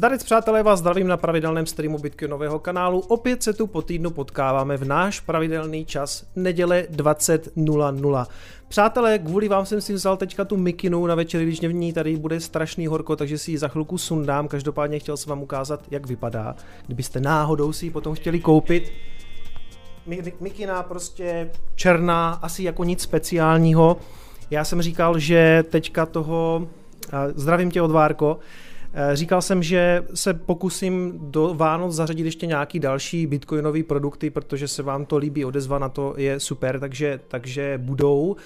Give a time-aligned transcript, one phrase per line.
[0.00, 3.00] Zdarec přátelé, vás zdravím na pravidelném streamu Bitcoinového kanálu.
[3.00, 8.26] Opět se tu po týdnu potkáváme v náš pravidelný čas neděle 20.00.
[8.68, 12.16] Přátelé, kvůli vám jsem si vzal teďka tu mikinu na večer, když v ní tady
[12.16, 14.48] bude strašný horko, takže si ji za chvilku sundám.
[14.48, 16.56] Každopádně chtěl jsem vám ukázat, jak vypadá.
[16.86, 18.92] Kdybyste náhodou si ji potom chtěli koupit,
[20.40, 23.96] mikina prostě černá, asi jako nic speciálního.
[24.50, 26.68] Já jsem říkal, že teďka toho,
[27.34, 28.69] zdravím tě odvárko, Eh,
[29.12, 34.82] říkal jsem, že se pokusím do Vánoc zařadit ještě nějaký další bitcoinové produkty, protože se
[34.82, 38.36] vám to líbí, odezva na to je super, takže, takže budou.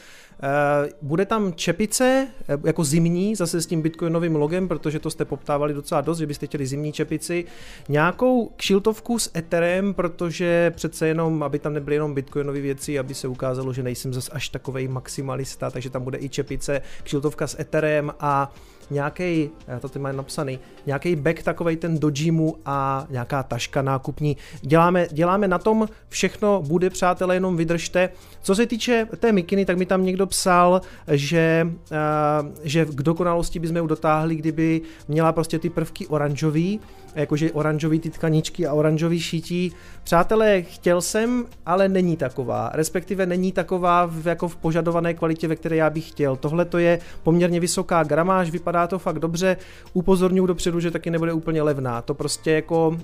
[0.42, 5.24] Eh, bude tam čepice, eh, jako zimní, zase s tím bitcoinovým logem, protože to jste
[5.24, 7.44] poptávali docela dost, že byste chtěli zimní čepici.
[7.88, 13.28] Nějakou kšiltovku s Etherem, protože přece jenom, aby tam nebyly jenom bitcoinové věci, aby se
[13.28, 18.12] ukázalo, že nejsem zase až takový maximalista, takže tam bude i čepice, kšiltovka s Etherem
[18.20, 18.52] a
[18.90, 19.50] nějaký,
[19.80, 24.36] to ty mají napsaný, nějaký bag takovej ten do gymu a nějaká taška nákupní.
[24.60, 28.08] Děláme, děláme na tom, všechno bude, přátelé, jenom vydržte.
[28.42, 33.58] Co se týče té mikiny, tak mi tam někdo psal, že, uh, že k dokonalosti
[33.58, 36.80] bychom ji dotáhli, kdyby měla prostě ty prvky oranžový,
[37.14, 39.72] jakože oranžový ty tkaničky a oranžový šítí.
[40.04, 42.70] Přátelé, chtěl jsem, ale není taková.
[42.74, 46.36] Respektive není taková v, jako v požadované kvalitě, ve které já bych chtěl.
[46.36, 49.56] Tohle to je poměrně vysoká gramáž, vypadá to fakt dobře.
[49.92, 52.02] Upozorňuji dopředu, že taky nebude úplně levná.
[52.02, 52.98] To prostě jako uh,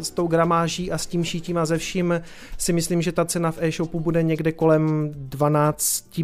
[0.00, 2.20] s tou gramáží a s tím šítím a ze vším
[2.58, 6.20] si myslím, že ta cena v e-shopu bude někde kolem 12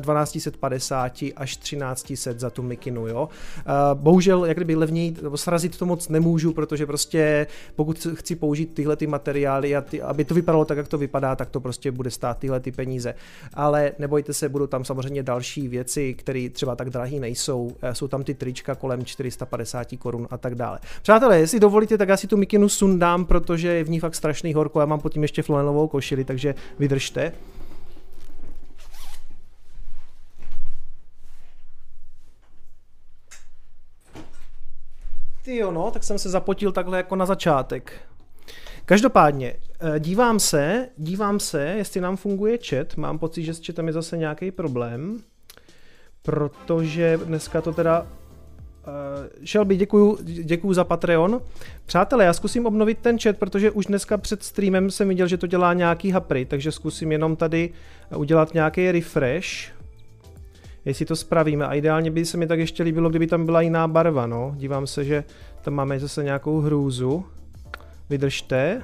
[0.00, 3.28] 1250 až 1300 za tu mikinu, jo.
[3.94, 7.46] Bohužel, jak kdyby levněji, srazit to moc nemůžu, protože prostě
[7.76, 11.36] pokud chci použít tyhle ty materiály a ty, aby to vypadalo tak, jak to vypadá,
[11.36, 13.14] tak to prostě bude stát tyhle ty peníze.
[13.54, 17.70] Ale nebojte se, budou tam samozřejmě další věci, které třeba tak drahé nejsou.
[17.82, 20.78] E, jsou tam ty trička kolem 450 korun a tak dále.
[21.02, 24.54] Přátelé, jestli dovolíte, tak já si tu mikinu sundám, protože je v ní fakt strašný
[24.54, 24.80] horko.
[24.80, 27.32] Já mám pod tím ještě flanelovou košili, takže vydržte.
[35.42, 37.92] Ty jo, no, tak jsem se zapotil takhle jako na začátek.
[38.84, 42.96] Každopádně, eh, dívám se, dívám se, jestli nám funguje chat.
[42.96, 45.20] Mám pocit, že s chatem je zase nějaký problém,
[46.22, 48.06] protože dneska to teda
[48.80, 51.40] Uh, Shelby, děkuju, děkuju za Patreon.
[51.86, 55.46] Přátelé, já zkusím obnovit ten chat, protože už dneska před streamem jsem viděl, že to
[55.46, 57.70] dělá nějaký hapry, takže zkusím jenom tady
[58.16, 59.48] udělat nějaký refresh
[60.84, 61.66] jestli to spravíme.
[61.66, 64.52] A ideálně by se mi tak ještě líbilo, kdyby tam byla jiná barva, no.
[64.56, 65.24] Dívám se, že
[65.62, 67.24] tam máme zase nějakou hrůzu.
[68.10, 68.82] Vydržte.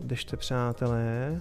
[0.00, 1.40] Vydržte, přátelé.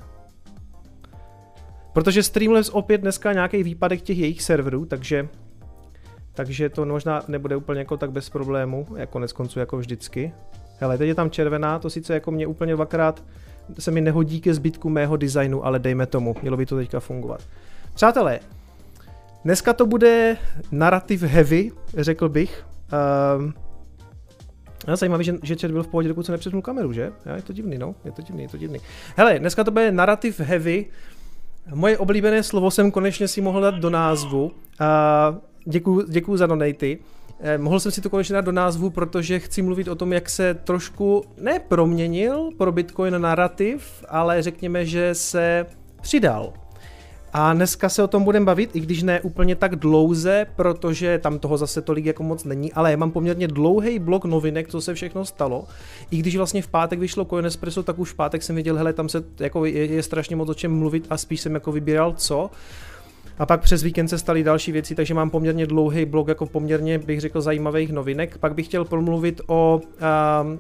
[1.94, 5.28] Protože Streamlabs opět dneska nějaký výpadek těch jejich serverů, takže
[6.34, 10.34] takže to možná nebude úplně jako tak bez problému, jako konec konců jako vždycky.
[10.80, 13.24] Hele, teď je tam červená, to sice jako mě úplně dvakrát
[13.80, 17.42] se mi nehodí ke zbytku mého designu, ale dejme tomu, mělo by to teďka fungovat.
[17.94, 18.40] Přátelé,
[19.44, 20.38] Dneska to bude
[20.72, 22.66] narrative heavy, řekl bych.
[23.38, 23.54] Um,
[24.94, 27.12] zajímavý, že, že chat byl v pohodě, dokud se nepřesnul kameru, že?
[27.26, 28.80] Já, je to divný, no, je to divný, je to divný.
[29.16, 30.86] Hele, dneska to bude narrative heavy.
[31.74, 34.44] Moje oblíbené slovo jsem konečně si mohl dát do názvu.
[34.46, 37.00] Uh, děkuju, děkuju za donaty.
[37.40, 40.30] Eh, mohl jsem si to konečně dát do názvu, protože chci mluvit o tom, jak
[40.30, 45.66] se trošku neproměnil pro Bitcoin narrativ, ale řekněme, že se
[46.02, 46.54] přidal
[47.34, 51.40] a dneska se o tom budeme bavit, i když ne úplně tak dlouze, protože tam
[51.40, 54.94] toho zase tolik jako moc není, ale já mám poměrně dlouhý blok novinek, co se
[54.94, 55.66] všechno stalo.
[56.12, 59.10] I když vlastně v pátek vyšlo Coinespresso, tak už v pátek jsem viděl, hele, tam
[59.10, 62.50] se jako je, je strašně moc o čem mluvit a spíš jsem jako vybíral co.
[63.40, 67.00] A pak přes víkend se staly další věci, takže mám poměrně dlouhý blog, jako poměrně
[67.00, 68.38] bych řekl zajímavých novinek.
[68.38, 69.82] Pak bych chtěl promluvit o,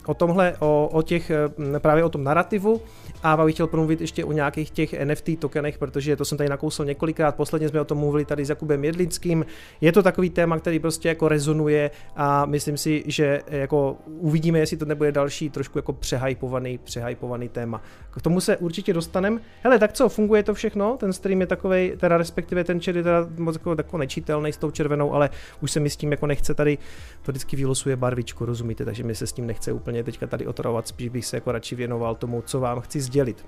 [0.05, 1.31] o tomhle, o, o těch,
[1.79, 2.81] právě o tom narrativu
[3.23, 6.85] a bych chtěl promluvit ještě o nějakých těch NFT tokenech, protože to jsem tady nakousl
[6.85, 7.35] několikrát.
[7.35, 9.45] Posledně jsme o tom mluvili tady s Jakubem Jedlickým.
[9.81, 14.77] Je to takový téma, který prostě jako rezonuje a myslím si, že jako uvidíme, jestli
[14.77, 17.81] to nebude další trošku jako přehypovaný, přehypovaný téma.
[18.11, 19.41] K tomu se určitě dostaneme.
[19.63, 20.97] Hele, tak co, funguje to všechno?
[20.97, 24.57] Ten stream je takový, teda respektive ten chat je teda moc jako, jako nečitelný s
[24.57, 25.29] tou červenou, ale
[25.61, 26.77] už se mi s tím jako nechce tady,
[27.21, 30.87] to vždycky vylosuje barvičku, rozumíte, takže mi se s tím nechce úplně teďka tady otravovat,
[30.87, 33.45] spíš bych se jako radši věnoval tomu, co vám chci sdělit.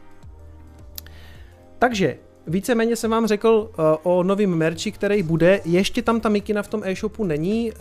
[1.80, 5.62] Takže víceméně jsem vám řekl uh, o novém merči, který bude.
[5.65, 7.77] Ještě tam ta mikina v tom e-shopu není, uh,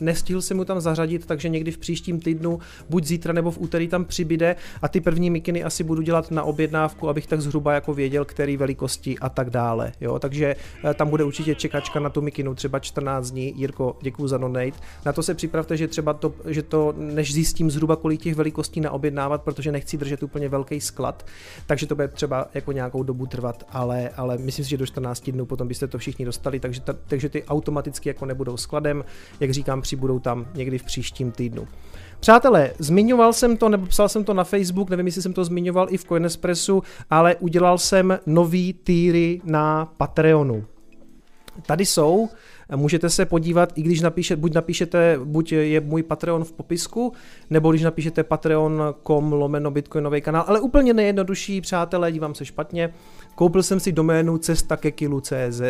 [0.00, 2.58] nestihl jsem mu tam zařadit, takže někdy v příštím týdnu,
[2.90, 6.42] buď zítra nebo v úterý tam přibyde a ty první mikiny asi budu dělat na
[6.42, 9.92] objednávku, abych tak zhruba jako věděl, který velikosti a tak dále.
[10.00, 10.18] Jo?
[10.18, 13.54] Takže uh, tam bude určitě čekačka na tu mikinu, třeba 14 dní.
[13.56, 14.78] Jirko, děkuji za donate.
[15.04, 18.80] Na to se připravte, že třeba to, že to, než zjistím zhruba kolik těch velikostí
[18.80, 21.26] naobjednávat, protože nechci držet úplně velký sklad,
[21.66, 25.30] takže to bude třeba jako nějakou dobu trvat, ale, ale myslím si, že do 14
[25.30, 29.04] dnů potom byste to všichni dostali, takže, ta, takže ty automaticky jako nebudou skladem,
[29.40, 31.68] jak říkám, přibudou tam někdy v příštím týdnu.
[32.20, 35.86] Přátelé, zmiňoval jsem to, nebo psal jsem to na Facebook, nevím, jestli jsem to zmiňoval
[35.90, 40.64] i v Coinespressu, ale udělal jsem nový týry na Patreonu.
[41.66, 42.28] Tady jsou,
[42.76, 47.12] Můžete se podívat, i když napíšete, buď napíšete, buď je můj Patreon v popisku,
[47.50, 52.94] nebo když napíšete patreon.com lomeno bitcoinový kanál, ale úplně nejjednodušší, přátelé, dívám se špatně,
[53.34, 55.62] koupil jsem si doménu cesta ke kilu.cz,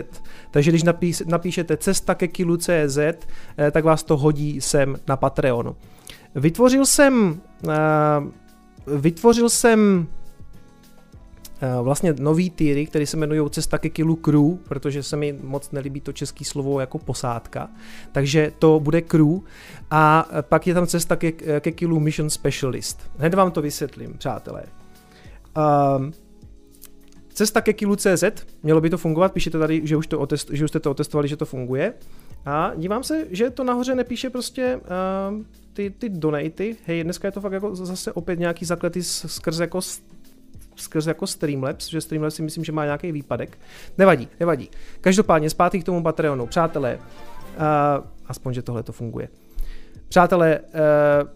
[0.51, 5.77] takže když napíš, napíšete cesta ke kilu.cz, eh, tak vás to hodí sem na Patreonu.
[6.35, 7.73] Vytvořil jsem, eh,
[8.87, 10.09] vytvořil jsem
[11.63, 15.71] Eh, vlastně nový týry, které se jmenují Cesta ke kilu crew, protože se mi moc
[15.71, 17.71] nelíbí to české slovo jako posádka.
[18.13, 19.39] Takže to bude crew
[19.91, 23.11] a pak je tam Cesta ke, ke kilu mission specialist.
[23.19, 24.65] Hned vám to vysvětlím, přátelé.
[25.57, 26.13] Um,
[27.35, 28.25] Cesta ke kilu CZ,
[28.63, 31.29] mělo by to fungovat, píšete tady, že už, to otest, že už jste to otestovali,
[31.29, 31.95] že to funguje.
[32.47, 36.77] A dívám se, že to nahoře nepíše prostě uh, ty, ty donaty.
[36.87, 39.81] Hej, dneska je to fakt jako zase opět nějaký zakletý skrz jako
[40.77, 43.59] skrz jako Streamlabs, že Streamlabs si myslím, že má nějaký výpadek.
[43.99, 44.71] Nevadí, nevadí.
[45.01, 46.47] Každopádně zpátky k tomu Patreonu.
[46.47, 49.29] Přátelé, uh, aspoň, že tohle to funguje.
[50.09, 51.29] Přátelé, uh,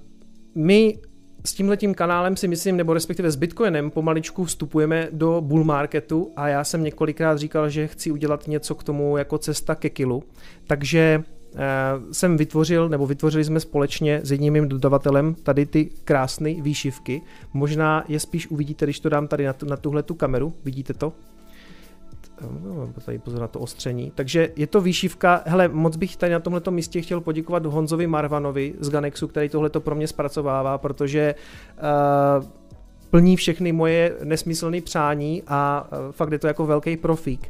[0.54, 0.98] my
[1.46, 6.48] s tímhletím kanálem si myslím, nebo respektive s Bitcoinem pomaličku vstupujeme do bull marketu a
[6.48, 10.22] já jsem několikrát říkal, že chci udělat něco k tomu jako cesta ke kilu.
[10.66, 11.24] Takže
[11.58, 17.22] Eh, jsem vytvořil, nebo vytvořili jsme společně s jedním mým dodavatelem tady ty krásné výšivky.
[17.52, 20.54] Možná je spíš uvidíte, když to dám tady na, tu, na tuhle tu kameru.
[20.64, 21.12] Vidíte to?
[22.40, 24.12] No, tady pozor na to ostření.
[24.14, 25.42] Takže je to výšivka.
[25.46, 29.80] Hele, moc bych tady na tomto místě chtěl poděkovat Honzovi Marvanovi z Ganexu, který tohleto
[29.80, 31.34] pro mě zpracovává, protože
[32.38, 32.44] uh,
[33.10, 37.48] plní všechny moje nesmyslné přání a uh, fakt je to jako velký profík.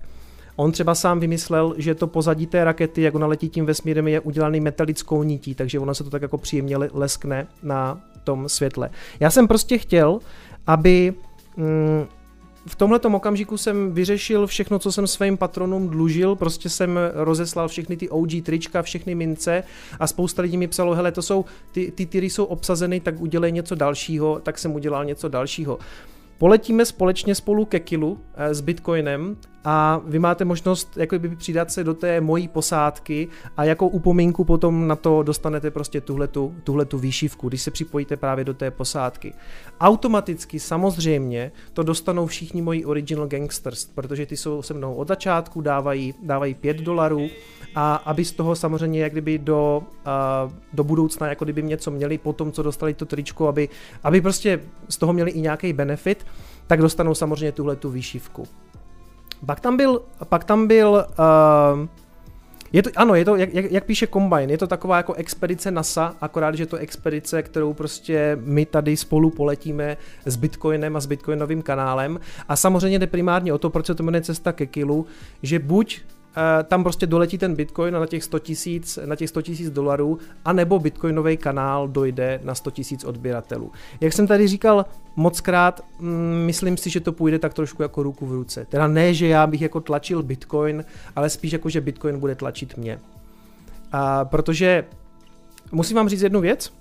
[0.57, 4.21] On třeba sám vymyslel, že to pozadí té rakety, jak ona letí tím vesmírem, je
[4.21, 8.91] udělaný metalickou nití, takže ona se to tak jako příjemně leskne na tom světle.
[9.21, 10.19] Já jsem prostě chtěl,
[10.67, 11.15] aby
[11.57, 12.05] mm,
[12.67, 17.97] v tomhle okamžiku jsem vyřešil všechno, co jsem svým patronům dlužil, prostě jsem rozeslal všechny
[17.97, 19.63] ty OG trička, všechny mince
[20.01, 23.53] a spousta lidí mi psalo, hele, to jsou, ty, ty tyry jsou obsazeny, tak udělej
[23.53, 25.79] něco dalšího, tak jsem udělal něco dalšího.
[26.39, 29.37] Poletíme společně spolu ke kilu eh, s Bitcoinem
[29.69, 34.89] a vy máte možnost jakoby přidat se do té mojí posádky a jako upomínku potom
[34.89, 39.33] na to dostanete prostě tuhletu, tuhletu výšivku, když se připojíte právě do té posádky.
[39.81, 45.61] Automaticky samozřejmě to dostanou všichni moji original gangsters, protože ty jsou se mnou od začátku,
[45.61, 47.29] dávají, dávají 5 dolarů
[47.75, 49.83] a aby z toho samozřejmě jak kdyby do,
[50.47, 53.69] uh, do budoucna jako kdyby něco měli po tom, co dostali to tričko, aby,
[54.05, 56.27] aby prostě z toho měli i nějaký benefit,
[56.67, 58.47] tak dostanou samozřejmě tuhle tu výšivku.
[59.47, 61.89] Pak tam byl, pak tam byl uh,
[62.73, 65.71] je to, ano, je to, jak, jak, jak píše Combine, je to taková jako expedice
[65.71, 71.07] NASA, akorát, že to expedice, kterou prostě my tady spolu poletíme s Bitcoinem a s
[71.07, 72.21] Bitcoinovým kanálem.
[72.49, 75.07] A samozřejmě jde primárně o to, proč se to jmenuje cesta ke kilu,
[75.43, 76.01] že buď
[76.65, 80.79] tam prostě doletí ten bitcoin na těch 100 tisíc, na těch 100 tisíc dolarů, anebo
[80.79, 83.73] bitcoinový kanál dojde na 100 tisíc odběratelů.
[84.01, 88.03] Jak jsem tady říkal moc krát, mm, myslím si, že to půjde tak trošku jako
[88.03, 88.67] ruku v ruce.
[88.69, 90.85] Teda ne, že já bych jako tlačil bitcoin,
[91.17, 93.01] ale spíš jako, že bitcoin bude tlačit mě.
[93.93, 94.85] A protože
[95.73, 96.73] musím vám říct jednu věc,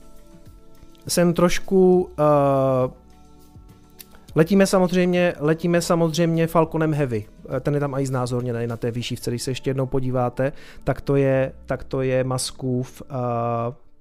[1.07, 2.91] jsem trošku uh,
[4.35, 7.25] Letíme samozřejmě, letíme samozřejmě Falconem Heavy.
[7.49, 10.51] Eh, ten je tam i znázorněný na té výšivce, když se ještě jednou podíváte,
[10.83, 13.17] tak to je, tak to je Maskův uh,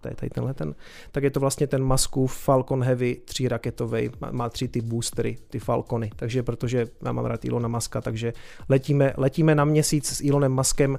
[0.00, 0.74] to je tady tenhle ten,
[1.12, 5.38] tak je to vlastně ten Maskův Falcon Heavy 3 raketový, má, má tři ty boostery,
[5.50, 8.32] ty Falcony, takže protože já mám rád Ilona Maska, takže
[8.68, 10.98] letíme, letíme na měsíc s Elonem Maskem.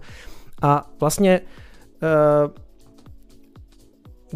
[0.62, 2.51] A vlastně uh,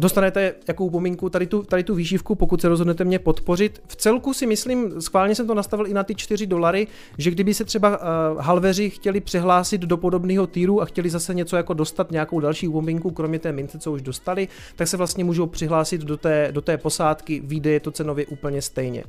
[0.00, 3.82] dostanete jako upomínku tady tu, tady tu výživku, pokud se rozhodnete mě podpořit.
[3.86, 6.86] V celku si myslím, schválně jsem to nastavil i na ty 4 dolary,
[7.18, 8.04] že kdyby se třeba uh,
[8.40, 13.10] halveři chtěli přihlásit do podobného týru a chtěli zase něco jako dostat, nějakou další upomínku,
[13.10, 16.78] kromě té mince, co už dostali, tak se vlastně můžou přihlásit do té, do té
[16.78, 19.04] posádky, vyjde je to cenově úplně stejně.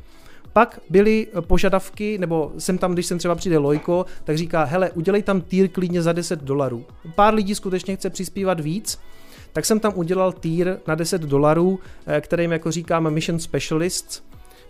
[0.53, 5.23] Pak byly požadavky, nebo jsem tam, když jsem třeba přijde Lojko, tak říká, hele, udělej
[5.23, 6.85] tam tier klidně za 10 dolarů.
[7.15, 8.99] Pár lidí skutečně chce přispívat víc,
[9.53, 14.23] tak jsem tam udělal tier na 10 dolarů, eh, kterým jako říkáme Mission Specialists,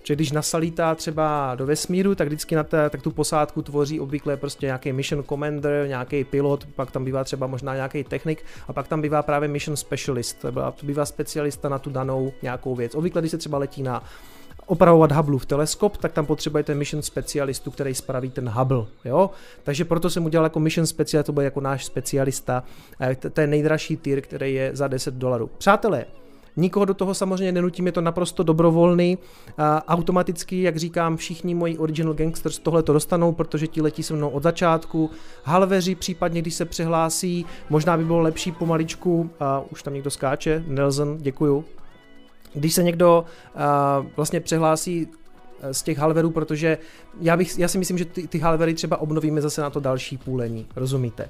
[0.04, 4.38] že když nasalítá třeba do vesmíru, tak vždycky na té, tak tu posádku tvoří obvykle
[4.38, 8.88] prostě nějaký mission commander, nějaký pilot, pak tam bývá třeba možná nějaký technik a pak
[8.88, 10.46] tam bývá právě mission specialist,
[10.76, 12.96] to bývá specialista na tu danou nějakou věc.
[12.96, 14.04] Obvykle, když se třeba letí na
[14.72, 19.30] opravovat Hubbleův teleskop, tak tam potřebujete mission specialistu, který spraví ten Hubble, jo?
[19.64, 22.64] Takže proto jsem udělal jako mission specialist, to bude jako náš specialista,
[23.34, 25.50] to je nejdražší tier, který je za 10 dolarů.
[25.58, 26.06] Přátelé,
[26.56, 29.18] Nikoho do toho samozřejmě nenutím, je to naprosto dobrovolný.
[29.58, 34.14] A automaticky, jak říkám, všichni moji original gangsters tohle to dostanou, protože ti letí se
[34.14, 35.10] mnou od začátku.
[35.44, 40.64] Halveři případně, když se přihlásí, možná by bylo lepší pomaličku, a už tam někdo skáče,
[40.68, 41.66] Nelson, děkuju.
[42.54, 45.08] Když se někdo a, vlastně přihlásí
[45.72, 46.78] z těch halverů, protože
[47.22, 50.18] já, bych, já si myslím, že ty, ty halvery třeba obnovíme zase na to další
[50.18, 51.30] půlení, rozumíte?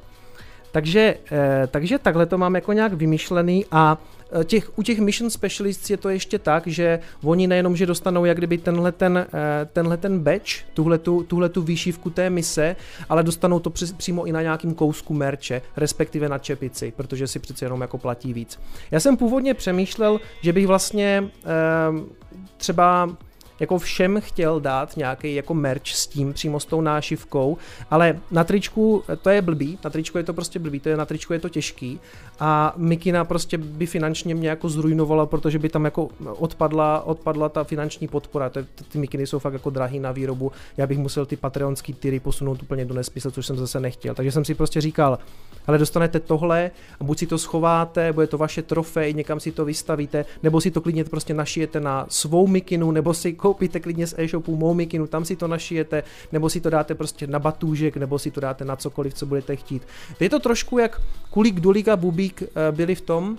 [0.72, 3.98] Takže, eh, takže takhle to mám jako nějak vymyšlený a
[4.42, 8.26] eh, těch, u těch mission specialists je to ještě tak, že oni nejenom, že dostanou
[8.26, 12.76] jak kdyby tenhle ten, eh, tenhle ten badge, tuhle tu, tuhle tu výšivku té mise,
[13.10, 17.40] ale dostanou to při, přímo i na nějakým kousku merče, respektive na čepici, protože si
[17.40, 18.60] přece jenom jako platí víc.
[18.92, 21.30] Já jsem původně přemýšlel, že bych vlastně
[22.58, 23.10] třeba
[23.62, 27.58] jako všem chtěl dát nějaký jako merch s tím, přímo s tou nášivkou,
[27.92, 31.06] ale na tričku to je blbý, na tričku je to prostě blbý, to je, na
[31.06, 32.00] tričku je to těžký
[32.40, 37.64] a Mikina prostě by finančně mě jako zrujnovala, protože by tam jako odpadla, odpadla ta
[37.64, 38.60] finanční podpora, to
[38.92, 42.64] ty Mikiny jsou fakt jako drahý na výrobu, já bych musel ty patreonský tyry posunout
[42.64, 45.20] úplně do nesmyslu, což jsem zase nechtěl, takže jsem si prostě říkal,
[45.68, 49.66] ale dostanete tohle a buď si to schováte, bude to vaše trofej, někam si to
[49.66, 54.16] vystavíte, nebo si to klidně prostě našijete na svou mikinu, nebo si koupíte klidně z
[54.18, 58.20] e-shopu mou mikinu, tam si to našijete, nebo si to dáte prostě na batůžek, nebo
[58.20, 59.84] si to dáte na cokoliv, co budete chtít.
[60.20, 63.38] Je to trošku jak Kulík, Dulík a Bubík eh, byli v tom,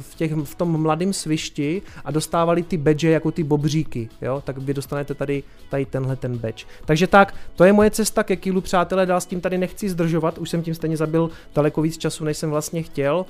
[0.00, 4.58] v, těch, v tom mladém svišti a dostávali ty badge jako ty bobříky, jo, tak
[4.58, 6.64] vy dostanete tady, tady tenhle ten badge.
[6.84, 10.38] Takže tak, to je moje cesta ke kilu, přátelé, dál s tím tady nechci zdržovat,
[10.38, 13.26] už jsem tím stejně zabil daleko víc času, než jsem vlastně chtěl.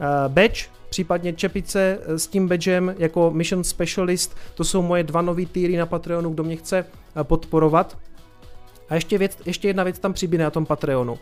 [0.00, 5.46] Uh, badge, případně čepice s tím badgem jako Mission Specialist, to jsou moje dva nový
[5.46, 6.84] týry na Patreonu, kdo mě chce
[7.22, 7.98] podporovat.
[8.88, 11.18] A ještě, věc, ještě jedna věc tam přibyne na tom Patreonu.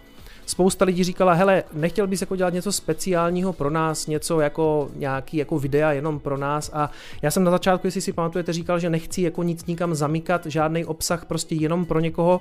[0.46, 5.36] Spousta lidí říkala, hele, nechtěl bys jako dělat něco speciálního pro nás, něco jako nějaký
[5.36, 6.70] jako videa jenom pro nás?
[6.72, 6.90] A
[7.22, 10.84] já jsem na začátku, jestli si pamatujete, říkal, že nechci jako nic nikam zamykat, žádný
[10.84, 12.40] obsah prostě jenom pro někoho,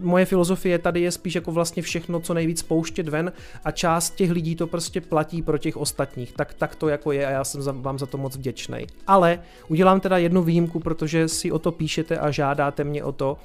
[0.00, 3.32] moje filozofie tady je spíš jako vlastně všechno, co nejvíc pouštět ven
[3.64, 6.32] a část těch lidí to prostě platí pro těch ostatních.
[6.32, 8.86] Tak, tak to jako je a já jsem za, vám za to moc vděčný.
[9.06, 13.38] Ale udělám teda jednu výjimku, protože si o to píšete a žádáte mě o to.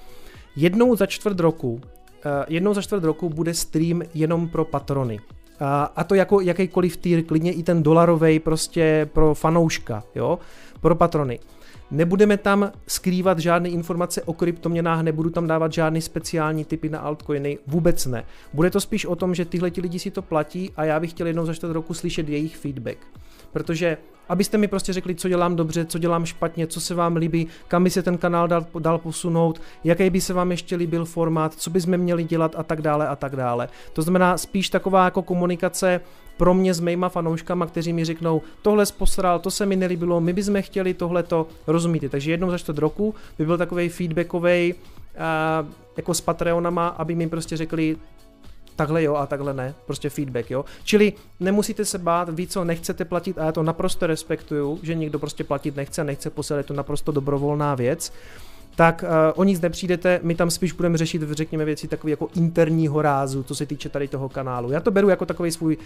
[0.56, 1.82] Jednou za čtvrt roku
[2.26, 5.20] Eh, jednou za čtvrt roku bude stream jenom pro patrony.
[5.96, 10.40] A to jako jakýkoliv tier, klidně i ten dolarový prostě pro fanouška, jo,
[10.82, 11.40] pro patrony.
[11.94, 17.58] Nebudeme tam skrývat žádné informace o kryptoměnách, nebudu tam dávat žádný speciální typy na altcoiny,
[17.68, 18.26] vůbec ne.
[18.54, 21.10] Bude to spíš o tom, že tyhle ti lidi si to platí a já bych
[21.10, 22.98] chtěl jednou za čtvrt roku slyšet jejich feedback.
[23.54, 23.98] Protože
[24.30, 27.84] abyste mi prostě řekli, co dělám dobře, co dělám špatně, co se vám líbí, kam
[27.84, 31.70] by se ten kanál dal, dal posunout, jaký by se vám ještě líbil formát, co
[31.70, 33.70] bychom měli dělat a tak dále a tak dále.
[33.94, 36.02] To znamená spíš taková jako komunikace
[36.38, 40.34] pro mě s mýma fanouškama, kteří mi řeknou, tohle posral, to se mi nelíbilo, my
[40.34, 42.10] bychom chtěli tohleto, rozumíte?
[42.10, 47.30] Takže jednou za čtvrt roku by byl takový feedbackový uh, jako s Patreonama, aby mi
[47.30, 47.98] prostě řekli,
[48.76, 50.66] takhle jo a takhle ne, prostě feedback, jo.
[50.84, 55.20] Čili nemusíte se bát, ví co nechcete platit a já to naprosto respektuju, že někdo
[55.20, 58.14] prostě platit nechce nechce posílat, je to naprosto dobrovolná věc
[58.76, 63.02] tak uh, o nic nepřijdete, my tam spíš budeme řešit, řekněme, věci takový jako interního
[63.02, 64.72] rázu, co se týče tady toho kanálu.
[64.72, 65.84] Já to beru jako takový svůj uh,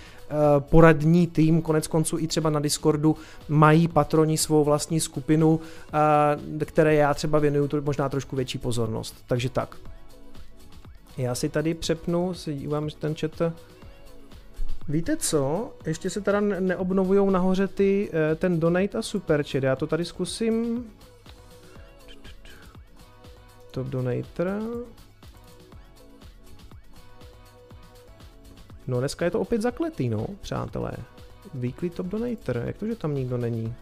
[0.60, 3.15] poradní tým, konec konců i třeba na Discordu
[3.50, 5.60] mají patroni svou vlastní skupinu, uh,
[6.65, 9.15] které já třeba věnuju možná trošku větší pozornost.
[9.27, 9.75] Takže tak.
[11.17, 13.53] Já si tady přepnu, si dívám, že ten chat...
[14.89, 15.74] Víte co?
[15.86, 19.63] Ještě se teda neobnovují nahoře ty, eh, ten donate a super chat.
[19.63, 20.86] Já to tady zkusím.
[23.71, 24.62] Top donator.
[28.88, 30.91] No dneska je to opět zakletý, no, přátelé.
[31.53, 33.75] Weekly top donator, jak to, že tam nikdo není?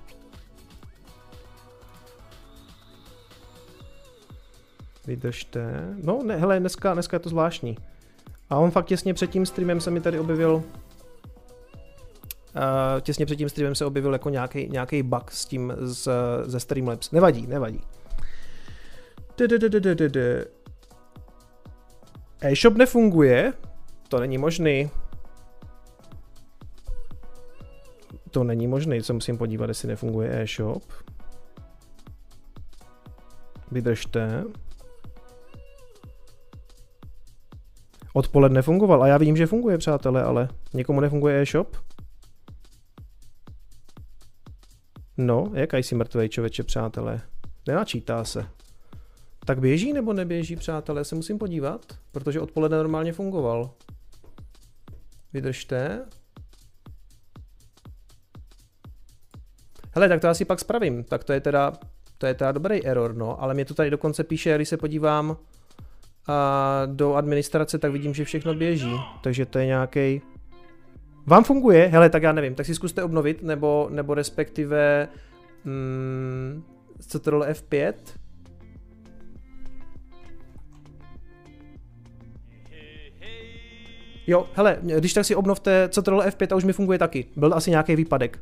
[5.07, 5.95] Vydržte.
[6.03, 7.77] No, ne, hele, dneska, dneska je to zvláštní.
[8.49, 10.63] A on fakt těsně před tím streamem se mi tady objevil
[12.55, 16.09] Uh, těsně před tím streamem se objevil jako nějaký, bug s tím z,
[16.43, 17.11] ze Streamlabs.
[17.11, 17.81] Nevadí, nevadí.
[22.41, 23.53] E-shop nefunguje?
[24.09, 24.89] To není možný.
[28.31, 30.83] To není možný, co musím podívat, jestli nefunguje e-shop.
[33.71, 34.43] Vydržte.
[38.17, 41.77] Odpoledne fungoval a já vím, že funguje, přátelé, ale někomu nefunguje e-shop?
[45.17, 47.21] No, jak jsi mrtvej člověče, přátelé?
[47.67, 48.45] Nenačítá se.
[49.45, 51.05] Tak běží nebo neběží, přátelé?
[51.05, 53.71] Se musím podívat, protože odpoledne normálně fungoval.
[55.33, 56.05] Vydržte.
[59.91, 61.03] Hele, tak to asi pak spravím.
[61.03, 61.73] Tak to je teda,
[62.17, 63.41] to je teda dobrý error, no.
[63.41, 65.37] Ale mě to tady dokonce píše, když se podívám
[66.27, 68.95] a do administrace, tak vidím, že všechno běží.
[69.21, 70.21] Takže to je nějaký.
[71.25, 71.87] Vám funguje?
[71.87, 75.07] Hele, tak já nevím, tak si zkuste obnovit, nebo, nebo respektive
[75.65, 76.63] mm,
[76.99, 77.93] Ctrl F5.
[84.27, 87.25] Jo, hele, když tak si obnovte Ctrl F5 a už mi funguje taky.
[87.35, 88.39] Byl asi nějaký výpadek.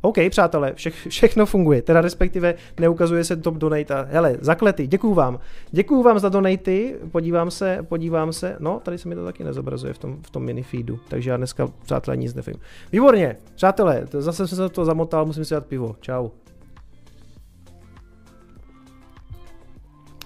[0.00, 5.14] OK, přátelé, vše, všechno funguje, teda respektive neukazuje se top donate a hele, zaklety, děkuju
[5.14, 5.38] vám.
[5.70, 9.92] Děkuju vám za donaty, podívám se, podívám se, no, tady se mi to taky nezobrazuje
[9.92, 12.54] v tom, v tom mini feedu, takže já dneska, přátelé, nic nevím.
[12.92, 16.28] Výborně, přátelé, to zase jsem se to zamotal, musím si dát pivo, čau.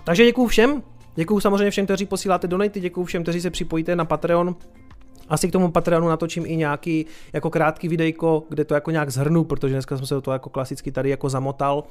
[0.04, 0.82] Takže děkuju všem,
[1.14, 4.56] děkuju samozřejmě všem, kteří posíláte donaty, děkuju všem, kteří se připojíte na Patreon,
[5.30, 9.44] asi k tomu Patreonu natočím i nějaký jako krátký videjko, kde to jako nějak zhrnu,
[9.44, 11.84] protože dneska jsem se do toho jako klasicky tady jako zamotal.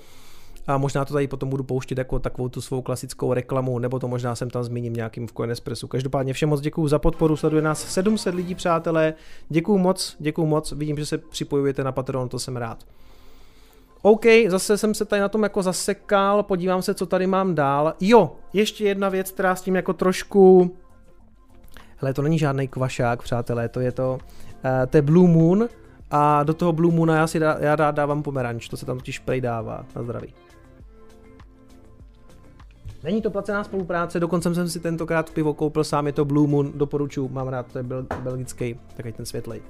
[0.68, 4.08] A možná to tady potom budu pouštět jako takovou tu svou klasickou reklamu, nebo to
[4.08, 5.88] možná jsem tam zmíním nějakým v Coinespressu.
[5.88, 9.14] Každopádně všem moc děkuju za podporu, sleduje nás 700 lidí, přátelé.
[9.50, 12.86] Děkuju moc, děkuju moc, vidím, že se připojujete na Patreon, to jsem rád.
[14.02, 17.94] OK, zase jsem se tady na tom jako zasekal, podívám se, co tady mám dál.
[18.00, 20.72] Jo, ještě jedna věc, která s tím jako trošku
[22.02, 24.18] Hele, to není žádný kvašák, přátelé, to je to,
[24.66, 25.70] uh, to je Blue Moon
[26.12, 28.98] a do toho Blue Moona já si dá, já rád dávám pomeranč, to se tam
[28.98, 30.34] totiž prej dává, na zdraví.
[33.04, 36.72] Není to placená spolupráce, dokonce jsem si tentokrát pivo koupil sám, je to Blue Moon,
[36.76, 39.62] doporučuji, mám rád, to je bel, belgický, takový ten světlej.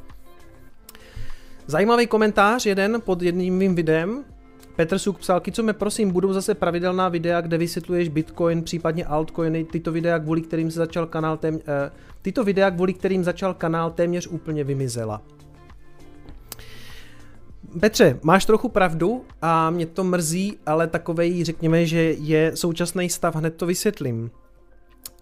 [1.68, 4.24] Zajímavý komentář jeden pod jedním mým videem,
[4.80, 9.64] Petr Suk psal, co mě prosím, budou zase pravidelná videa, kde vysvětluješ Bitcoin, případně altcoiny,
[9.64, 11.62] tyto videa, kvůli kterým se začal kanál tém, uh,
[12.22, 15.22] tyto videa, kvůli kterým začal kanál téměř úplně vymizela.
[17.80, 23.36] Petře, máš trochu pravdu a mě to mrzí, ale takovej, řekněme, že je současný stav,
[23.36, 24.32] hned to vysvětlím.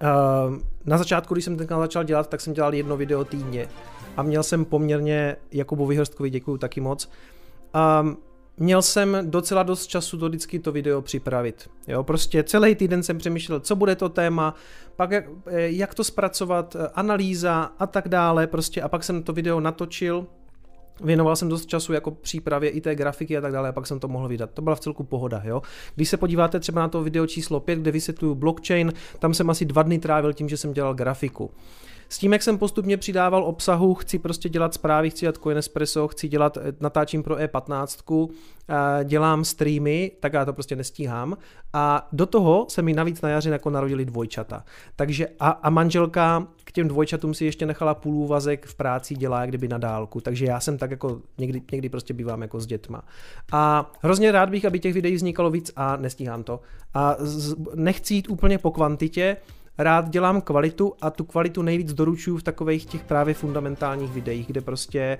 [0.02, 3.68] Uh, na začátku, když jsem ten kanál začal dělat, tak jsem dělal jedno video týdně
[4.18, 7.10] a měl jsem poměrně Jakubovi Hrstkovi, děkuju taky moc,
[8.02, 8.18] um,
[8.58, 11.70] měl jsem docela dost času do vždycky to video připravit.
[11.88, 14.56] Jo, prostě celý týden jsem přemýšlel, co bude to téma,
[14.96, 19.24] pak jak, eh, jak to zpracovat, eh, analýza a tak dále, prostě a pak jsem
[19.24, 20.28] to video natočil,
[21.04, 24.00] Věnoval jsem dost času jako přípravě i té grafiky a tak dále, a pak jsem
[24.00, 24.50] to mohl vydat.
[24.54, 25.62] To byla v celku pohoda, jo.
[25.96, 29.66] Když se podíváte třeba na to video číslo 5, kde vysvětluju blockchain, tam jsem asi
[29.66, 31.52] dva dny trávil tím, že jsem dělal grafiku.
[32.10, 36.28] S tím, jak jsem postupně přidával obsahu, chci prostě dělat zprávy, chci dělat Coinespresso, chci
[36.28, 38.30] dělat, eh, natáčím pro E15,
[38.70, 41.38] eh, dělám streamy, tak já to prostě nestíhám.
[41.74, 44.64] A do toho se mi navíc na jaře jako narodili dvojčata.
[44.96, 49.46] Takže a, a manželka k těm dvojčatům si ještě nechala půl úvazek v práci dělá
[49.46, 53.02] kdyby na dálku, takže já jsem tak jako někdy, někdy prostě bývám jako s dětma.
[53.52, 56.60] A hrozně rád bych, aby těch videí vznikalo víc a nestíhám to.
[56.94, 59.38] A z, nechci jít úplně po kvantitě,
[59.78, 64.62] rád dělám kvalitu a tu kvalitu nejvíc doručuju v takových těch právě fundamentálních videích, kde
[64.62, 65.18] prostě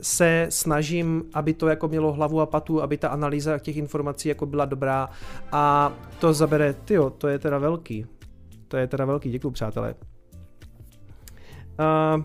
[0.00, 4.46] se snažím, aby to jako mělo hlavu a patu, aby ta analýza těch informací jako
[4.46, 5.08] byla dobrá
[5.52, 8.06] a to zabere, tyjo, to je teda velký.
[8.68, 9.94] To je teda velký, děkuji přátelé.
[11.78, 12.22] Uh,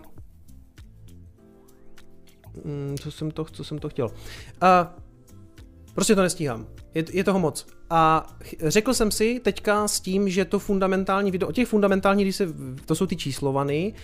[3.00, 4.06] co jsem to, co jsem to chtěl.
[4.06, 4.12] Uh,
[5.94, 6.66] prostě to nestíhám.
[6.96, 7.66] Je, je toho moc.
[7.90, 8.26] A
[8.60, 12.48] řekl jsem si teďka s tím, že to fundamentální video, o těch fundamentálních, když se,
[12.84, 13.94] to jsou ty číslovany,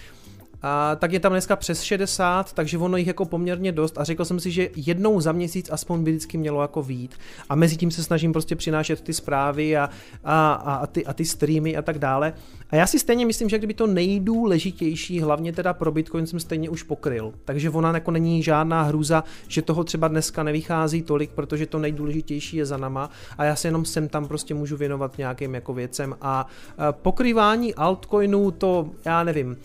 [0.62, 3.98] a tak je tam dneska přes 60, takže ono jich jako poměrně dost.
[3.98, 7.14] A řekl jsem si, že jednou za měsíc aspoň by vždycky mělo jako vít.
[7.48, 9.90] A mezi tím se snažím prostě přinášet ty zprávy a,
[10.24, 12.34] a, a, ty, a ty streamy a tak dále.
[12.70, 16.70] A já si stejně myslím, že kdyby to nejdůležitější, hlavně teda pro Bitcoin jsem stejně
[16.70, 21.66] už pokryl, takže ona jako není žádná hruza, že toho třeba dneska nevychází tolik, protože
[21.66, 23.10] to nejdůležitější je za nama.
[23.38, 26.16] A já se jenom sem tam prostě můžu věnovat nějakým jako věcem.
[26.20, 26.46] A
[26.92, 29.56] pokrývání altcoinů to já nevím,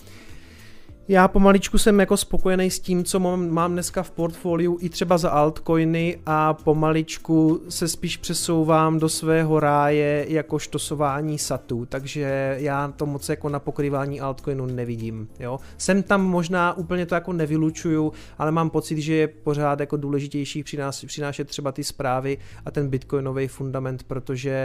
[1.10, 5.18] Já pomaličku jsem jako spokojený s tím, co mám, mám dneska v portfoliu i třeba
[5.18, 12.94] za altcoiny a pomaličku se spíš přesouvám do svého ráje jako štosování satů, takže já
[12.96, 15.28] to moc jako na pokrývání altcoinu nevidím.
[15.40, 15.60] Jo?
[15.78, 20.64] Jsem tam možná úplně to jako nevylučuju, ale mám pocit, že je pořád jako důležitější
[21.06, 24.58] přinášet třeba ty zprávy a ten bitcoinový fundament, protože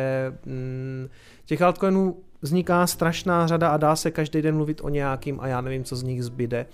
[0.47, 1.09] mm,
[1.45, 5.61] těch altcoinů vzniká strašná řada a dá se každý den mluvit o nějakým a já
[5.61, 6.67] nevím, co z nich zbyde.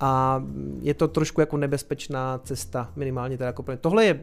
[0.00, 0.42] A
[0.80, 4.20] je to trošku jako nebezpečná cesta, minimálně teda jako Tohle je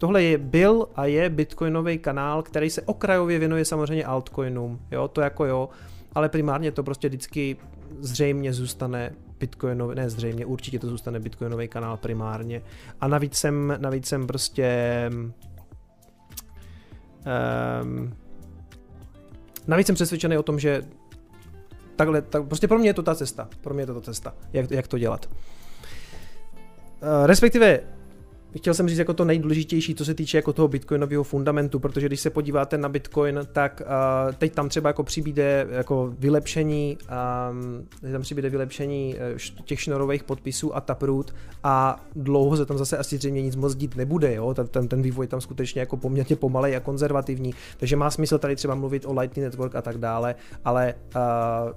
[0.00, 5.20] Tohle je byl a je bitcoinový kanál, který se okrajově věnuje samozřejmě altcoinům, jo, to
[5.20, 5.68] jako jo,
[6.14, 7.56] ale primárně to prostě vždycky
[7.98, 12.62] zřejmě zůstane bitcoinový, ne zřejmě, určitě to zůstane bitcoinový kanál primárně.
[13.00, 15.10] A navíc jsem, navíc jsem prostě
[17.82, 18.14] um,
[19.70, 20.82] Navíc jsem přesvědčený o tom, že
[21.96, 23.48] takhle, tak, prostě pro mě je to ta cesta.
[23.60, 25.26] Pro mě je to ta cesta, jak, jak to dělat.
[25.26, 27.80] Uh, respektive
[28.56, 32.20] chtěl jsem říct jako to nejdůležitější, co se týče jako toho bitcoinového fundamentu, protože když
[32.20, 36.98] se podíváte na bitcoin, tak uh, teď tam třeba jako přibíde jako vylepšení,
[37.50, 41.34] um, tam přibíde vylepšení uh, těch šnorových podpisů a taproot
[41.64, 44.54] a dlouho se tam zase asi zřejmě nic moc dít nebude, jo?
[44.54, 48.56] Ten, ten, ten vývoj tam skutečně jako poměrně pomalej a konzervativní, takže má smysl tady
[48.56, 50.34] třeba mluvit o Lightning Network a tak dále,
[50.64, 51.72] ale uh,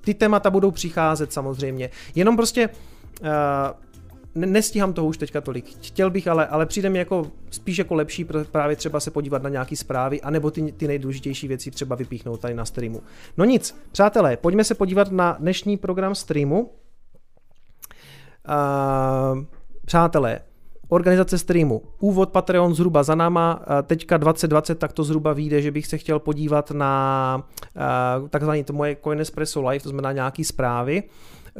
[0.00, 2.68] ty témata budou přicházet samozřejmě, jenom prostě
[3.20, 3.28] uh,
[4.34, 5.76] nestíhám toho už teďka tolik.
[5.80, 9.48] Chtěl bych, ale, ale přijde mi jako spíš jako lepší právě třeba se podívat na
[9.48, 13.02] nějaký zprávy, anebo ty, ty nejdůležitější věci třeba vypíchnout tady na streamu.
[13.36, 16.70] No nic, přátelé, pojďme se podívat na dnešní program streamu.
[18.48, 19.44] Uh,
[19.84, 20.40] přátelé,
[20.88, 21.82] organizace streamu.
[21.98, 26.18] Úvod Patreon zhruba za náma, teďka 2020, tak to zhruba vyjde, že bych se chtěl
[26.18, 27.44] podívat na
[28.20, 31.02] uh, takzvané to moje Coinespresso Live, to znamená nějaký zprávy.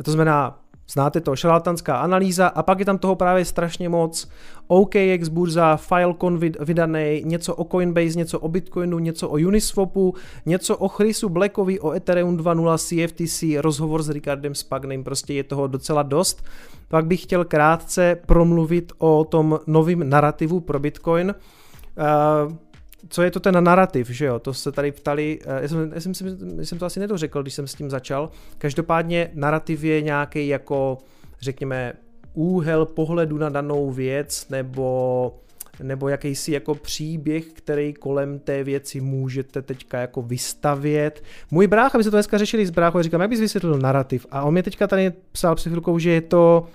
[0.05, 4.29] To znamená Znáte to, šarlatanská analýza a pak je tam toho právě strašně moc.
[4.67, 10.15] OKX burza, Filecoin vydaný, něco o Coinbase, něco o Bitcoinu, něco o Uniswapu,
[10.47, 15.67] něco o Chrisu Blackovi, o Ethereum 2.0, CFTC, rozhovor s Ricardem Spagnem, prostě je toho
[15.67, 16.45] docela dost.
[16.89, 21.35] Pak bych chtěl krátce promluvit o tom novém narrativu pro Bitcoin.
[22.47, 22.53] Uh,
[23.09, 26.01] co je to ten narrativ, že jo, to se tady ptali, eh, já jsem, já
[26.01, 26.13] jsem,
[26.59, 30.99] já jsem to asi nedořekl, když jsem s tím začal, každopádně narrativ je nějaký jako,
[31.41, 31.93] řekněme,
[32.35, 35.35] úhel pohledu na danou věc, nebo
[35.83, 41.23] nebo jakýsi jako příběh, který kolem té věci můžete teďka jako vystavět.
[41.51, 44.27] Můj brácha, my se to dneska řešili s bráchou, říkám, jak bys vysvětlil narrativ?
[44.31, 46.67] A on mě teďka tady psal před chvilkou, že je to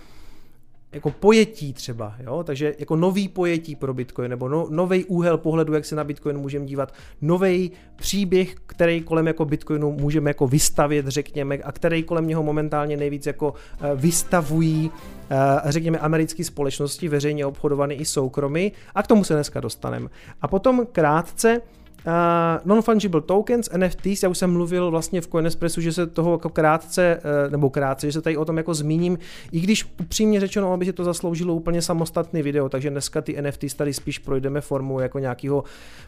[0.98, 2.44] jako pojetí třeba, jo?
[2.44, 6.38] takže jako nový pojetí pro Bitcoin, nebo no, nový úhel pohledu, jak se na Bitcoin
[6.38, 12.28] můžeme dívat, nový příběh, který kolem jako Bitcoinu můžeme jako vystavit, řekněme, a který kolem
[12.28, 14.92] něho momentálně nejvíc jako eh, vystavují,
[15.30, 20.10] eh, řekněme, americké společnosti, veřejně obchodované i soukromí, a k tomu se dneska dostaneme.
[20.42, 21.62] A potom krátce
[22.08, 22.14] Uh,
[22.66, 27.20] non-fungible tokens, NFTs, já už jsem mluvil vlastně v Coinespressu, že se toho jako krátce,
[27.46, 29.18] uh, nebo krátce, že se tady o tom jako zmíním,
[29.52, 33.74] i když upřímně řečeno, aby si to zasloužilo úplně samostatný video, takže dneska ty NFTs
[33.74, 35.64] tady spíš projdeme formou jako nějakého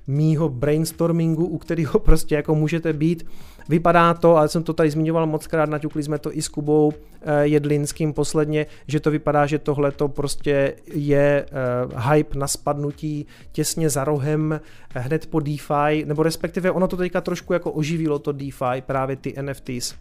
[0.07, 3.25] mýho brainstormingu, u kterého prostě jako můžete být.
[3.69, 6.87] Vypadá to, ale jsem to tady zmiňoval moc krát, naťukli jsme to i s Kubou
[6.87, 6.93] uh,
[7.41, 11.45] Jedlinským posledně, že to vypadá, že tohle to prostě je
[11.93, 14.59] uh, hype na spadnutí těsně za rohem,
[14.95, 19.15] hned po DeFi, DeFi, nebo respektive ono to teďka trošku jako oživilo to DeFi, právě
[19.15, 19.95] ty NFTs.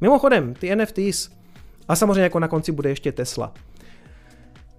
[0.00, 1.30] Mimochodem, ty NFTs,
[1.88, 3.52] a samozřejmě jako na konci bude ještě Tesla.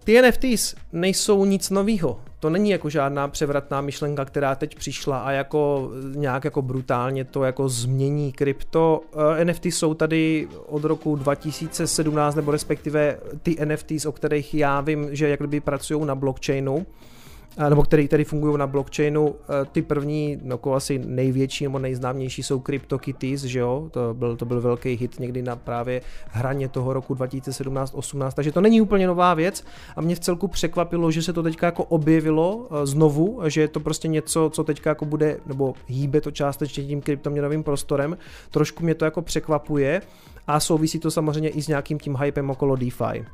[0.05, 2.19] Ty NFTs nejsou nic novýho.
[2.39, 7.43] To není jako žádná převratná myšlenka, která teď přišla a jako nějak jako brutálně to
[7.43, 9.01] jako změní krypto.
[9.39, 15.07] Eh, NFT jsou tady od roku 2017, nebo respektive ty NFTs, o kterých já vím,
[15.11, 16.85] že jak kdyby pracují na blockchainu
[17.69, 19.35] nebo který tady fungují na blockchainu.
[19.35, 24.35] Eh, ty první, no jako asi největší nebo nejznámější jsou CryptoKitties, že jo, to byl,
[24.35, 29.07] to byl velký hit někdy na právě hraně toho roku 2017-18, takže to není úplně
[29.07, 29.63] nová věc
[29.95, 33.67] a mě v celku překvapilo, že se to teďka jako objevilo eh, znovu, že je
[33.67, 38.17] to prostě něco, co teďka jako bude, nebo hýbe to částečně tím kryptoměnovým prostorem,
[38.51, 40.01] trošku mě to jako překvapuje
[40.47, 43.25] a souvisí to samozřejmě i s nějakým tím hypem okolo DeFi.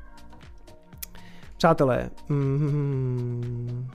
[1.57, 3.87] Přátelé, mm,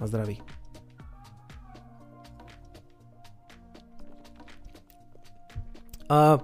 [0.00, 0.42] na zdraví.
[6.08, 6.38] A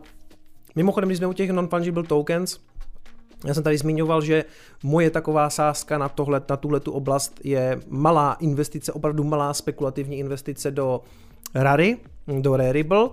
[0.76, 2.58] mimochodem, když jsme u těch non-fungible tokens,
[3.44, 4.44] já jsem tady zmiňoval, že
[4.82, 10.18] moje taková sázka na tohle, na tuhle tu oblast je malá investice, opravdu malá spekulativní
[10.18, 11.00] investice do
[11.54, 11.98] Rary,
[12.40, 13.08] do Rarible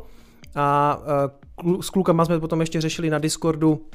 [0.56, 1.00] a
[1.82, 3.86] s klukama jsme potom ještě řešili na Discordu,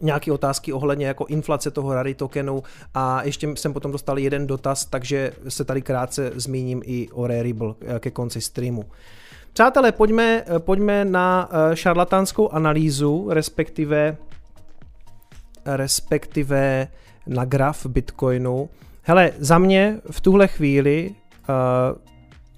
[0.00, 2.62] nějaké otázky ohledně jako inflace toho Rary tokenu
[2.94, 7.74] a ještě jsem potom dostal jeden dotaz, takže se tady krátce zmíním i o Rarible
[7.98, 8.84] ke konci streamu.
[9.52, 14.16] Přátelé, pojďme, pojďme na šarlatánskou analýzu, respektive
[15.66, 16.88] respektive
[17.26, 18.68] na graf Bitcoinu.
[19.02, 21.14] Hele, za mě v tuhle chvíli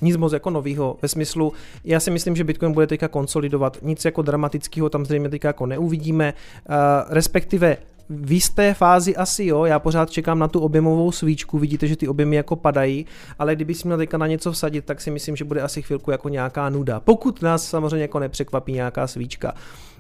[0.03, 1.53] nic moc jako novýho ve smyslu,
[1.85, 5.67] já si myslím, že Bitcoin bude teďka konsolidovat, nic jako dramatického tam zřejmě teďka jako
[5.67, 6.35] neuvidíme,
[6.69, 6.75] uh,
[7.09, 7.77] respektive
[8.09, 12.09] v jisté fázi asi jo, já pořád čekám na tu objemovou svíčku, vidíte, že ty
[12.09, 13.07] objemy jako padají,
[13.39, 16.11] ale kdyby si měl teďka na něco vsadit, tak si myslím, že bude asi chvilku
[16.11, 17.01] jako nějaká nuda.
[17.01, 19.55] Pokud nás samozřejmě jako nepřekvapí nějaká svíčka.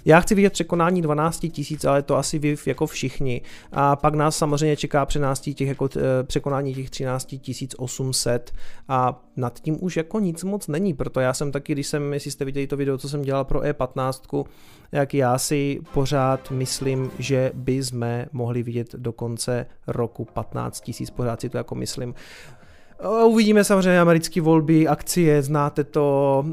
[0.05, 3.43] Já chci vidět překonání 12 tisíc, ale to asi vy jako všichni.
[3.73, 8.53] A pak nás samozřejmě čeká překonání těch, jako, eh, překonání těch 13 800
[8.88, 12.31] a nad tím už jako nic moc není, proto já jsem taky, když jsem, jestli
[12.31, 14.45] jste viděli to video, co jsem dělal pro E15,
[14.93, 21.11] jak já si pořád myslím, že by jsme mohli vidět do konce roku 15 tisíc,
[21.11, 22.15] pořád si to jako myslím.
[23.27, 26.45] Uvidíme samozřejmě americké volby, akcie, znáte to,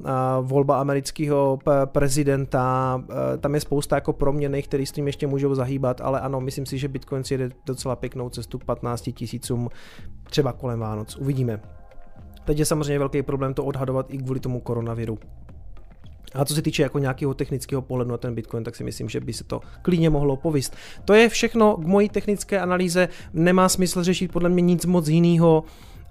[0.41, 3.03] volba amerického prezidenta,
[3.39, 6.77] tam je spousta jako proměny, které s tím ještě můžou zahýbat, ale ano, myslím si,
[6.77, 9.69] že Bitcoin si jede docela pěknou cestu k 15 tisícům,
[10.23, 11.61] třeba kolem Vánoc, uvidíme.
[12.45, 15.17] Teď je samozřejmě velký problém to odhadovat i kvůli tomu koronaviru.
[16.33, 19.19] A co se týče jako nějakého technického pohledu na ten Bitcoin, tak si myslím, že
[19.19, 20.75] by se to klidně mohlo povist.
[21.05, 25.63] To je všechno k mojí technické analýze, nemá smysl řešit podle mě nic moc jiného.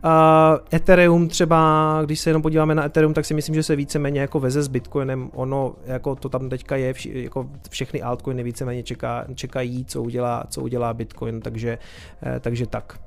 [0.04, 4.20] Uh, Ethereum třeba, když se jenom podíváme na Ethereum, tak si myslím, že se víceméně
[4.20, 8.82] jako veze s Bitcoinem, ono jako to tam teďka je, vši, jako všechny altcoiny víceméně
[8.82, 11.78] čeká, čekají, co udělá, co udělá Bitcoin, takže,
[12.22, 13.00] eh, takže tak.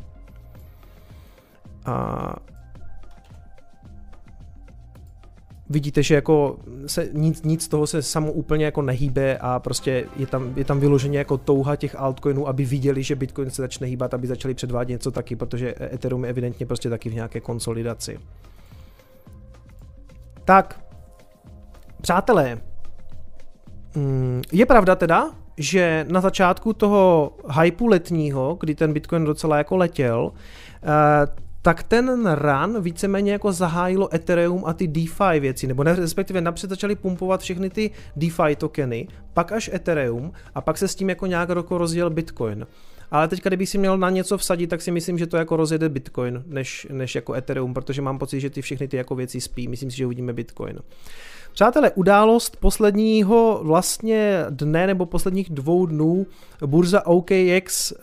[1.86, 2.36] A
[5.71, 10.27] vidíte, že jako se, nic, nic toho se samo úplně jako nehýbe a prostě je
[10.27, 14.13] tam, je tam vyloženě jako touha těch altcoinů, aby viděli, že Bitcoin se začne hýbat,
[14.13, 18.19] aby začali předvádět něco taky, protože Ethereum je evidentně prostě taky v nějaké konsolidaci.
[20.45, 20.81] Tak,
[22.01, 22.62] přátelé,
[23.95, 27.31] mm, je pravda teda, že na začátku toho
[27.62, 30.31] hypu letního, kdy ten Bitcoin docela jako letěl,
[30.84, 36.41] eh, tak ten run víceméně jako zahájilo Ethereum a ty DeFi věci, nebo ne, respektive
[36.41, 41.10] napřed začali pumpovat všechny ty DeFi tokeny, pak až Ethereum a pak se s tím
[41.10, 42.67] jako nějak roko rozjel Bitcoin.
[43.12, 45.89] Ale teď, kdybych si měl na něco vsadit, tak si myslím, že to jako rozjede
[45.89, 49.67] Bitcoin, než, než jako Ethereum, protože mám pocit, že ty všechny ty jako věci spí.
[49.67, 50.80] Myslím si, že uvidíme Bitcoin.
[51.53, 56.25] Přátelé, událost posledního vlastně dne nebo posledních dvou dnů
[56.65, 57.97] burza OKX eh,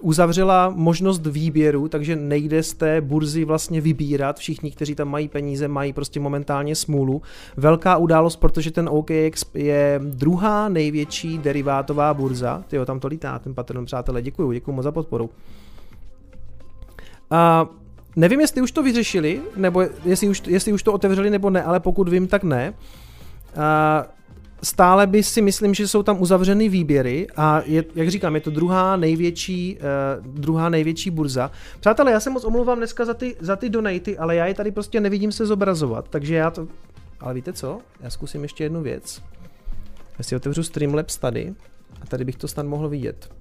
[0.00, 4.38] uzavřela možnost výběru, takže nejde z té burzy vlastně vybírat.
[4.38, 7.22] Všichni, kteří tam mají peníze, mají prostě momentálně smůlu.
[7.56, 12.64] Velká událost, protože ten OKX je druhá největší derivátová burza.
[12.68, 15.30] Tyjo, tam to lítá, ten patron, přátelé, děkuju, děkuju moc za podporu.
[17.30, 17.68] A
[18.20, 21.80] Nevím, jestli už to vyřešili, nebo jestli už, jestli už to otevřeli nebo ne, ale
[21.80, 22.74] pokud vím, tak ne.
[23.56, 24.06] A
[24.62, 28.50] stále by si myslím, že jsou tam uzavřeny výběry a je, jak říkám, je to
[28.50, 29.78] druhá největší,
[30.20, 31.50] uh, druhá největší burza.
[31.80, 34.70] Přátelé, já se moc omlouvám dneska za ty, za ty donaty, ale já je tady
[34.70, 36.68] prostě nevidím se zobrazovat, takže já to...
[37.20, 37.78] Ale víte co?
[38.00, 39.22] Já zkusím ještě jednu věc.
[40.18, 41.54] Já si otevřu Streamlabs tady
[42.02, 43.32] a tady bych to snad mohl vidět.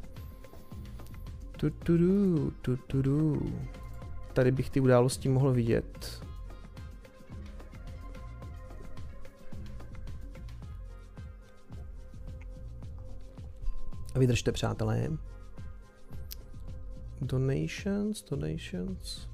[1.57, 3.41] Tu, tu, tu, tu, tu, tu
[4.39, 6.23] tady bych ty události mohl vidět.
[14.15, 15.08] Vydržte, přátelé.
[17.21, 19.28] Donations, donations.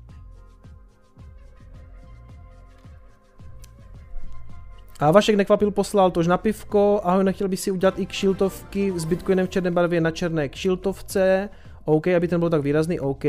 [4.99, 7.01] A Vašek nekvapil poslal tož na pivko.
[7.03, 11.49] Ahoj, nechtěl by si udělat i kšiltovky s Bitcoinem v černé barvě na černé kšiltovce.
[11.85, 13.23] OK, aby ten byl tak výrazný, OK.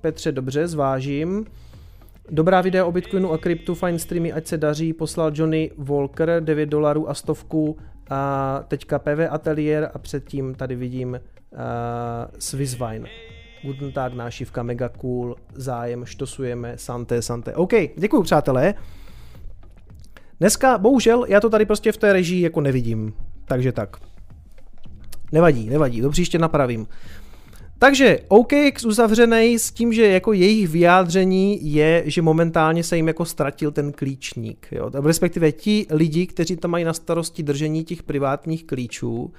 [0.00, 1.46] Petře, dobře, zvážím.
[2.30, 6.66] Dobrá videa o Bitcoinu a kryptu, fajn streamy, ať se daří, poslal Johnny Walker 9
[6.66, 7.76] dolarů a stovku
[8.10, 11.58] a teďka PV Atelier a předtím tady vidím uh,
[12.38, 13.06] Swisswein.
[13.62, 17.54] Guten Tag, nášivka, mega cool, zájem, štosujeme, santé, santé.
[17.54, 18.74] OK, děkuji přátelé.
[20.40, 23.96] Dneska, bohužel, já to tady prostě v té režii jako nevidím, takže tak.
[25.32, 26.86] Nevadí, nevadí, to příště napravím.
[27.78, 33.24] Takže OKX uzavřený s tím, že jako jejich vyjádření je, že momentálně se jim jako
[33.24, 34.66] ztratil ten klíčník.
[34.72, 34.90] Jo?
[35.04, 39.32] Respektive ti lidi, kteří tam mají na starosti držení těch privátních klíčů,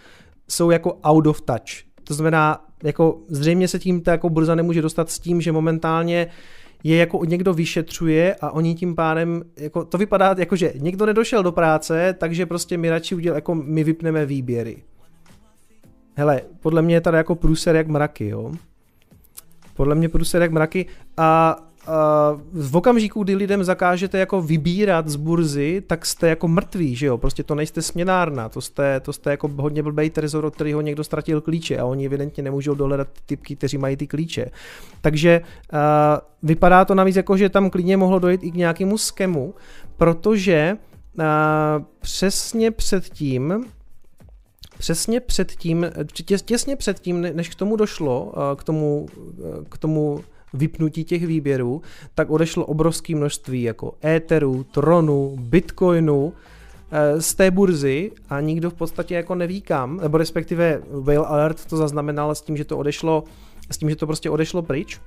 [0.48, 1.90] jsou jako out of touch.
[2.04, 6.28] To znamená, jako zřejmě se tím ta jako burza nemůže dostat s tím, že momentálně
[6.84, 11.44] je jako někdo vyšetřuje a oni tím pádem, jako to vypadá jako, že někdo nedošel
[11.44, 14.84] do práce, takže prostě my radši uděl, jako my vypneme výběry.
[16.20, 18.52] Hele, podle mě je tady jako průser jak mraky, jo.
[19.76, 20.86] Podle mě průser jak mraky
[21.18, 21.58] a
[22.54, 27.18] v okamžiku, kdy lidem zakážete jako vybírat z burzy, tak jste jako mrtví, že jo,
[27.18, 31.04] prostě to nejste směnárna, to jste, to jste jako hodně blbej trezor, od kterého někdo
[31.04, 34.46] ztratil klíče a oni evidentně nemůžou dohledat ty typky, kteří mají ty klíče.
[35.02, 35.42] Takže
[35.74, 35.80] uh,
[36.44, 39.54] vypadá to navíc jako, že tam klidně mohlo dojít i k nějakému skemu,
[39.98, 40.78] protože
[41.18, 41.26] uh,
[42.02, 43.66] přesně předtím,
[44.80, 45.86] přesně předtím,
[46.46, 49.08] těsně předtím, než k tomu došlo, k tomu,
[49.70, 51.82] k tomu vypnutí těch výběrů,
[52.16, 56.34] tak odešlo obrovské množství jako Etheru, Tronu, Bitcoinu
[56.92, 61.66] eh, z té burzy a nikdo v podstatě jako neví kam, nebo respektive Whale Alert
[61.66, 63.24] to zaznamenal s tím, že to odešlo,
[63.72, 65.00] s tím, že to prostě odešlo pryč.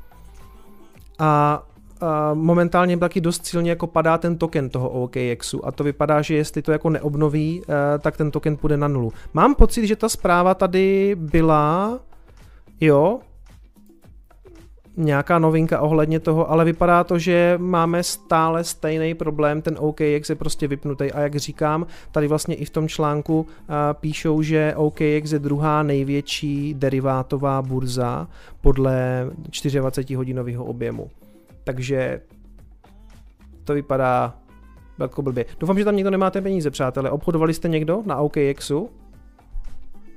[1.19, 1.63] A
[2.35, 6.63] momentálně taky dost silně jako padá ten token toho OKXu a to vypadá, že jestli
[6.63, 9.13] to jako neobnoví, eh, tak ten token půjde na nulu.
[9.35, 11.99] Mám pocit, že ta zpráva tady byla,
[12.81, 13.21] jo,
[14.97, 20.35] nějaká novinka ohledně toho, ale vypadá to, že máme stále stejný problém, ten OKX je
[20.35, 23.47] prostě vypnutý a jak říkám, tady vlastně i v tom článku uh,
[24.01, 28.29] píšou, že OKX je druhá největší derivátová burza
[28.61, 29.27] podle
[29.81, 31.11] 24 hodinového objemu.
[31.65, 32.21] Takže
[33.65, 34.39] to vypadá
[34.99, 35.45] jako blbě.
[35.61, 37.11] Doufám, že tam někdo nemáte peníze, přátelé.
[37.11, 38.91] Obchodovali jste někdo na OKXu?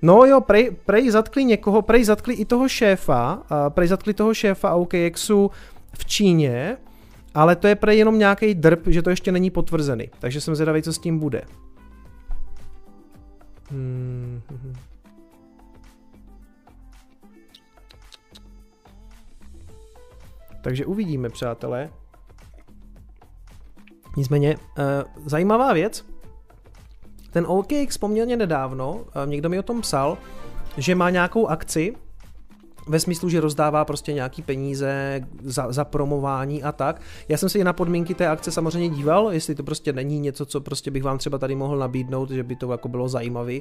[0.02, 4.76] No jo, prej, prej zatkli někoho, prej zatkli i toho šéfa, prej zatkli toho šéfa
[4.76, 5.52] OKXu
[5.94, 6.78] v Číně,
[7.34, 10.10] ale to je prej jenom nějaký drb, že to ještě není potvrzený.
[10.20, 11.42] Takže jsem zvědavý, co s tím bude.
[13.72, 14.42] Hmm.
[20.66, 21.90] Takže uvidíme, přátelé.
[24.18, 24.64] Nicméně, uh,
[25.26, 26.06] zajímavá věc,
[27.32, 30.18] ten OKX poměrně nedávno, eh, někdo mi o tom psal,
[30.78, 31.96] že má nějakou akci,
[32.88, 37.02] ve smyslu, že rozdává prostě nějaký peníze za, za promování a tak.
[37.30, 40.46] Já jsem se i na podmínky té akce samozřejmě díval, jestli to prostě není něco,
[40.46, 43.54] co prostě bych vám třeba tady mohl nabídnout, že by to jako bylo zajímavé.
[43.54, 43.60] Uh,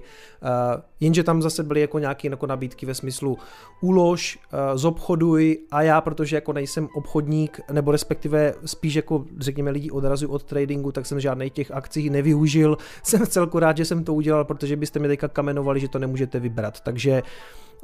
[1.01, 3.39] jenže tam zase byly jako nějaké jako nabídky ve smyslu
[3.81, 9.91] ulož, uh, zobchoduj a já, protože jako nejsem obchodník, nebo respektive spíš jako řekněme lidi
[9.91, 12.77] odrazují od tradingu, tak jsem žádnej těch akcí nevyužil.
[13.03, 16.41] Jsem celku rád, že jsem to udělal, protože byste mi teďka kamenovali, že to nemůžete
[16.41, 16.81] vybrat.
[16.81, 17.23] Takže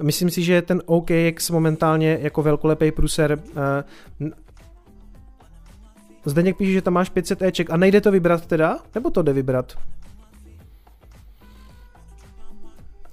[0.03, 3.38] Myslím si, že ten OKX momentálně jako velkolepý pruser
[4.20, 4.30] uh,
[6.24, 8.78] Zdeněk píše, že tam máš 500 Eček a nejde to vybrat teda?
[8.95, 9.78] Nebo to jde vybrat?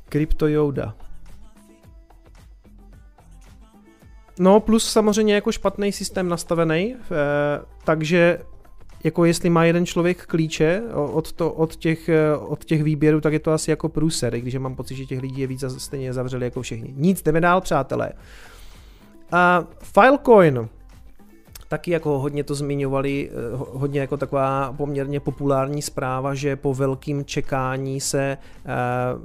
[0.09, 0.95] Crypto Yoda.
[4.39, 7.05] No plus samozřejmě jako špatný systém nastavený, eh,
[7.83, 8.39] takže
[9.03, 13.33] jako jestli má jeden člověk klíče od, to, od, těch, eh, od těch výběrů, tak
[13.33, 16.45] je to asi jako průser, když mám pocit, že těch lidí je víc stejně zavřeli
[16.45, 16.93] jako všichni.
[16.97, 18.11] Nic, jdeme dál, přátelé.
[19.31, 20.69] A Filecoin,
[21.67, 27.25] taky jako hodně to zmiňovali, eh, hodně jako taková poměrně populární zpráva, že po velkým
[27.25, 28.71] čekání se uh,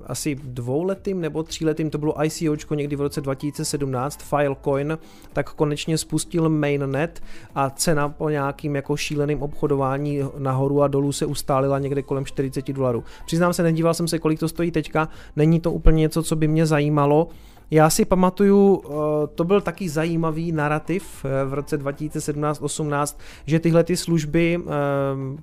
[0.07, 4.99] asi dvouletým nebo tříletým, to bylo ICOčko někdy v roce 2017, Filecoin,
[5.32, 7.22] tak konečně spustil mainnet
[7.55, 12.72] a cena po nějakým jako šíleným obchodování nahoru a dolů se ustálila někde kolem 40
[12.72, 13.05] dolarů.
[13.26, 16.49] Přiznám se, nedíval jsem se, kolik to stojí teďka, není to úplně něco, co by
[16.49, 17.28] mě zajímalo,
[17.72, 18.92] já si pamatuju, eh,
[19.34, 24.70] to byl taky zajímavý narrativ eh, v roce 2017-18, že tyhle ty služby eh,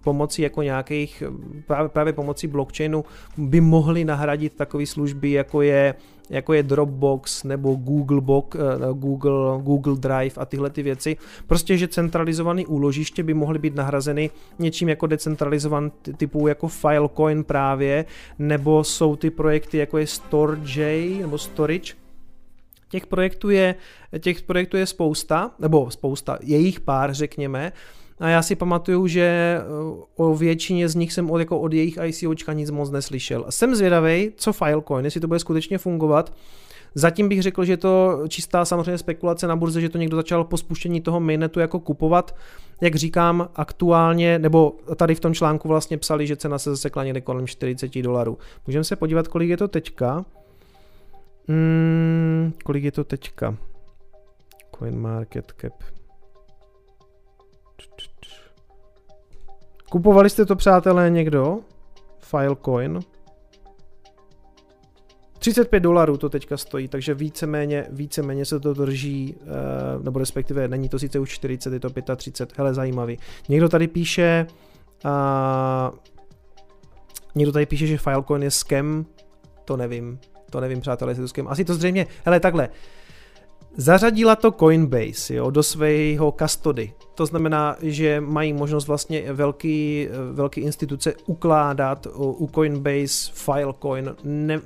[0.03, 1.23] pomocí jako nějakých,
[1.87, 3.05] právě, pomocí blockchainu
[3.37, 5.95] by mohly nahradit takové služby, jako je
[6.29, 8.57] jako je Dropbox nebo Google, Box,
[8.93, 11.17] Google, Google Drive a tyhle ty věci.
[11.47, 18.05] Prostě, že centralizované úložiště by mohly být nahrazeny něčím jako decentralizovaný typu jako Filecoin právě,
[18.39, 21.93] nebo jsou ty projekty jako je Storj nebo Storage,
[22.89, 23.75] Těch projektů je,
[24.19, 27.71] těch projektů je spousta, nebo spousta, je jich pár, řekněme,
[28.19, 29.63] a já si pamatuju, že eh,
[30.15, 33.45] o většině z nich jsem od, jako od jejich ICOčka nic moc neslyšel.
[33.49, 36.33] Jsem zvědavý, co Filecoin, jestli to bude skutečně fungovat.
[36.95, 40.43] Zatím bych řekl, že je to čistá samozřejmě spekulace na burze, že to někdo začal
[40.43, 42.35] po spuštění toho mainnetu jako kupovat.
[42.81, 47.21] Jak říkám, aktuálně, nebo tady v tom článku vlastně psali, že cena se zasekla někde
[47.21, 48.37] kolem 40 dolarů.
[48.67, 50.25] Můžeme se podívat, kolik je to teďka.
[51.49, 53.57] Hmm, kolik je to teďka?
[54.77, 55.73] Coin market cap.
[59.89, 61.59] Kupovali jste to, přátelé, někdo?
[62.19, 62.99] Filecoin.
[65.39, 70.89] 35 dolarů to teďka stojí, takže víceméně, víceméně se to drží, uh, nebo respektive není
[70.89, 73.19] to sice už 40, je to 35, hele zajímavý.
[73.49, 74.47] Někdo tady píše,
[75.05, 75.97] uh,
[77.35, 79.05] někdo tady píše, že Filecoin je scam,
[79.65, 80.19] to nevím,
[80.49, 82.69] to nevím přátelé, jestli to scam, asi to zřejmě, hele takhle,
[83.77, 86.93] Zařadila to Coinbase jo, do svého custody.
[87.19, 94.15] To znamená, že mají možnost vlastně velký, velký instituce ukládat u Coinbase Filecoin.
[94.23, 94.61] Ne,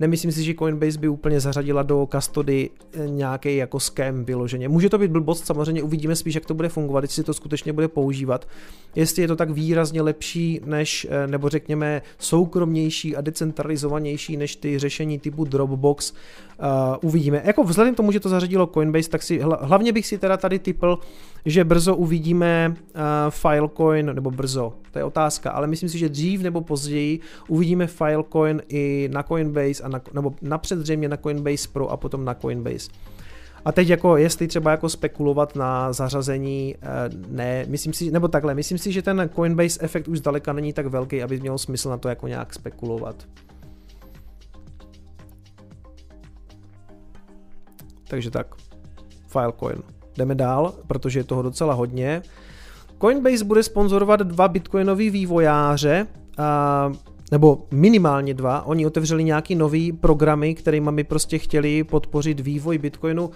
[0.00, 4.68] Nemyslím si, že Coinbase by úplně zařadila do custody eh, nějaký jako scam vyloženě.
[4.68, 7.88] Může to být blbost, samozřejmě uvidíme spíš, jak to bude fungovat, jestli to skutečně bude
[7.88, 8.48] používat.
[8.94, 14.78] Jestli je to tak výrazně lepší než, eh, nebo řekněme, soukromnější a decentralizovanější než ty
[14.78, 16.66] řešení typu Dropbox, uh,
[17.02, 17.42] uvidíme.
[17.44, 20.58] Jako vzhledem k tomu, že to zařadilo Coinbase, tak si hlavně bych si teda tady
[20.58, 20.98] typl,
[21.44, 23.00] že brzo uvidíme uh,
[23.30, 28.62] Filecoin, nebo brzo, to je otázka, ale myslím si, že dřív nebo později uvidíme Filecoin
[28.68, 32.90] i na Coinbase, a na, nebo napřed zřejmě na Coinbase Pro a potom na Coinbase.
[33.64, 36.86] A teď jako, jestli třeba jako spekulovat na zařazení, eh,
[37.28, 40.86] ne, myslím si, nebo takhle, myslím si, že ten Coinbase efekt už zdaleka není tak
[40.86, 43.28] velký, aby měl smysl na to jako nějak spekulovat.
[48.08, 48.54] Takže tak,
[49.26, 49.99] Filecoin.
[50.16, 52.22] Jdeme dál, protože je toho docela hodně.
[53.00, 56.06] Coinbase bude sponzorovat dva bitcoinoví vývojáře,
[56.38, 56.92] a,
[57.32, 58.66] nebo minimálně dva.
[58.66, 63.30] Oni otevřeli nějaký nový programy, kterými by prostě chtěli podpořit vývoj bitcoinu.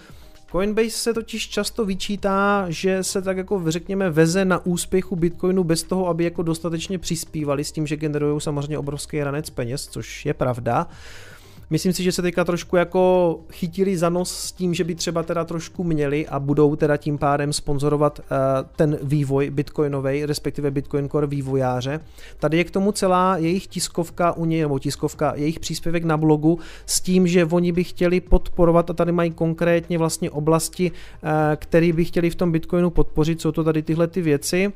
[0.53, 5.83] Coinbase se totiž často vyčítá, že se tak jako řekněme veze na úspěchu Bitcoinu bez
[5.83, 10.35] toho, aby jako dostatečně přispívali s tím, že generují samozřejmě obrovský ranec peněz, což je
[10.35, 10.87] pravda.
[11.71, 15.23] Myslím si, že se teďka trošku jako chytili za nos s tím, že by třeba
[15.23, 18.27] teda trošku měli a budou teda tím pádem sponzorovat uh,
[18.77, 22.01] ten vývoj bitcoinový, respektive Bitcoin Core vývojáře.
[22.39, 26.59] Tady je k tomu celá jejich tiskovka u něj, nebo tiskovka, jejich příspěvek na blogu
[26.87, 31.93] s tím, že oni by chtěli podporovat a tady mají konkrétně vlastně oblasti, uh, které
[31.93, 34.73] by chtěli v tom Bitcoinu podpořit, jsou to tady tyhle ty věci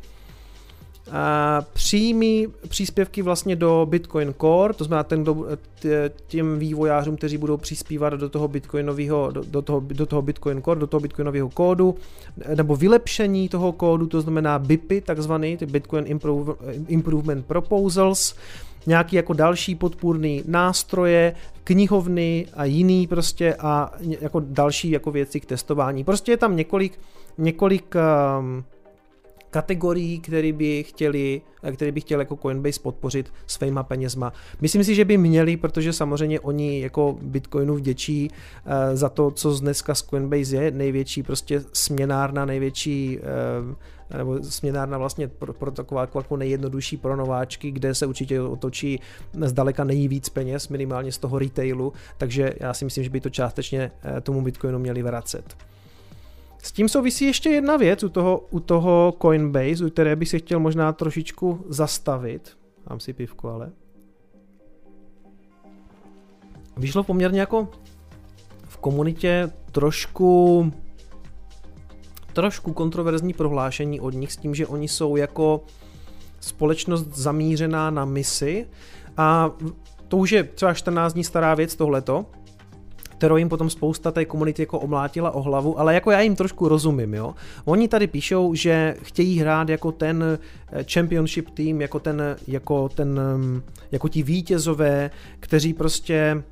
[1.73, 5.25] přímý příspěvky vlastně do Bitcoin Core, to znamená ten,
[6.27, 10.81] těm vývojářům, kteří budou přispívat do toho Bitcoinového, do, do, toho, do toho Bitcoin Core,
[10.81, 11.95] do toho Bitcoinového kódu,
[12.55, 16.55] nebo vylepšení toho kódu, to znamená BIPy, takzvaný, ty Bitcoin Improve,
[16.89, 18.35] Improvement Proposals,
[18.87, 21.35] nějaký jako další podpůrný nástroje,
[21.65, 26.05] knihovny a jiný prostě a jako další jako věci k testování.
[26.05, 27.01] Prostě je tam několik,
[27.39, 28.65] několik um,
[29.51, 31.41] kategorií, které by chtěli,
[31.75, 34.33] který by chtěl jako Coinbase podpořit svýma penězma.
[34.61, 39.59] Myslím si, že by měli, protože samozřejmě oni jako Bitcoinu vděčí uh, za to, co
[39.59, 43.75] dneska z Coinbase je, největší prostě směnárna, největší uh,
[44.17, 49.01] nebo směnárna vlastně pro, pro taková jako nejjednodušší pro nováčky, kde se určitě otočí
[49.45, 53.91] zdaleka nejvíc peněz, minimálně z toho retailu, takže já si myslím, že by to částečně
[54.23, 55.57] tomu Bitcoinu měli vracet.
[56.69, 60.39] S tím souvisí ještě jedna věc u toho, u toho Coinbase, u které bych se
[60.39, 62.57] chtěl možná trošičku zastavit.
[62.91, 63.71] Mám si pivku, ale.
[66.77, 67.69] Vyšlo poměrně jako
[68.69, 70.73] v komunitě trošku
[72.33, 75.65] trošku kontroverzní prohlášení od nich s tím, že oni jsou jako
[76.41, 78.67] společnost zamířená na misi
[79.17, 79.51] a
[80.09, 82.27] to už je třeba 14 dní stará věc tohleto,
[83.19, 86.69] kterou jim potom spousta té komunity jako omlátila o hlavu, ale jako já jim trošku
[86.69, 87.35] rozumím, jo.
[87.65, 90.25] Oni tady píšou, že chtějí hrát jako ten
[90.73, 93.63] eh, championship tým, jako ten, jako ten, mm,
[93.93, 95.11] jako ti vítězové,
[95.41, 96.43] kteří prostě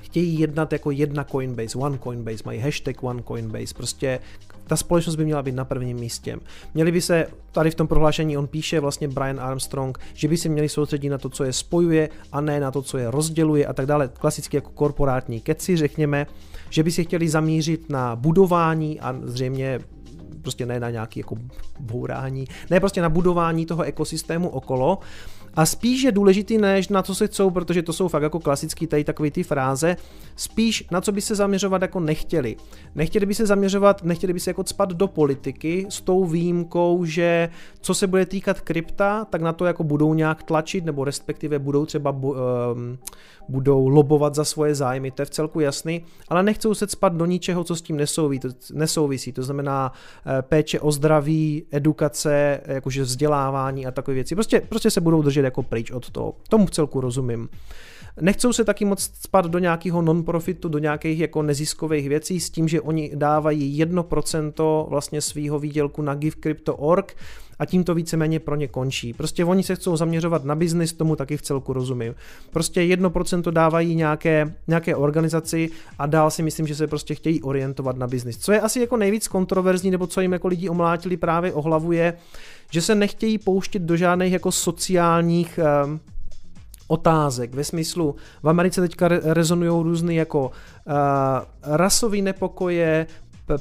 [0.00, 4.18] chtějí jednat jako jedna Coinbase, one Coinbase, mají hashtag one Coinbase, prostě
[4.66, 6.36] ta společnost by měla být na prvním místě.
[6.74, 10.48] Měli by se, tady v tom prohlášení on píše vlastně Brian Armstrong, že by se
[10.48, 13.72] měli soustředit na to, co je spojuje a ne na to, co je rozděluje a
[13.72, 14.08] tak dále.
[14.08, 16.26] Klasicky jako korporátní keci, řekněme,
[16.70, 19.80] že by si chtěli zamířit na budování a zřejmě
[20.42, 21.36] prostě ne na nějaký jako
[21.80, 24.98] bourání, ne prostě na budování toho ekosystému okolo
[25.54, 28.86] a spíš je důležitý než na co se chcou, protože to jsou fakt jako klasický
[28.86, 29.96] tady takový ty fráze,
[30.36, 32.56] spíš na co by se zaměřovat jako nechtěli.
[32.94, 37.48] Nechtěli by se zaměřovat, nechtěli by se jako spat do politiky s tou výjimkou, že
[37.80, 41.86] co se bude týkat krypta, tak na to jako budou nějak tlačit, nebo respektive budou
[41.86, 42.98] třeba um,
[43.52, 47.26] budou lobovat za svoje zájmy, to je v celku jasný, ale nechcou se spat do
[47.26, 48.40] ničeho, co s tím nesouví,
[48.72, 54.34] nesouvisí, to znamená eh, péče o zdraví, edukace, jakože vzdělávání a takové věci.
[54.34, 56.34] Prostě, prostě se budou držet jako pryč od toho.
[56.48, 57.48] Tomu v celku rozumím.
[58.20, 62.68] Nechcou se taky moc spat do nějakého non-profitu, do nějakých jako neziskových věcí s tím,
[62.68, 67.16] že oni dávají 1% vlastně svýho výdělku na givecrypto.org,
[67.58, 69.12] a tím to víceméně pro ně končí.
[69.12, 72.14] Prostě oni se chcou zaměřovat na biznis, tomu taky v celku rozumím.
[72.50, 77.96] Prostě 1% dávají nějaké, nějaké organizaci a dál si myslím, že se prostě chtějí orientovat
[77.96, 78.38] na biznis.
[78.38, 81.92] Co je asi jako nejvíc kontroverzní, nebo co jim jako lidi omlátili právě o hlavu
[81.92, 82.14] je,
[82.70, 86.00] že se nechtějí pouštět do žádných jako sociálních um,
[86.92, 90.94] otázek ve smyslu, v Americe teďka rezonují různé jako uh,
[91.62, 93.06] rasové nepokoje,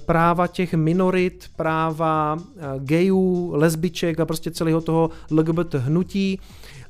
[0.06, 2.44] práva těch minorit, práva uh,
[2.78, 6.40] gayů, lesbiček a prostě celého toho LGBT hnutí.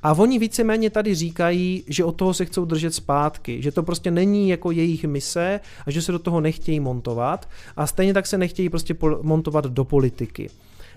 [0.04, 4.12] A oni víceméně tady říkají, že od toho se chcou držet zpátky, že to prostě
[4.12, 8.38] není jako jejich mise a že se do toho nechtějí montovat a stejně tak se
[8.38, 10.50] nechtějí prostě montovat do politiky.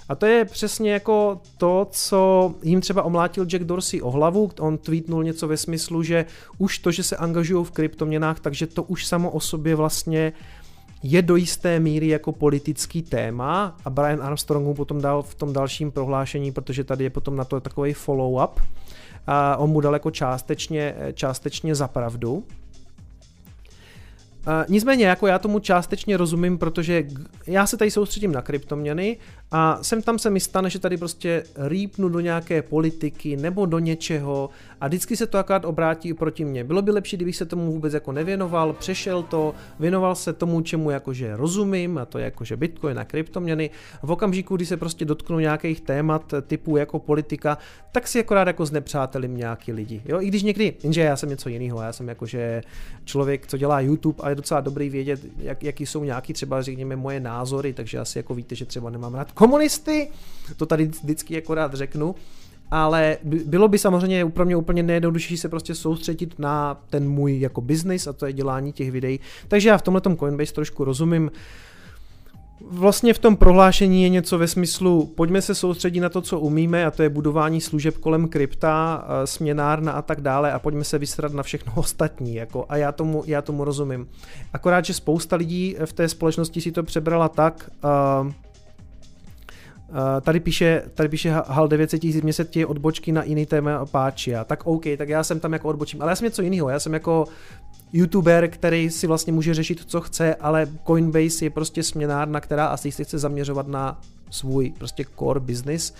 [0.09, 4.51] A to je přesně jako to, co jim třeba omlátil Jack Dorsey o hlavu.
[4.61, 6.27] On tweetnul něco ve smyslu, že
[6.59, 10.33] už to, že se angažují v kryptoměnách, takže to už samo o sobě vlastně
[11.07, 15.53] je do jisté míry jako politický téma a Brian Armstrong mu potom dal v tom
[15.53, 18.51] dalším prohlášení, protože tady je potom na to takový follow-up,
[19.27, 22.33] a on mu dal jako částečně, částečně za pravdu.
[22.35, 22.45] Uh,
[24.69, 27.07] nicméně, jako já tomu částečně rozumím, protože
[27.47, 29.17] já se tady soustředím na kryptoměny
[29.57, 33.79] a sem tam se mi stane, že tady prostě rýpnu do nějaké politiky nebo do
[33.79, 34.51] něčeho
[34.81, 36.65] a vždycky se to akorát obrátí proti mně.
[36.65, 40.91] Bylo by lepší, kdybych se tomu vůbec jako nevěnoval, přešel to, věnoval se tomu, čemu
[40.91, 43.71] jakože rozumím, a to je jakože Bitcoin a kryptoměny.
[44.03, 47.59] V okamžiku, kdy se prostě dotknu nějakých témat typu jako politika,
[47.93, 50.03] tak si akorát jako znepřátelím nějaký lidi.
[50.05, 52.63] Jo, i když někdy, jenže já jsem něco jiného, já jsem jakože
[53.05, 56.97] člověk, co dělá YouTube a je docela dobrý vědět, jak, jaký jsou nějaký třeba řekněme
[56.97, 60.09] moje názory, takže asi jako víte, že třeba nemám rád komunisty,
[60.57, 62.15] to tady vždycky jako rád řeknu,
[62.71, 67.61] ale bylo by samozřejmě pro mě úplně nejjednodušší se prostě soustředit na ten můj jako
[67.61, 69.21] business a to je dělání těch videí.
[69.49, 71.31] Takže já v tomhle Coinbase trošku rozumím.
[72.71, 76.87] Vlastně v tom prohlášení je něco ve smyslu, pojďme se soustředit na to, co umíme,
[76.87, 80.99] a to je budování služeb kolem krypta, eh, směnárna a tak dále, a pojďme se
[80.99, 82.35] vysrat na všechno ostatní.
[82.35, 84.09] Jako, a já tomu, já tomu rozumím.
[84.53, 87.71] Akorát, že spousta lidí v té společnosti si to přebrala tak,
[88.25, 88.33] Uh,
[90.21, 94.35] tady píše, tady píše HAL 900 tisíc, mě se ti odbočky na jiný téma páčí.
[94.35, 96.03] A tak OK, tak já jsem tam jako odbočím.
[96.03, 97.25] Ale já jsem něco jiného, já jsem jako
[97.93, 102.93] youtuber, který si vlastně může řešit, co chce, ale Coinbase je prostě směnárna, která asi
[102.93, 105.95] se chce zaměřovat na svůj prostě core business.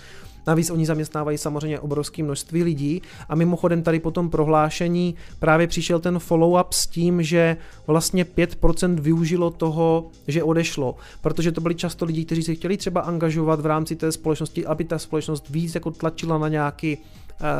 [0.47, 5.99] Navíc oni zaměstnávají samozřejmě obrovské množství lidí a mimochodem tady po tom prohlášení právě přišel
[5.99, 12.05] ten follow-up s tím, že vlastně 5% využilo toho, že odešlo, protože to byli často
[12.05, 15.91] lidi, kteří se chtěli třeba angažovat v rámci té společnosti, aby ta společnost víc jako
[15.91, 16.97] tlačila na nějaký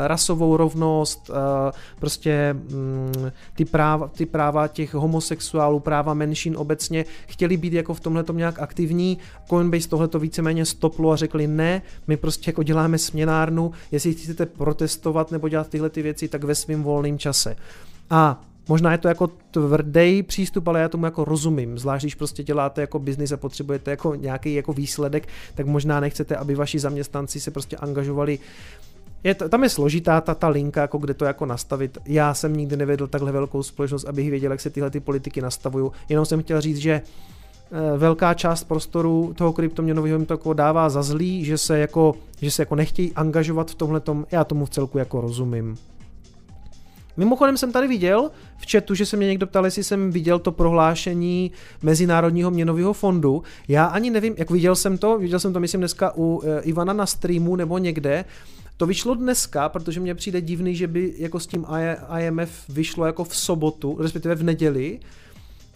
[0.07, 7.57] rasovou rovnost, eh, prostě mm, ty práva, ty práva těch homosexuálů, práva menšin obecně, chtěli
[7.57, 9.17] být jako v tomhle nějak aktivní.
[9.49, 14.45] Coinbase tohle to víceméně stoplo a řekli ne, my prostě jako děláme směnárnu, jestli chcete
[14.45, 17.55] protestovat nebo dělat tyhle ty věci, tak ve svém volném čase.
[18.09, 21.79] A Možná je to jako tvrdý přístup, ale já tomu jako rozumím.
[21.79, 26.35] Zvlášť když prostě děláte jako biznis a potřebujete jako nějaký jako výsledek, tak možná nechcete,
[26.35, 28.39] aby vaši zaměstnanci se prostě angažovali
[29.23, 31.97] je, tam je složitá ta, ta linka, jako kde to jako nastavit.
[32.05, 35.91] Já jsem nikdy nevedl takhle velkou společnost, abych věděl, jak se tyhle ty politiky nastavují.
[36.09, 40.89] Jenom jsem chtěl říct, že eh, velká část prostoru toho kryptoměnového jim to jako dává
[40.89, 44.01] za zlý, že se jako, že se jako nechtějí angažovat v tomhle
[44.31, 45.77] já tomu v celku jako rozumím.
[47.17, 50.51] Mimochodem jsem tady viděl v chatu, že se mě někdo ptal, jestli jsem viděl to
[50.51, 51.51] prohlášení
[51.81, 53.43] Mezinárodního měnového fondu.
[53.67, 56.93] Já ani nevím, jak viděl jsem to, viděl jsem to myslím dneska u eh, Ivana
[56.93, 58.25] na streamu nebo někde
[58.77, 61.65] to vyšlo dneska, protože mně přijde divný, že by jako s tím
[62.19, 64.99] IMF vyšlo jako v sobotu, respektive v neděli,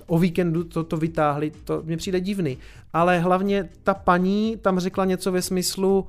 [0.08, 2.58] o víkendu to, to vytáhli, to mně přijde divný.
[2.94, 6.08] Ale hlavně ta paní tam řekla něco ve smyslu,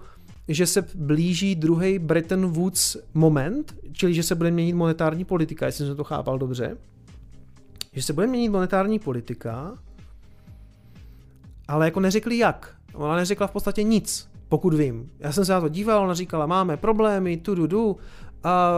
[0.49, 5.87] že se blíží druhý Bretton Woods moment, čili že se bude měnit monetární politika, jestli
[5.87, 6.77] jsem to chápal dobře.
[7.93, 9.79] Že se bude měnit monetární politika,
[11.69, 12.77] ale jako neřekli jak.
[12.93, 15.11] Ona neřekla v podstatě nic pokud vím.
[15.19, 17.97] Já jsem se na to díval, ona říkala, máme problémy, tu, du, du,
[18.45, 18.73] a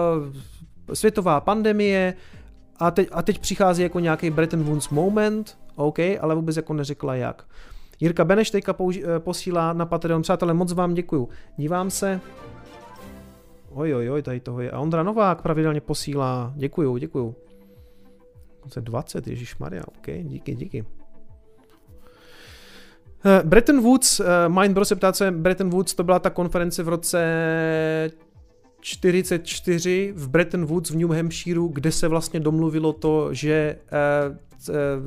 [0.94, 2.14] světová pandemie,
[2.78, 7.14] a teď, a teď přichází jako nějaký Bretton Woods moment, OK, ale vůbec jako neřekla
[7.14, 7.46] jak.
[8.00, 10.22] Jirka Beneš teďka použi- eh, posílá na Patreon.
[10.22, 11.28] Přátelé, moc vám děkuju.
[11.56, 12.20] Dívám se.
[13.70, 14.70] Oj, oj, oj, tady toho je.
[14.70, 16.52] A Ondra Novák pravidelně posílá.
[16.56, 17.34] Děkuju, děkuju.
[18.80, 20.84] 20, Ježíš Maria, OK, díky, díky.
[23.24, 26.82] Uh, Bretton Woods, uh, Mindbro se ptá, co je Bretton Woods, to byla ta konference
[26.82, 27.20] v roce
[28.80, 33.76] 44 v Bretton Woods v New Hampshireu, kde se vlastně domluvilo to, že
[34.28, 34.36] uh,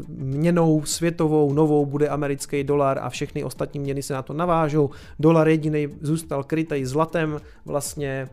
[0.07, 4.89] měnou světovou, novou bude americký dolar a všechny ostatní měny se na to navážou.
[5.19, 8.29] Dolar jediný zůstal krytej zlatem vlastně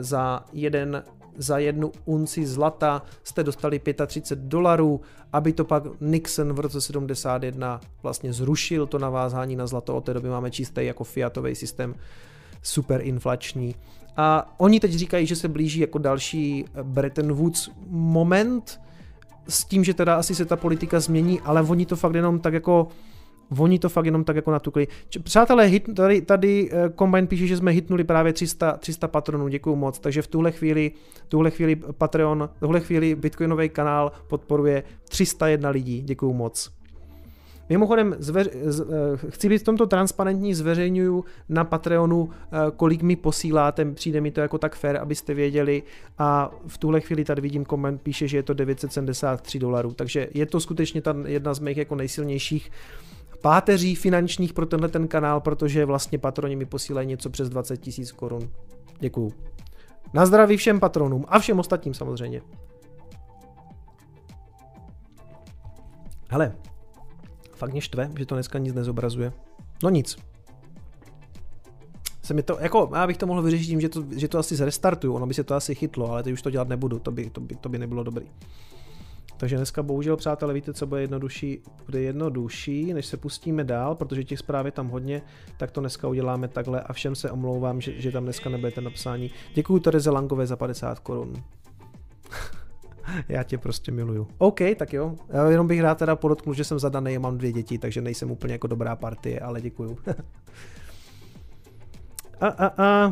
[0.00, 1.02] za jeden
[1.38, 5.00] za jednu unci zlata jste dostali 35 dolarů,
[5.32, 10.14] aby to pak Nixon v roce 71 vlastně zrušil to navázání na zlato, od té
[10.14, 11.94] doby máme čistý jako fiatový systém
[12.62, 13.74] superinflační.
[14.16, 18.80] A oni teď říkají, že se blíží jako další Bretton Woods moment,
[19.48, 22.54] s tím, že teda asi se ta politika změní, ale oni to fakt jenom tak
[22.54, 22.88] jako
[23.58, 24.88] Oni to fakt jenom tak jako natukli.
[25.22, 29.76] Přátelé, hit, tady, tady uh, Combine píše, že jsme hitnuli právě 300, 300 patronů, děkuju
[29.76, 30.92] moc, takže v tuhle chvíli,
[31.28, 36.78] tuhle chvíli Patreon, tuhle chvíli Bitcoinový kanál podporuje 301 lidí, děkuju moc.
[37.68, 38.86] Mimochodem, zveř, z, uh,
[39.28, 42.30] chci být v tomto transparentní, zveřejňuju na Patreonu, uh,
[42.76, 45.82] kolik mi posíláte, přijde mi to jako tak fair, abyste věděli.
[46.18, 50.46] A v tuhle chvíli tady vidím koment, píše, že je to 973 dolarů, takže je
[50.46, 52.70] to skutečně ta jedna z mých jako nejsilnějších
[53.42, 58.12] páteří finančních pro tenhle ten kanál, protože vlastně patroni mi posílají něco přes 20 tisíc
[58.12, 58.50] korun.
[59.00, 59.32] Děkuju.
[60.14, 62.42] Na zdraví všem patronům a všem ostatním samozřejmě.
[66.30, 66.56] Hele,
[67.54, 69.32] fakt mě štve, že to dneska nic nezobrazuje.
[69.82, 70.16] No nic.
[72.22, 74.56] Se mi to, jako, já bych to mohl vyřešit tím, že to, že to asi
[74.56, 77.30] zrestartuju, ono by se to asi chytlo, ale teď už to dělat nebudu, to by,
[77.30, 78.26] to by, to by nebylo dobrý.
[79.38, 81.62] Takže dneska bohužel, přátelé, víte, co bude jednodušší?
[81.86, 85.22] Bude jednodušší, než se pustíme dál, protože těch zpráv je tam hodně,
[85.56, 89.30] tak to dneska uděláme takhle a všem se omlouvám, že, že tam dneska nebudete napsání.
[89.54, 91.34] Děkuji Tereze Langové za 50 korun.
[93.28, 94.28] Já tě prostě miluju.
[94.38, 95.16] OK, tak jo.
[95.28, 98.52] Já jenom bych rád teda podotknul, že jsem zadaný, mám dvě děti, takže nejsem úplně
[98.52, 99.98] jako dobrá partie, ale děkuju.
[102.40, 103.10] a, a, a.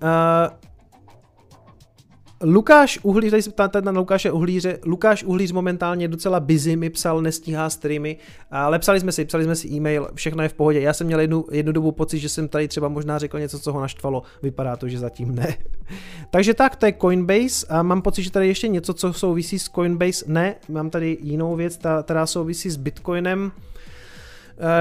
[0.00, 0.50] a
[2.44, 7.22] Lukáš Uhlíř, tady se ptáte na Lukáše Uhlíře, Lukáš Uhlíř momentálně docela busy, mi psal,
[7.22, 8.16] nestíhá streamy,
[8.50, 10.80] ale psali jsme si, psali jsme si e-mail, všechno je v pohodě.
[10.80, 13.72] Já jsem měl jednu, jednu dobu pocit, že jsem tady třeba možná řekl něco, co
[13.72, 15.56] ho naštvalo, vypadá to, že zatím ne.
[16.30, 19.68] Takže tak, to je Coinbase a mám pocit, že tady ještě něco, co souvisí s
[19.68, 23.52] Coinbase, ne, mám tady jinou věc, ta, která souvisí s Bitcoinem.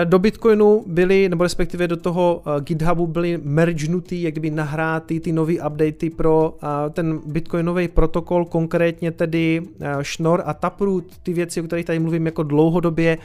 [0.03, 5.32] Do Bitcoinu byly, nebo respektive do toho eh, GitHubu byly mergenutý, jak kdyby nahráty ty
[5.32, 9.61] nové updaty pro eh, ten Bitcoinový protokol, konkrétně tedy
[10.01, 13.17] Schnorr a Taproot, ty věci, o kterých tady mluvím jako dlouhodobě.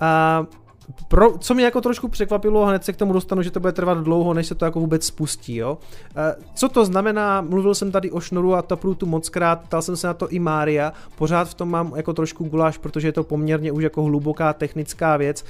[0.00, 0.46] A
[1.08, 3.98] pro, co mě jako trošku překvapilo, hned se k tomu dostanu, že to bude trvat
[3.98, 5.78] dlouho, než se to jako vůbec spustí, jo.
[6.54, 10.14] Co to znamená, mluvil jsem tady o Šnoru a Taprootu mockrát, ptal jsem se na
[10.14, 13.82] to i Mária, pořád v tom mám jako trošku guláš, protože je to poměrně už
[13.82, 15.44] jako hluboká technická věc.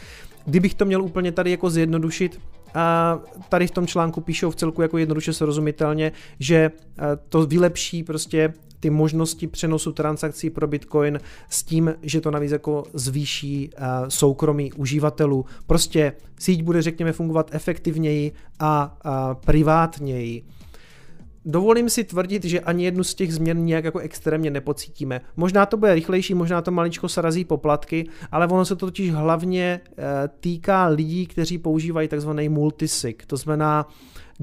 [0.45, 2.41] Kdybych to měl úplně tady jako zjednodušit,
[2.75, 3.19] a
[3.49, 6.71] tady v tom článku píšou v celku jako jednoduše srozumitelně, že
[7.29, 12.85] to vylepší prostě ty možnosti přenosu transakcí pro Bitcoin s tím, že to navíc jako
[12.93, 13.71] zvýší
[14.09, 15.45] soukromí uživatelů.
[15.67, 18.99] Prostě síť bude řekněme fungovat efektivněji a
[19.47, 20.43] privátněji.
[21.45, 25.21] Dovolím si tvrdit, že ani jednu z těch změn nějak jako extrémně nepocítíme.
[25.37, 29.65] Možná to bude rychlejší, možná to maličko sarazí poplatky, ale ono se to totiž hlavně
[29.65, 29.81] e,
[30.41, 33.89] týká lidí, kteří používají takzvaný multisig, to znamená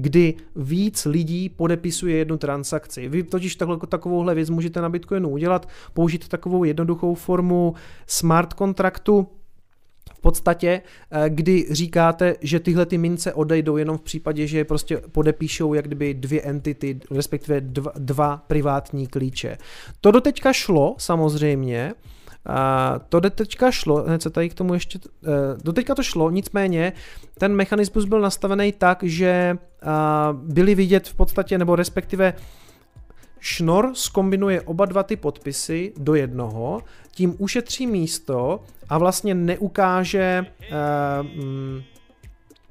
[0.00, 3.08] kdy víc lidí podepisuje jednu transakci.
[3.08, 7.74] Vy totiž takovouhle věc můžete na Bitcoinu udělat, použít takovou jednoduchou formu
[8.06, 9.26] smart kontraktu,
[10.28, 15.74] podstatě, eh, kdy říkáte, že tyhle ty mince odejdou jenom v případě, že prostě podepíšou
[15.74, 19.58] jak kdyby dvě entity, respektive dva, dva privátní klíče.
[20.00, 21.92] To doteďka šlo samozřejmě,
[22.46, 25.28] a to teďka šlo, hned se tady k tomu ještě, eh,
[25.64, 26.92] do teďka to šlo, nicméně
[27.38, 29.58] ten mechanismus byl nastavený tak, že
[30.32, 32.34] byly vidět v podstatě, nebo respektive
[33.40, 41.82] Šnor skombinuje oba dva ty podpisy do jednoho, tím ušetří místo a vlastně neukáže uh,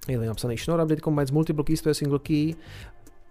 [0.08, 2.54] je napsaný Schnorr update combines multiple keys to je single key.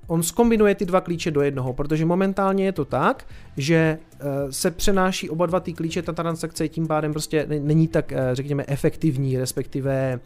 [0.07, 3.27] On skombinuje ty dva klíče do jednoho, protože momentálně je to tak,
[3.57, 8.13] že uh, se přenáší oba dva ty klíče, ta transakce tím pádem prostě není tak,
[8.13, 10.21] uh, řekněme, efektivní, respektive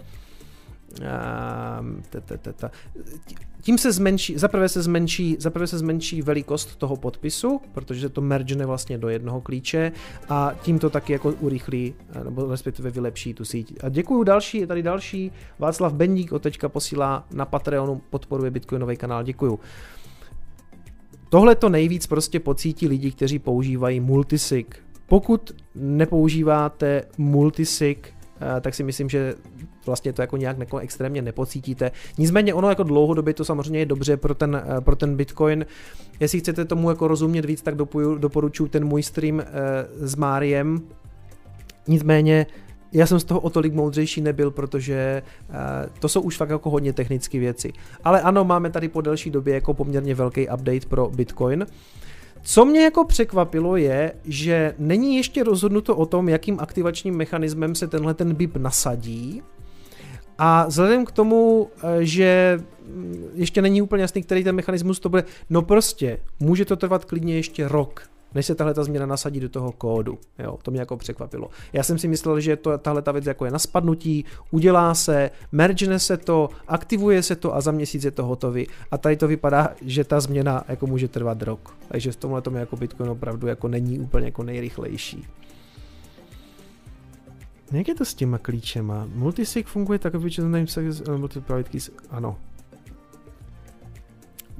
[3.60, 8.20] tím se zmenší, zaprvé se zmenší, zaprvé se zmenší velikost toho podpisu, protože se to
[8.20, 9.92] mergene vlastně do jednoho klíče
[10.28, 13.74] a tím to taky jako urychlí, eh, nebo respektive vylepší tu síť.
[13.84, 18.96] A děkuju další, je tady další, Václav Bendík od teďka posílá na Patreonu, podporuje Bitcoinový
[18.96, 19.60] kanál, děkuju.
[21.28, 24.76] Tohle to nejvíc prostě pocítí lidi, kteří používají multisig.
[25.06, 28.14] Pokud nepoužíváte multisig,
[28.60, 29.34] tak si myslím, že
[29.86, 31.90] vlastně to jako nějak jako extrémně nepocítíte.
[32.18, 35.66] Nicméně ono jako dlouhodobě to samozřejmě je dobře pro ten, pro ten Bitcoin.
[36.20, 37.74] Jestli chcete tomu jako rozumět víc, tak
[38.18, 39.42] doporučuji ten můj stream
[40.00, 40.80] s Máriem.
[41.88, 42.46] Nicméně
[42.92, 45.22] já jsem z toho o tolik moudřejší nebyl, protože
[45.98, 47.72] to jsou už fakt jako hodně technické věci.
[48.04, 51.66] Ale ano, máme tady po delší době jako poměrně velký update pro Bitcoin.
[52.42, 57.86] Co mě jako překvapilo je, že není ještě rozhodnuto o tom, jakým aktivačním mechanismem se
[57.86, 59.42] tenhle ten BIP nasadí.
[60.38, 65.08] A vzhledem k tomu, eh, že mm, ještě není úplně jasný, který ten mechanismus to
[65.08, 69.40] bude, no prostě, může to trvat klidně ještě rok než se tahle ta změna nasadí
[69.40, 70.18] do toho kódu.
[70.38, 71.50] Jo, to mě jako překvapilo.
[71.72, 75.30] Já jsem si myslel, že to, tahle ta věc jako je na spadnutí, udělá se,
[75.52, 78.66] mergene se to, aktivuje se to a za měsíc je to hotový.
[78.90, 81.76] A tady to vypadá, že ta změna jako může trvat rok.
[81.88, 85.26] Takže v tomhle tom jako Bitcoin opravdu jako není úplně jako nejrychlejší.
[87.72, 89.08] Jak je to s těma klíčema?
[89.14, 90.66] Multisig funguje tak, že name
[91.16, 92.36] multi-private keys, ano,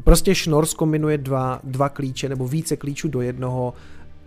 [0.05, 3.75] Prostě Schnorr kombinuje dva, dva klíče nebo více klíčů do jednoho,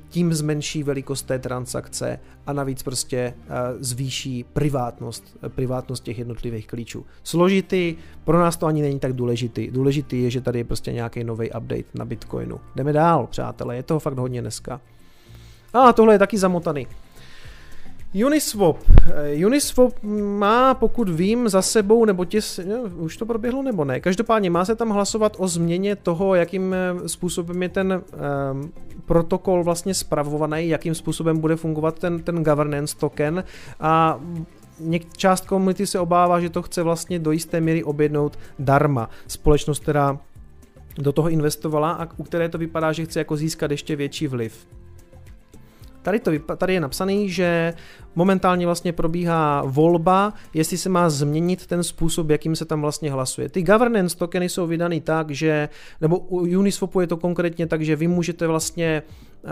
[0.09, 7.05] tím zmenší velikost té transakce a navíc prostě uh, zvýší privátnost, privátnost těch jednotlivých klíčů.
[7.24, 9.71] Složitý, pro nás to ani není tak důležitý.
[9.71, 12.59] Důležitý je, že tady je prostě nějaký nový update na Bitcoinu.
[12.76, 14.82] Jdeme dál, přátelé, je toho fakt hodně dneska.
[15.74, 16.88] A tohle je taky zamotaný.
[18.14, 18.78] Uniswap.
[19.34, 19.93] Eh, Uniswap
[20.38, 22.59] má, pokud vím, za sebou, nebo těs,
[22.95, 23.99] už to proběhlo nebo ne.
[23.99, 28.01] Každopádně má se tam hlasovat o změně toho, jakým eh, způsobem je ten
[28.53, 28.72] um,
[29.05, 33.43] protokol vlastně spravovaný, jakým způsobem bude fungovat ten, ten governance token
[33.80, 34.20] a
[34.80, 39.09] něk, část komunity se obává, že to chce vlastně do jisté míry objednout darma.
[39.28, 40.20] Společnost, která
[40.97, 44.68] do toho investovala a u které to vypadá, že chce jako získat ještě větší vliv.
[46.04, 47.74] Tady, to, tady je napsaný, že
[48.16, 53.49] momentálně vlastně probíhá volba, jestli se má změnit ten způsob, jakým se tam vlastně hlasuje.
[53.49, 55.70] Ty governance tokeny jsou vydaný tak, že,
[56.01, 59.04] nebo u Uniswapu je to konkrétně tak, že vy můžete vlastně
[59.43, 59.49] uh,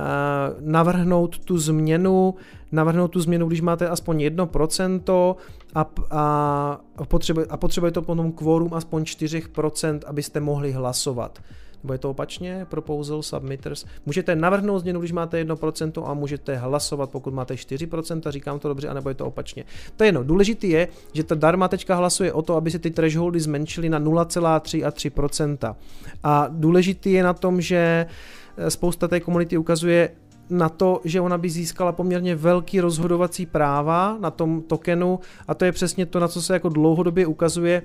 [0.59, 2.35] navrhnout tu změnu,
[2.71, 5.35] navrhnout tu změnu, když máte aspoň 1%
[5.75, 11.39] a, a, potřebuje, a potřebuje to potom kvórum aspoň 4%, abyste mohli hlasovat
[11.83, 13.85] nebo je to opačně, proposal submitters.
[14.05, 18.87] Můžete navrhnout změnu, když máte 1% a můžete hlasovat, pokud máte 4%, říkám to dobře,
[18.87, 19.63] anebo je to opačně.
[19.97, 22.91] To je jedno, důležitý je, že ta darma teďka hlasuje o to, aby se ty
[22.91, 25.75] thresholdy zmenšily na 0,3 a 3%.
[26.23, 28.05] A důležitý je na tom, že
[28.57, 30.09] eh, spousta té komunity ukazuje,
[30.51, 35.65] na to, že ona by získala poměrně velký rozhodovací práva na tom tokenu a to
[35.65, 37.81] je přesně to, na co se jako dlouhodobě ukazuje,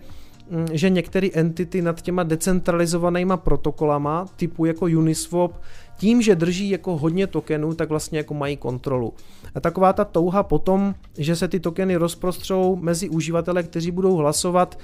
[0.73, 5.53] že některé entity nad těma decentralizovanýma protokolama, typu jako Uniswap,
[5.99, 9.13] tím, že drží jako hodně tokenů, tak vlastně jako mají kontrolu.
[9.55, 14.79] A taková ta touha potom, že se ty tokeny rozprostřou mezi uživatele, kteří budou hlasovat,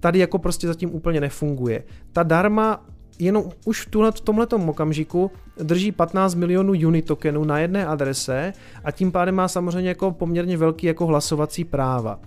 [0.00, 1.82] tady jako prostě zatím úplně nefunguje.
[2.12, 2.86] Ta darma
[3.18, 5.30] jenom už v, v tomhletom okamžiku
[5.62, 8.52] drží 15 milionů unit tokenů na jedné adrese
[8.84, 12.20] a tím pádem má samozřejmě jako poměrně velký jako hlasovací práva.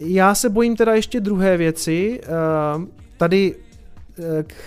[0.00, 2.20] Já se bojím teda ještě druhé věci.
[2.76, 2.84] Uh,
[3.16, 4.24] tady uh,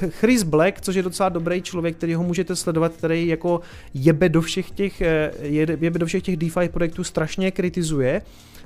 [0.10, 3.62] Chris Black, což je docela dobrý člověk, který ho můžete sledovat, který jako
[3.94, 5.46] jebe do všech těch, uh,
[5.82, 8.22] jebe do všech těch DeFi projektů strašně kritizuje,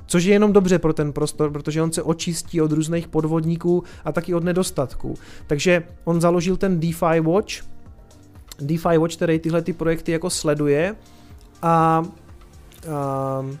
[0.06, 4.12] což je jenom dobře pro ten prostor, protože on se očistí od různých podvodníků a
[4.12, 5.14] taky od nedostatků.
[5.46, 7.52] Takže on založil ten DeFi Watch,
[8.60, 10.96] DeFi Watch, který tyhle ty projekty jako sleduje
[11.62, 12.04] a
[12.86, 13.56] uh,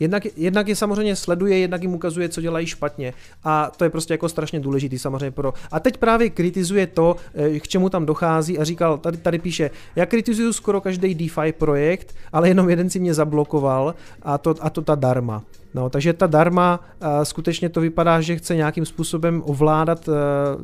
[0.00, 3.14] Jednak, jednak je samozřejmě sleduje, jednak jim ukazuje, co dělají špatně.
[3.44, 5.54] A to je prostě jako strašně důležitý samozřejmě pro.
[5.72, 9.70] A teď právě kritizuje to, eh, k čemu tam dochází a říkal, tady, tady píše,
[9.96, 14.70] já kritizuju skoro každý DeFi projekt, ale jenom jeden si mě zablokoval a to, a
[14.70, 15.42] to ta darma.
[15.76, 20.14] No, takže ta darma uh, skutečně to vypadá, že chce nějakým způsobem ovládat uh,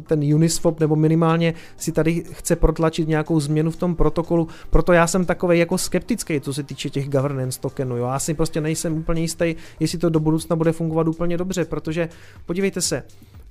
[0.03, 4.49] ten Uniswap nebo minimálně si tady chce protlačit nějakou změnu v tom protokolu.
[4.71, 7.97] Proto já jsem takový jako skeptický, co se týče těch governance tokenů.
[7.97, 8.07] Jo.
[8.07, 12.09] Já si prostě nejsem úplně jistý, jestli to do budoucna bude fungovat úplně dobře, protože
[12.47, 13.03] podívejte se,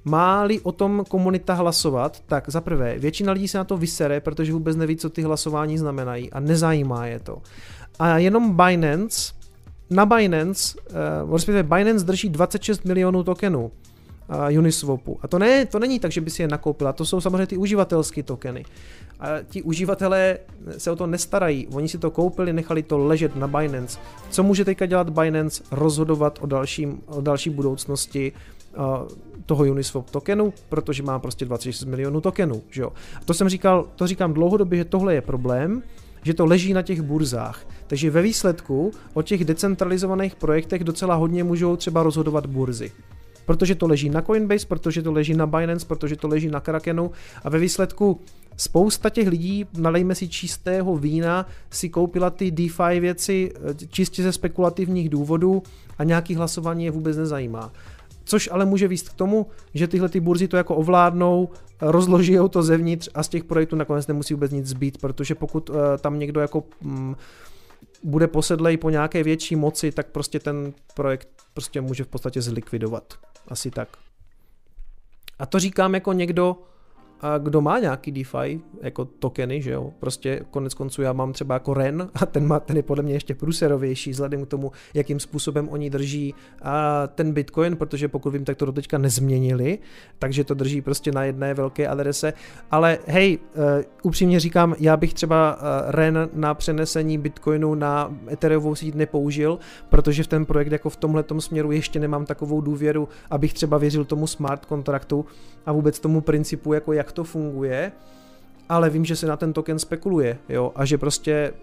[0.05, 4.53] Máli o tom komunita hlasovat, tak za prvé, většina lidí se na to vysere, protože
[4.53, 7.41] vůbec neví, co ty hlasování znamenají a nezajímá je to.
[7.99, 9.33] A jenom Binance
[9.91, 10.79] na Binance,
[11.25, 13.71] uh, respektive Binance drží 26 milionů tokenů
[14.51, 15.19] uh, Uniswapu.
[15.21, 17.57] A to, ne, to není tak, že by si je nakoupila, to jsou samozřejmě ty
[17.57, 18.65] uživatelské tokeny.
[19.19, 20.37] A ti uživatelé
[20.77, 23.99] se o to nestarají, oni si to koupili, nechali to ležet na Binance.
[24.29, 25.63] Co může teďka dělat Binance?
[25.71, 28.31] Rozhodovat o, dalším, o další budoucnosti
[28.77, 28.85] uh,
[29.45, 32.61] toho Uniswap tokenu, protože má prostě 26 milionů tokenů.
[32.69, 32.93] Že jo?
[33.15, 35.83] A to jsem říkal, to říkám dlouhodobě, že tohle je problém,
[36.23, 37.65] že to leží na těch burzách.
[37.91, 42.91] Takže ve výsledku o těch decentralizovaných projektech docela hodně můžou třeba rozhodovat burzy
[43.45, 47.11] protože to leží na Coinbase, protože to leží na Binance, protože to leží na Krakenu
[47.43, 48.19] a ve výsledku
[48.57, 54.31] spousta těch lidí, nalejme si čistého vína, si koupila ty DeFi věci eh, čistě ze
[54.31, 55.63] spekulativních důvodů
[55.97, 57.71] a nějaký hlasování je vůbec nezajímá.
[58.23, 61.49] Což ale může výst k tomu, že tyhle ty burzy to jako ovládnou,
[61.81, 65.75] rozloží to zevnitř a z těch projektů nakonec nemusí vůbec nic zbýt, protože pokud uh,
[66.01, 67.15] tam někdo jako mm,
[68.03, 73.13] bude posedlej po nějaké větší moci, tak prostě ten projekt prostě může v podstatě zlikvidovat.
[73.47, 73.97] Asi tak.
[75.39, 76.57] A to říkám jako někdo,
[77.39, 81.73] kdo má nějaký DeFi, jako tokeny, že jo, prostě konec konců já mám třeba jako
[81.73, 85.69] REN a ten, má, ten je podle mě ještě průserovější vzhledem k tomu, jakým způsobem
[85.69, 89.79] oni drží a ten Bitcoin, protože pokud vím, tak to do teďka nezměnili,
[90.19, 92.33] takže to drží prostě na jedné velké adrese,
[92.71, 93.63] ale hej, uh,
[94.03, 99.59] upřímně říkám, já bych třeba uh, REN na přenesení Bitcoinu na Ethereovou síť nepoužil,
[99.89, 104.05] protože v ten projekt jako v tomhle směru ještě nemám takovou důvěru, abych třeba věřil
[104.05, 105.25] tomu smart kontraktu
[105.65, 107.91] a vůbec tomu principu, jako jak to funguje,
[108.69, 111.53] ale vím, že se na ten token spekuluje, jo, a že prostě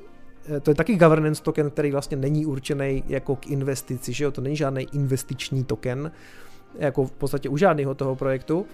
[0.57, 4.31] eh, to je taky governance token, který vlastně není určený jako k investici, že jo,
[4.31, 6.13] to není žádný investiční token,
[6.79, 8.67] jako v podstatě u žádného toho projektu,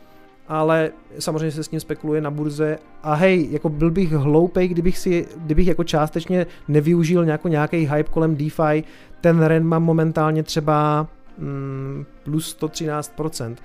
[0.49, 4.99] ale samozřejmě se s ním spekuluje na burze a hej, jako byl bych hloupej, kdybych
[4.99, 8.85] si, kdybych jako částečně nevyužil nějakou, nějaký hype kolem DeFi,
[9.21, 11.09] ten REN mám momentálně třeba
[11.39, 13.57] mm, plus 113%,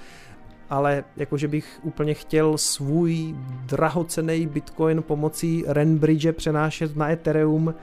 [0.70, 7.76] ale jakože bych úplně chtěl svůj drahocený Bitcoin pomocí Renbridge přenášet na Ethereum,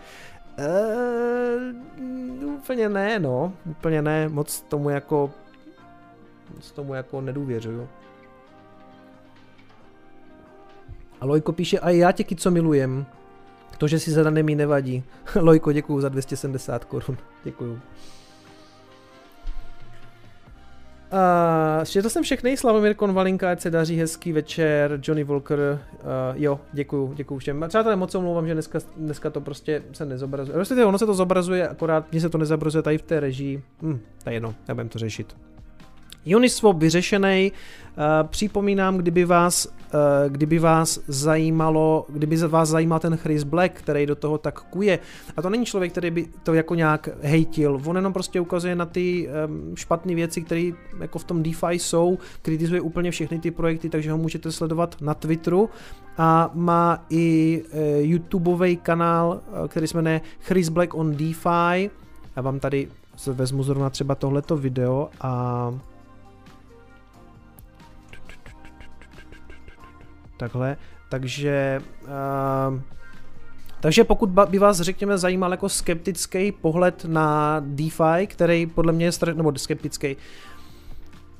[0.59, 1.75] eee,
[2.47, 5.31] úplně ne, no, úplně ne, moc tomu jako,
[6.55, 7.89] moc tomu jako nedůvěřuju.
[11.21, 13.07] A Lojko píše, a já tě co milujem.
[13.79, 15.05] To, že si zadaný mi nevadí.
[15.41, 17.17] Lojko, děkuju za 270 korun.
[17.45, 17.81] Děkuju.
[21.13, 26.61] Uh, četl jsem všechny, Slavomír Konvalinka, ať se daří, hezký večer, Johnny Walker, uh, jo,
[26.73, 27.65] děkuju, děkuju všem.
[27.69, 30.55] Přátelé, moc omlouvám, že dneska, dneska to prostě se nezobrazuje.
[30.55, 33.63] Prostě ono se to zobrazuje, akorát mně se to nezobrazuje tady v té režii.
[33.83, 35.37] Hm, to je jedno, nebudem to řešit.
[36.35, 37.53] Uniswap vyřešený.
[37.53, 39.73] Uh, připomínám, kdyby vás, uh,
[40.29, 44.99] kdyby vás zajímalo, kdyby vás zajímal ten Chris Black, který do toho tak kuje.
[45.37, 47.81] A to není člověk, který by to jako nějak hejtil.
[47.85, 50.71] On jenom prostě ukazuje na ty um, špatné věci, které
[51.01, 55.15] jako v tom DeFi jsou, kritizuje úplně všechny ty projekty, takže ho můžete sledovat na
[55.15, 55.71] Twitteru
[56.19, 61.91] a má i uh, YouTubeový kanál, který se jmenuje Chris Black on DeFi.
[62.37, 62.89] Já vám tady
[63.27, 65.75] vezmu zrovna třeba tohleto video a
[70.37, 70.77] Takhle,
[71.09, 71.83] takže...
[72.03, 72.81] Uh,
[73.81, 79.13] takže pokud by vás, řekněme, zajímal jako skeptický pohled na DeFi, který podle mě je,
[79.35, 80.17] nebo skeptický,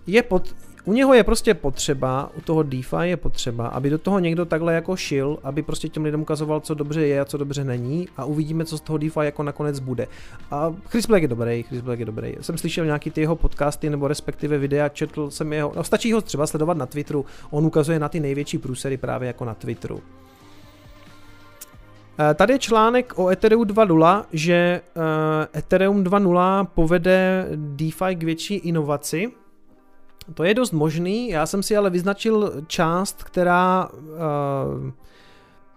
[0.07, 0.55] je pod,
[0.87, 4.75] u něho je prostě potřeba, u toho DeFi je potřeba, aby do toho někdo takhle
[4.75, 8.25] jako šil, aby prostě těm lidem ukazoval, co dobře je a co dobře není a
[8.25, 10.07] uvidíme, co z toho DeFi jako nakonec bude.
[10.51, 12.35] A Chris Black je dobrý, Chris Black je dobrý.
[12.41, 16.21] Jsem slyšel nějaký ty jeho podcasty nebo respektive videa, četl jsem jeho, no stačí ho
[16.21, 20.03] třeba sledovat na Twitteru, on ukazuje na ty největší průsery právě jako na Twitteru.
[22.19, 25.03] Eh, tady je článek o Ethereum 2.0, že uh,
[25.59, 29.33] Ethereum 2.0 povede DeFi k větší inovaci,
[30.35, 34.91] to je dost možný, já jsem si ale vyznačil část, která uh,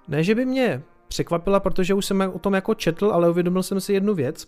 [0.08, 3.82] ne, že by mě překvapila, protože už jsem o tom jako četl, ale uvědomil jsem
[3.82, 4.48] si jednu věc.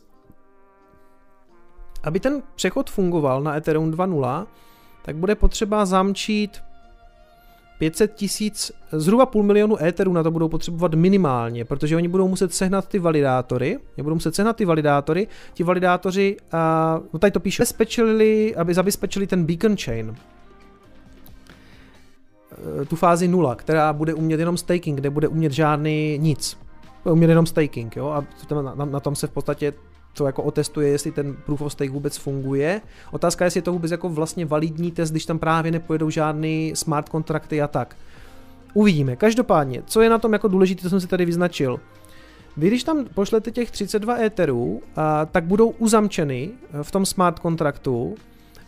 [2.04, 4.48] Aby ten přechod fungoval na Ethereum 2.0,
[5.02, 6.64] tak bude potřeba zamčít
[7.82, 12.54] 500 tisíc, zhruba půl milionu éterů na to budou potřebovat minimálně, protože oni budou muset
[12.54, 17.40] sehnat ty validátory, oni budou muset sehnat ty validátory, ti validátoři, a, no tady to
[17.40, 20.16] píše, zabezpečili, aby zabezpečili ten beacon chain,
[22.82, 26.58] e, tu fázi nula, která bude umět jenom staking, kde bude umět žádný nic.
[27.04, 28.26] Bude umět jenom staking, jo, a
[28.56, 29.74] na, na, na tom se v podstatě
[30.14, 32.82] to jako otestuje, jestli ten proof of stake vůbec funguje.
[33.12, 36.72] Otázka je, jestli je to vůbec jako vlastně validní test, když tam právě nepojedou žádný
[36.76, 37.96] smart kontrakty a tak.
[38.74, 39.16] Uvidíme.
[39.16, 41.80] Každopádně, co je na tom jako důležité, to jsem si tady vyznačil.
[42.58, 46.50] Vy když tam pošlete těch 32 Etherů, a, tak budou uzamčeny
[46.82, 48.16] v tom smart kontraktu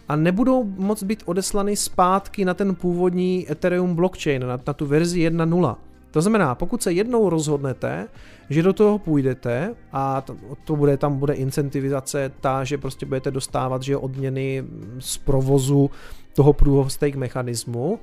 [0.09, 5.29] a nebudou moc být odeslany zpátky na ten původní Ethereum blockchain, na, na tu verzi
[5.29, 5.75] 1.0.
[6.13, 8.07] To znamená, pokud se jednou rozhodnete,
[8.49, 13.31] že do toho půjdete a to, to bude, tam bude incentivizace ta, že prostě budete
[13.31, 14.63] dostávat že odměny
[14.99, 15.91] z provozu
[16.35, 17.99] toho proof of stake mechanismu,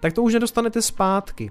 [0.00, 1.50] tak to už nedostanete zpátky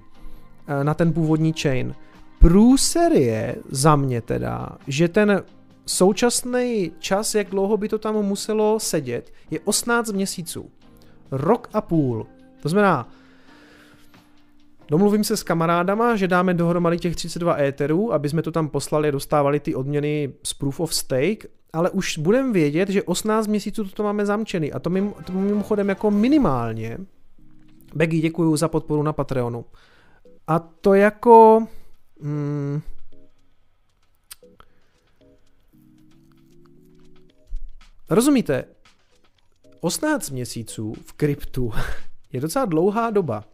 [0.66, 1.94] eh, na ten původní chain.
[2.38, 5.42] průser je za mě teda, že ten
[5.86, 10.70] současný čas, jak dlouho by to tam muselo sedět, je 18 měsíců.
[11.30, 12.26] Rok a půl.
[12.62, 13.08] To znamená,
[14.92, 19.08] Domluvím se s kamarádama, že dáme dohromady těch 32 éterů, aby jsme to tam poslali
[19.08, 23.84] a dostávali ty odměny z Proof of Stake, ale už budeme vědět, že 18 měsíců
[23.84, 26.98] to máme zamčený a to, mimo, to mimochodem jako minimálně.
[27.94, 29.64] Begy, děkuji za podporu na Patreonu.
[30.46, 31.66] A to jako...
[32.22, 32.80] Hmm,
[38.10, 38.64] rozumíte,
[39.80, 41.72] 18 měsíců v kryptu
[42.32, 43.44] je docela dlouhá doba.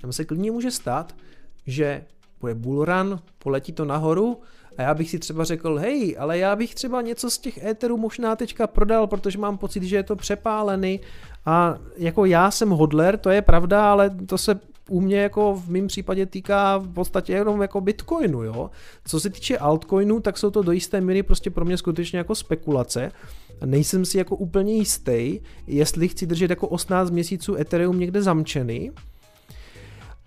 [0.00, 1.14] Tam se klidně může stát,
[1.66, 2.04] že
[2.40, 4.40] bude bullrun, poletí to nahoru
[4.78, 7.96] a já bych si třeba řekl, hej, ale já bych třeba něco z těch éterů
[7.96, 11.00] možná teďka prodal, protože mám pocit, že je to přepálený
[11.46, 15.70] a jako já jsem hodler, to je pravda, ale to se u mě jako v
[15.70, 18.70] mém případě týká v podstatě jenom jako Bitcoinu, jo.
[19.04, 22.34] Co se týče altcoinu, tak jsou to do jisté míry prostě pro mě skutečně jako
[22.34, 23.12] spekulace.
[23.64, 28.90] Nejsem si jako úplně jistý, jestli chci držet jako 18 měsíců Ethereum někde zamčený,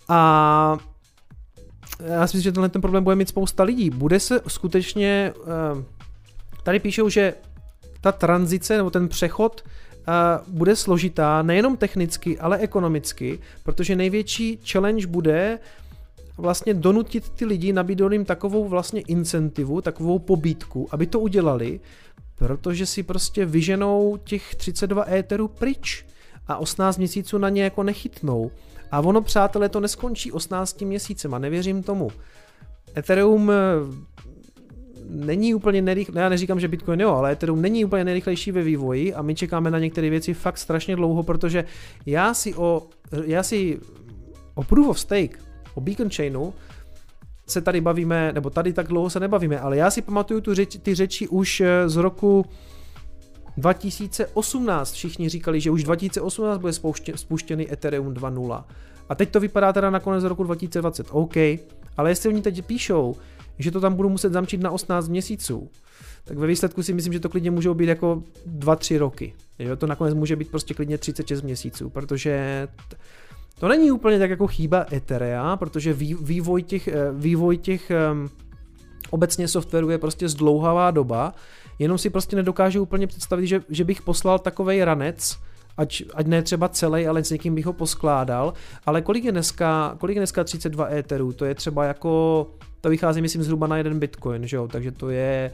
[0.09, 0.77] a
[1.99, 3.89] já si myslím, že tenhle ten problém bude mít spousta lidí.
[3.89, 5.83] Bude se skutečně, eh,
[6.63, 7.33] tady píšou, že
[8.01, 9.63] ta tranzice nebo ten přechod
[10.07, 10.11] eh,
[10.47, 15.59] bude složitá nejenom technicky, ale ekonomicky, protože největší challenge bude
[16.37, 21.79] vlastně donutit ty lidi, nabídnout jim takovou vlastně incentivu, takovou pobítku, aby to udělali,
[22.35, 26.05] protože si prostě vyženou těch 32 éterů pryč
[26.47, 28.51] a 18 měsíců na ně jako nechytnou.
[28.93, 32.11] A ono, přátelé, to neskončí 18 měsícema, nevěřím tomu.
[32.97, 33.55] Ethereum eh,
[35.09, 39.13] není úplně nejrychlejší, já neříkám, že Bitcoin jo, ale Ethereum není úplně nejrychlejší ve vývoji
[39.13, 41.65] a my čekáme na některé věci fakt strašně dlouho, protože
[42.05, 42.83] já si o,
[43.25, 43.79] já si
[44.55, 45.39] o Proof of Stake,
[45.75, 46.53] o Beacon Chainu,
[47.47, 50.77] se tady bavíme, nebo tady tak dlouho se nebavíme, ale já si pamatuju tu řeč,
[50.83, 52.45] ty řeči už eh, z roku
[53.57, 56.73] 2018 všichni říkali, že už 2018 bude
[57.15, 58.63] spuštěný Ethereum 2.0.
[59.09, 61.07] A teď to vypadá teda na konec roku 2020.
[61.11, 61.35] OK,
[61.97, 63.15] ale jestli oni teď píšou,
[63.59, 65.69] že to tam budu muset zamčit na 18 měsíců,
[66.23, 68.23] tak ve výsledku si myslím, že to klidně můžou být jako
[68.59, 69.33] 2-3 roky.
[69.59, 72.67] Jo, to nakonec může být prostě klidně 36 měsíců, protože
[73.59, 78.29] to není úplně tak jako chyba Etherea, protože vývoj těch, eh, vývoj těch um,
[79.09, 81.33] obecně softwaru je prostě zdlouhavá doba
[81.79, 85.39] jenom si prostě nedokážu úplně představit, že, že bych poslal takovej ranec,
[85.77, 88.53] ať, ať ne třeba celý, ale s někým bych ho poskládal,
[88.85, 92.47] ale kolik je dneska, kolik je dneska 32 éterů, to je třeba jako,
[92.81, 95.51] to vychází myslím zhruba na jeden bitcoin, že jo, takže to je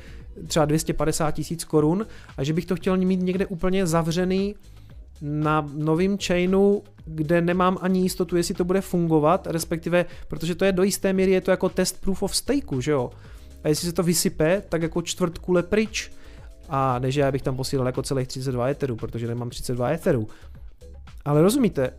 [0.47, 2.05] třeba 250 tisíc korun.
[2.37, 4.55] A že bych to chtěl mít někde úplně zavřený
[5.21, 10.71] na novém chainu, kde nemám ani jistotu, jestli to bude fungovat, respektive, protože to je
[10.71, 13.11] do jisté míry, je to jako test proof of stake, že jo.
[13.63, 16.11] A jestli se to vysype, tak jako čtvrt kule pryč.
[16.69, 20.27] A než já bych tam posílal jako celých 32 etherů, protože nemám 32 etherů.
[21.25, 21.91] Ale rozumíte,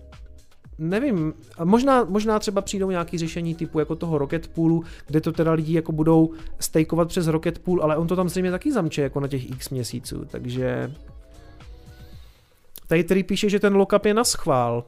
[0.78, 1.34] nevím,
[1.64, 5.74] možná, možná třeba přijdou nějaké řešení typu jako toho Rocket Poolu, kde to teda lidi
[5.74, 9.28] jako budou stakeovat přes Rocket Pool, ale on to tam zřejmě taky zamče jako na
[9.28, 10.94] těch x měsíců, takže
[12.86, 14.84] tady který píše, že ten lockup je na schvál.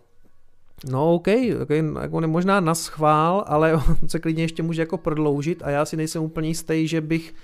[0.91, 1.29] No OK,
[1.63, 5.85] okay jako možná na schvál, ale on se klidně ještě může jako prodloužit a já
[5.85, 7.35] si nejsem úplně jistý, že bych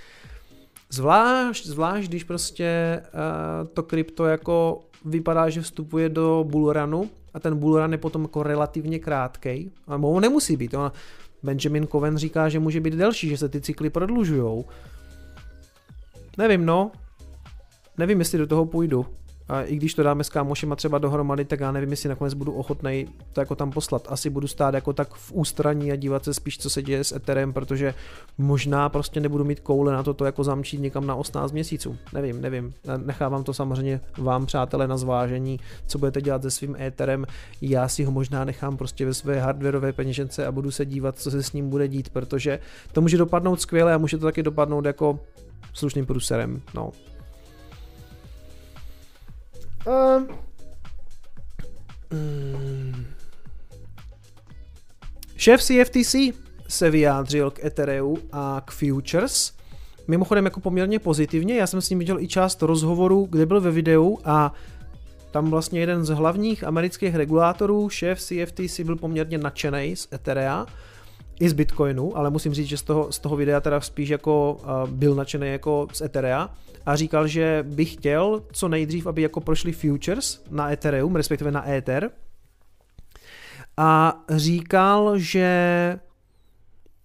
[0.91, 7.57] zvlášť, zvlášť když prostě uh, to krypto jako vypadá, že vstupuje do bullrunu a ten
[7.57, 10.93] bullrun je potom jako relativně krátkej, a on nemusí být, on,
[11.43, 14.65] Benjamin Coven říká, že může být delší, že se ty cykly prodlužujou.
[16.39, 16.91] Nevím no,
[17.99, 19.07] nevím jestli do toho půjdu.
[19.49, 22.53] A i když to dáme s kámošima třeba dohromady, tak já nevím, jestli nakonec budu
[22.53, 24.07] ochotný to jako tam poslat.
[24.09, 27.13] Asi budu stát jako tak v ústraní a dívat se spíš, co se děje s
[27.13, 27.95] Etherem, protože
[28.39, 31.97] možná prostě nebudu mít koule na to, to jako zamčít někam na 18 měsíců.
[32.13, 32.75] Nevím, nevím.
[32.97, 37.27] Nechávám to samozřejmě vám, přátelé, na zvážení, co budete dělat se svým Etherem.
[37.61, 41.31] Já si ho možná nechám prostě ve své hardwareové peněžence a budu se dívat, co
[41.31, 42.59] se s ním bude dít, protože
[42.93, 45.21] to může dopadnout skvěle a může to taky dopadnout jako
[45.73, 46.63] slušným průserem.
[46.75, 46.91] No,
[49.87, 50.23] Uh,
[52.13, 53.05] mm.
[55.37, 56.15] Šéf CFTC
[56.69, 59.53] se vyjádřil k Ethereu a k Futures.
[60.09, 63.71] Mimochodem jako poměrně pozitivně, já jsem s ním viděl i část rozhovoru, kde byl ve
[63.71, 64.53] videu a
[65.31, 70.67] tam vlastně jeden z hlavních amerických regulátorů, šéf CFTC, byl poměrně nadšený z Etherea
[71.41, 74.59] i z Bitcoinu, ale musím říct, že z toho, z toho videa teda spíš jako
[74.61, 76.51] uh, byl nadšený jako z Etherea
[76.87, 81.71] a říkal, že by chtěl co nejdřív, aby jako prošly futures na Ethereum, respektive na
[81.71, 82.11] Ether.
[83.77, 85.99] A říkal, že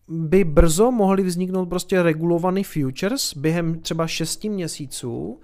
[0.07, 5.39] by brzo mohly vzniknout prostě regulovaný futures během třeba 6 měsíců,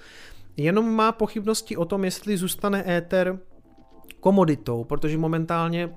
[0.57, 3.39] jenom má pochybnosti o tom, jestli zůstane Ether
[4.19, 5.89] komoditou, protože momentálně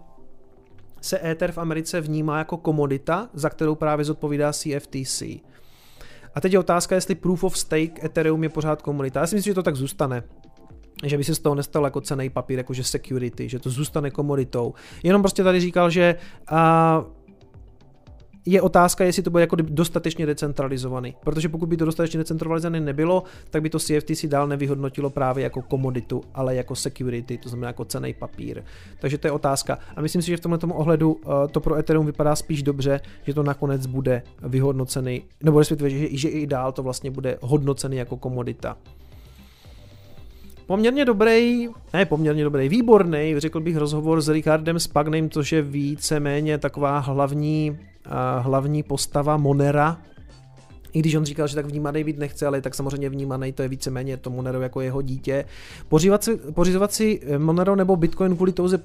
[1.03, 5.23] se Ether v Americe vnímá jako komodita, za kterou právě zodpovídá CFTC.
[6.35, 9.21] A teď je otázka, jestli Proof of Stake Ethereum je pořád komodita.
[9.21, 10.23] Já si myslím, že to tak zůstane
[11.05, 14.75] že by se z toho nestal jako cený papír, jakože security, že to zůstane komoditou.
[15.03, 16.17] Jenom prostě tady říkal, že
[16.53, 16.59] uh,
[18.47, 21.15] je otázka, jestli to bude jako dostatečně decentralizovaný.
[21.25, 25.63] Protože pokud by to dostatečně decentralizované nebylo, tak by to CFTC dál nevyhodnotilo právě jako
[25.63, 28.63] komoditu, ale jako security, to znamená jako cený papír.
[29.01, 29.79] Takže to je otázka.
[29.97, 33.35] A myslím si, že v tomto ohledu uh, to pro Ethereum vypadá spíš dobře, že
[33.35, 38.17] to nakonec bude vyhodnocený, nebo respektive, že, že i dál to vlastně bude hodnocený jako
[38.17, 38.77] komodita
[40.67, 46.59] poměrně dobrý, ne poměrně dobrý, výborný, řekl bych rozhovor s Richardem Spagnem, což je víceméně
[46.59, 47.79] taková hlavní,
[48.43, 49.99] hlavní postava Monera,
[50.93, 53.69] i když on říkal, že tak vnímaný být nechce, ale tak samozřejmě vnímaný, to je
[53.69, 55.45] víceméně to Monero jako jeho dítě.
[55.89, 58.79] Pořizovat si, pořizovat si eh, Monero nebo Bitcoin kvůli touze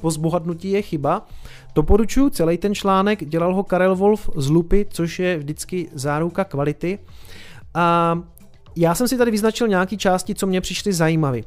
[0.00, 1.26] po zbohatnutí je chyba.
[1.74, 6.98] Doporučuji celý ten článek, dělal ho Karel Wolf z Lupy, což je vždycky záruka kvality.
[7.74, 8.18] A
[8.76, 11.40] já jsem si tady vyznačil nějaké části, co mě přišly zajímavé.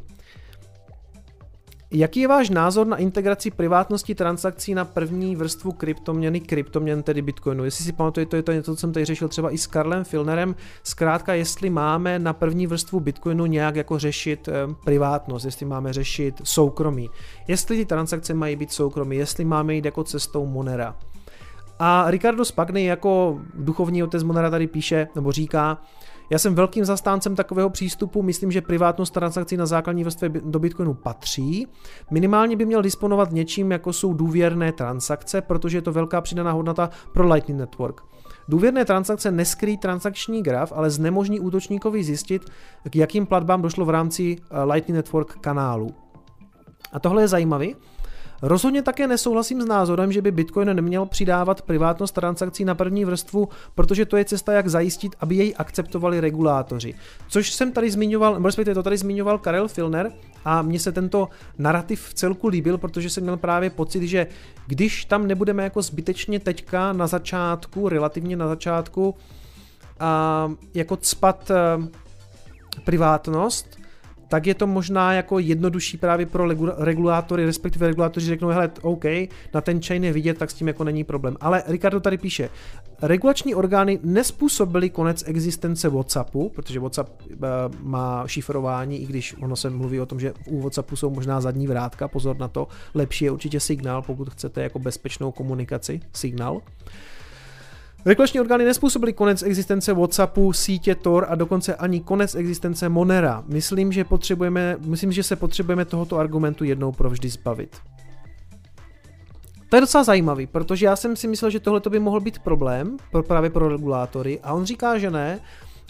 [1.91, 7.65] Jaký je váš názor na integraci privátnosti transakcí na první vrstvu kryptoměny, kryptoměn tedy Bitcoinu?
[7.65, 10.55] Jestli si pamatujete, to je něco, co jsem tady řešil třeba i s Karlem Filnerem.
[10.83, 16.41] Zkrátka, jestli máme na první vrstvu Bitcoinu nějak jako řešit eh, privátnost, jestli máme řešit
[16.43, 17.09] soukromí,
[17.47, 20.95] jestli ty transakce mají být soukromí, jestli máme jít jako cestou Monera.
[21.79, 25.77] A Ricardo Spagny jako duchovní otec Monera tady píše, nebo říká,
[26.29, 30.93] já jsem velkým zastáncem takového přístupu, myslím, že privátnost transakcí na základní vrstvě do Bitcoinu
[30.93, 31.67] patří.
[32.11, 36.89] Minimálně by měl disponovat něčím, jako jsou důvěrné transakce, protože je to velká přidaná hodnota
[37.13, 38.01] pro Lightning Network.
[38.47, 42.49] Důvěrné transakce neskrý transakční graf, ale znemožní útočníkovi zjistit,
[42.89, 45.95] k jakým platbám došlo v rámci eh, Lightning Network kanálu.
[46.93, 47.75] A tohle je zajímavý,
[48.41, 53.49] Rozhodně také nesouhlasím s názorem, že by Bitcoin neměl přidávat privátnost transakcí na první vrstvu,
[53.75, 56.93] protože to je cesta, jak zajistit, aby jej akceptovali regulátoři.
[57.27, 60.11] Což jsem tady zmiňoval, respektive to tady zmiňoval Karel Filner
[60.45, 64.27] a mně se tento narrativ v celku líbil, protože jsem měl právě pocit, že
[64.67, 69.15] když tam nebudeme jako zbytečně teďka na začátku, relativně na začátku,
[69.99, 71.55] a jako cpat eh,
[72.83, 73.79] privátnost,
[74.27, 76.47] tak je to možná jako jednodušší právě pro
[76.77, 79.05] regulátory, respektive regulátoři řeknou, hele, OK,
[79.53, 81.37] na ten chain je vidět, tak s tím jako není problém.
[81.41, 82.49] Ale Ricardo tady píše,
[83.01, 87.37] regulační orgány nespůsobily konec existence WhatsAppu, protože WhatsApp uh,
[87.81, 91.67] má šifrování, i když ono se mluví o tom, že u WhatsAppu jsou možná zadní
[91.67, 96.61] vrátka, pozor na to, lepší je určitě signál, pokud chcete jako bezpečnou komunikaci, signál.
[98.07, 103.43] Regulační orgány nespůsobily konec existence WhatsAppu, sítě Tor a dokonce ani konec existence Monera.
[103.47, 107.77] Myslím, že potřebujeme, myslím, že se potřebujeme tohoto argumentu jednou provždy zbavit.
[109.69, 112.97] To je docela zajímavý, protože já jsem si myslel, že tohle by mohl být problém
[113.11, 115.39] pro, právě pro regulátory a on říká, že ne,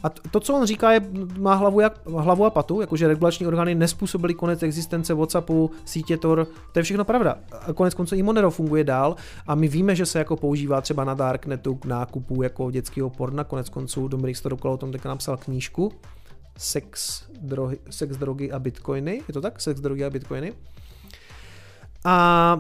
[0.06, 1.02] a to, co on říká, je,
[1.40, 6.48] má hlavu, jak, hlavu a patu, jakože regulační orgány nespůsobily konec existence WhatsAppu, sítě Tor,
[6.72, 7.38] to je všechno pravda.
[7.68, 9.16] A konec konců i Monero funguje dál
[9.48, 13.44] a my víme, že se jako používá třeba na Darknetu k nákupu jako dětského porna,
[13.44, 15.92] konec konců Dominik Storokolo o tom teďka napsal knížku,
[16.58, 19.62] sex, drohy, sex, drogy a bitcoiny, je to tak?
[19.62, 20.54] Sex, drogy a bitcoiny.
[22.06, 22.60] A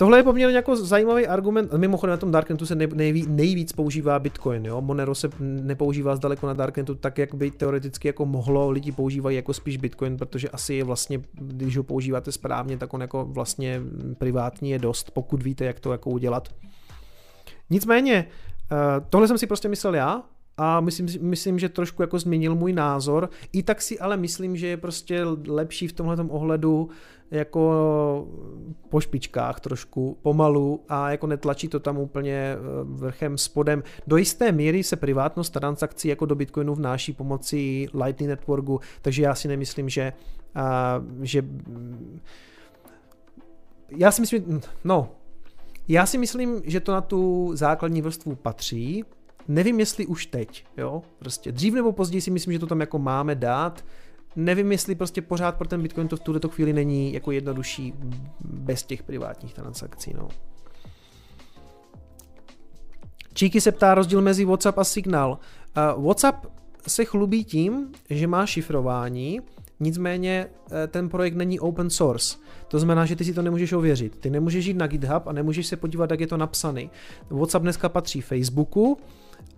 [0.00, 1.72] Tohle je poměrně jako zajímavý argument.
[1.72, 4.66] Mimochodem na tom Darknetu se nejví, nejvíc používá Bitcoin.
[4.66, 4.80] Jo?
[4.80, 8.70] Monero se nepoužívá zdaleko na Darknetu tak, jak by teoreticky jako mohlo.
[8.70, 13.00] Lidi používají jako spíš Bitcoin, protože asi je vlastně, když ho používáte správně, tak on
[13.00, 13.80] jako vlastně
[14.18, 16.48] privátní je dost, pokud víte, jak to jako udělat.
[17.70, 18.26] Nicméně,
[18.72, 18.76] eh,
[19.10, 20.22] tohle jsem si prostě myslel já,
[20.56, 23.30] a myslím, myslím, že trošku jako změnil můj názor.
[23.52, 26.88] I tak si ale myslím, že je prostě lepší v tomhle ohledu
[27.30, 28.28] jako
[28.88, 33.82] po špičkách trošku pomalu a jako netlačí to tam úplně eh, vrchem spodem.
[34.06, 39.34] Do jisté míry se privátnost transakcí jako do Bitcoinu vnáší pomocí Lightning Networku, takže já
[39.34, 40.12] si nemyslím, že,
[40.54, 41.42] a, že
[43.96, 45.08] já si myslím, no,
[45.88, 49.04] já si myslím, že to na tu základní vrstvu patří,
[49.48, 52.98] Nevím, jestli už teď, jo, prostě dřív nebo později si myslím, že to tam jako
[52.98, 53.84] máme dát,
[54.36, 57.94] nevím, jestli prostě pořád pro ten Bitcoin to v tuto chvíli není jako jednodušší
[58.40, 60.28] bez těch privátních transakcí, no.
[63.32, 65.38] Číky se ptá rozdíl mezi WhatsApp a Signal.
[65.96, 66.46] Uh, WhatsApp
[66.86, 69.40] se chlubí tím, že má šifrování,
[69.80, 72.36] nicméně eh, ten projekt není open source.
[72.68, 74.16] To znamená, že ty si to nemůžeš ověřit.
[74.20, 76.90] Ty nemůžeš jít na GitHub a nemůžeš se podívat, jak je to napsaný.
[77.30, 78.98] WhatsApp dneska patří Facebooku,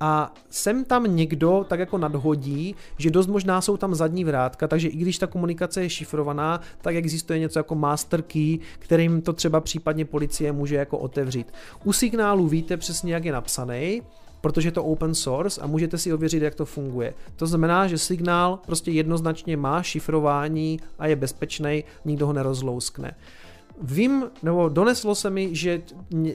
[0.01, 4.89] a sem tam někdo tak jako nadhodí, že dost možná jsou tam zadní vrátka, takže
[4.89, 9.61] i když ta komunikace je šifrovaná, tak existuje něco jako master key, kterým to třeba
[9.61, 11.53] případně policie může jako otevřít.
[11.85, 14.03] U signálu víte přesně, jak je napsaný,
[14.41, 17.15] protože je to open source a můžete si ověřit, jak to funguje.
[17.37, 23.15] To znamená, že signál prostě jednoznačně má šifrování a je bezpečný, nikdo ho nerozlouskne.
[23.83, 25.83] Vím, nebo doneslo se mi, že,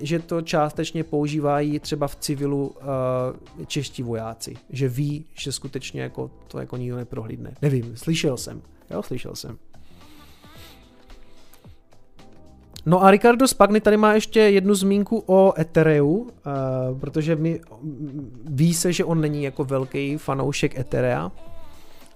[0.02, 4.56] že to částečně používají třeba v civilu uh, čeští vojáci.
[4.70, 7.54] Že ví, že skutečně jako to jako nikdo neprohlídne.
[7.62, 8.62] Nevím, slyšel jsem.
[8.90, 9.58] Jo, slyšel jsem.
[12.86, 16.30] No a Ricardo Spagni tady má ještě jednu zmínku o Ethereu, uh,
[17.00, 17.62] protože mi
[18.44, 21.32] ví se, že on není jako velký fanoušek Etherea.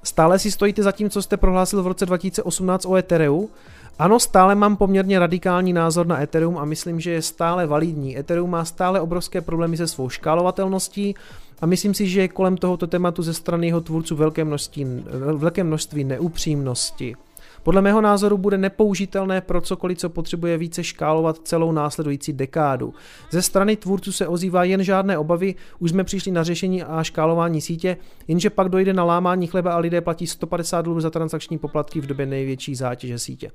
[0.04, 3.50] Stále si stojíte za tím, co jste prohlásil v roce 2018 o Ethereu.
[4.00, 8.18] Ano, stále mám poměrně radikální názor na Ethereum a myslím, že je stále validní.
[8.18, 11.16] Ethereum má stále obrovské problémy se svou škálovatelností
[11.62, 14.86] a myslím si, že je kolem tohoto tématu ze strany jeho tvůrců velké množství,
[15.36, 17.16] velké množství neupřímnosti.
[17.64, 22.94] Podle mého názoru bude nepoužitelné pro cokoliv, co potřebuje více škálovat celou následující dekádu.
[23.32, 27.62] Ze strany tvůrců se ozývá jen žádné obavy, už jsme přišli na řešení a škálování
[27.62, 27.98] sítě,
[28.28, 32.08] jenže pak dojde na lámání chleba a lidé platí 150 dolarů za transakční poplatky v
[32.08, 33.52] době největší zátěže sítě.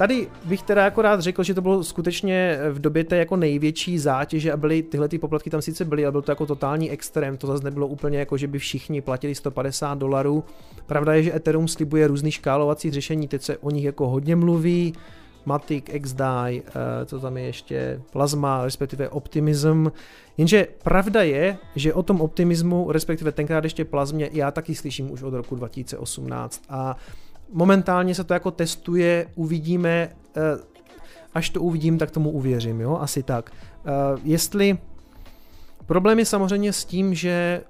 [0.00, 3.98] Tady bych teda jako rád řekl, že to bylo skutečně v době té jako největší
[3.98, 7.36] zátěže a byly tyhle ty poplatky tam sice byly, ale byl to jako totální extrém,
[7.36, 10.44] to zase nebylo úplně jako, že by všichni platili 150 dolarů.
[10.86, 14.92] Pravda je, že Ethereum slibuje různý škálovací řešení, teď se o nich jako hodně mluví,
[15.44, 19.86] Matic, XDAI, eh, co tam je ještě, Plasma, respektive Optimism.
[20.38, 25.22] Jenže pravda je, že o tom optimismu, respektive tenkrát ještě Plazmě, já taky slyším už
[25.22, 26.96] od roku 2018 a
[27.52, 30.40] momentálně se to jako testuje, uvidíme, eh,
[31.34, 33.50] až to uvidím, tak tomu uvěřím, jo, asi tak.
[33.50, 33.90] Eh,
[34.24, 34.78] jestli,
[35.86, 37.62] problém je samozřejmě s tím, že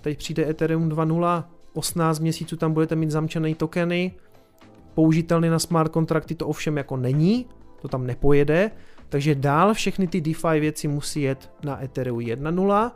[0.00, 4.12] teď přijde Ethereum 2.0, 18 měsíců tam budete mít zamčené tokeny,
[4.94, 7.46] použitelný na smart kontrakty to ovšem jako není,
[7.82, 8.70] to tam nepojede,
[9.08, 12.90] takže dál všechny ty DeFi věci musí jet na Ethereum 1.0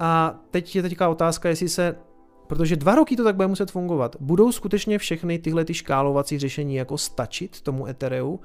[0.00, 1.96] a teď je teďka otázka, jestli se
[2.48, 4.16] Protože dva roky to tak bude muset fungovat.
[4.20, 8.38] Budou skutečně všechny tyhle ty škálovací řešení jako stačit tomu Ethereum?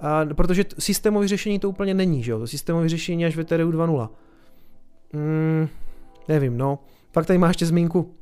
[0.00, 2.38] A, protože systémové řešení to úplně není, že jo?
[2.38, 4.08] To systémové řešení až v Ethereum 2.0.
[5.12, 5.68] Mm,
[6.28, 6.78] nevím, no.
[7.12, 8.14] Pak tady máš ještě zmínku.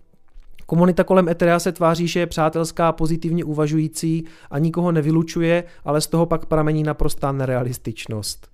[0.67, 6.07] Komunita kolem Etherea se tváří, že je přátelská, pozitivně uvažující a nikoho nevylučuje, ale z
[6.07, 8.49] toho pak pramení naprostá nerealističnost.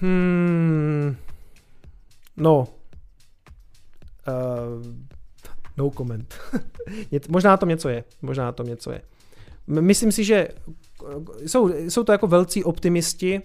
[0.00, 1.16] Hmm.
[2.36, 2.68] No.
[4.28, 5.09] Uh,
[5.80, 6.34] No comment.
[7.28, 8.04] možná to něco je.
[8.22, 9.02] Možná to něco je.
[9.66, 10.48] Myslím si, že
[11.46, 13.42] jsou, jsou to jako velcí optimisti,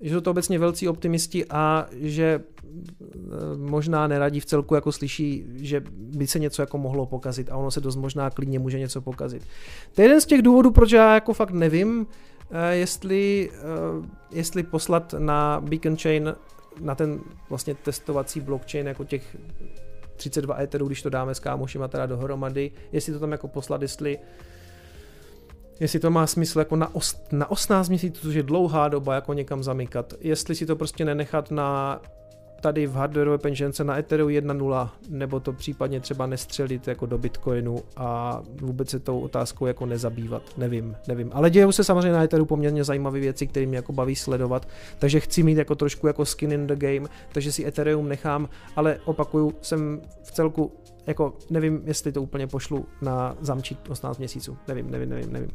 [0.00, 2.40] že jsou to obecně velcí optimisti a že
[3.56, 7.70] možná neradí v celku jako slyší, že by se něco jako mohlo pokazit a ono
[7.70, 9.42] se dost možná klidně může něco pokazit.
[9.94, 12.06] To je jeden z těch důvodů, proč já jako fakt nevím,
[12.50, 16.34] eh, jestli, eh, jestli poslat na Beacon Chain
[16.80, 19.36] na ten vlastně testovací blockchain jako těch
[20.22, 24.18] 32 Etherů, když to dáme s kámošima teda dohromady, jestli to tam jako poslat, jestli
[25.80, 29.32] jestli to má smysl jako na, ost, na 18 měsíců, což je dlouhá doba, jako
[29.32, 32.00] někam zamykat, jestli si to prostě nenechat na
[32.62, 37.78] tady v hardwareové peněžence na Ethereum 1.0, nebo to případně třeba nestřelit jako do Bitcoinu
[37.96, 41.30] a vůbec se tou otázkou jako nezabývat, nevím, nevím.
[41.32, 44.68] Ale dějou se samozřejmě na Ethereum poměrně zajímavé věci, které mě jako baví sledovat,
[44.98, 48.98] takže chci mít jako trošku jako skin in the game, takže si Ethereum nechám, ale
[49.04, 50.72] opakuju, jsem v celku
[51.06, 55.50] jako nevím, jestli to úplně pošlu na zamčit 18 měsíců, nevím, nevím, nevím, nevím.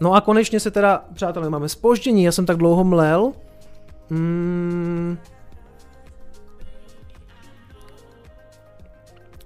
[0.00, 3.32] No a konečně se teda, přátelé, máme spoždění, já jsem tak dlouho mlel,
[4.10, 5.18] Hmm.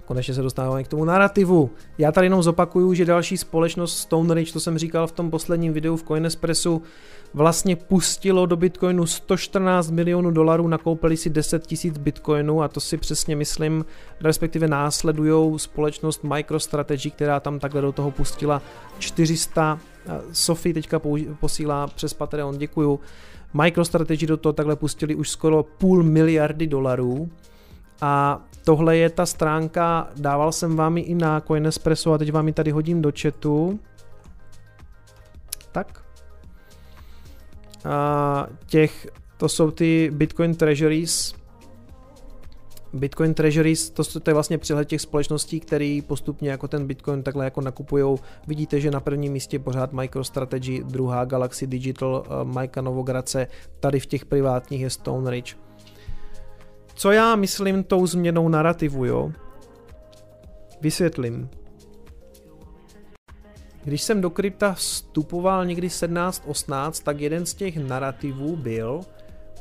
[0.07, 1.69] Konečně se dostáváme k tomu narrativu.
[1.97, 5.73] Já tady jenom zopakuju, že další společnost Stone Ridge, to jsem říkal v tom posledním
[5.73, 6.81] videu v Coinespressu,
[7.33, 12.97] vlastně pustilo do Bitcoinu 114 milionů dolarů, nakoupili si 10 tisíc Bitcoinů a to si
[12.97, 13.85] přesně myslím,
[14.21, 18.61] respektive následujou společnost MicroStrategy, která tam takhle do toho pustila
[18.99, 19.79] 400.
[20.31, 21.01] Sophie teďka
[21.39, 22.99] posílá přes Patreon, děkuju.
[23.53, 27.29] MicroStrategy do toho takhle pustili už skoro půl miliardy dolarů
[28.01, 32.47] a tohle je ta stránka, dával jsem vám ji i na Coinespresso a teď vám
[32.47, 33.79] ji tady hodím do chatu.
[35.71, 36.03] Tak.
[37.85, 39.07] A těch,
[39.37, 41.35] to jsou ty Bitcoin Treasuries.
[42.93, 47.45] Bitcoin Treasuries, to, to je vlastně přehled těch společností, které postupně jako ten Bitcoin takhle
[47.45, 48.19] jako nakupujou.
[48.47, 53.47] Vidíte, že na prvním místě pořád MicroStrategy, druhá Galaxy Digital, uh, Majka Novograce,
[53.79, 55.57] tady v těch privátních je Stone Ridge.
[56.93, 59.31] Co já myslím tou změnou narrativu, jo?
[60.81, 61.49] Vysvětlím.
[63.83, 69.01] Když jsem do krypta vstupoval někdy 17-18, tak jeden z těch narrativů byl,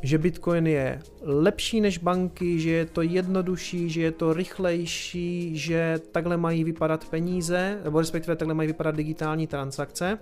[0.07, 6.01] že Bitcoin je lepší než banky, že je to jednodušší, že je to rychlejší, že
[6.13, 10.19] takhle mají vypadat peníze, nebo respektive takhle mají vypadat digitální transakce.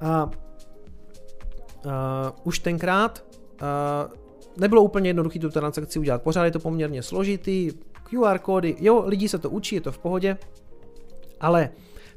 [0.00, 0.30] A, a
[2.44, 3.24] už tenkrát
[3.60, 4.08] a,
[4.56, 6.22] nebylo úplně jednoduché tu transakci udělat.
[6.22, 7.70] Pořád je to poměrně složitý,
[8.02, 10.38] QR kódy, jo, lidi se to učí, je to v pohodě,
[11.40, 11.70] ale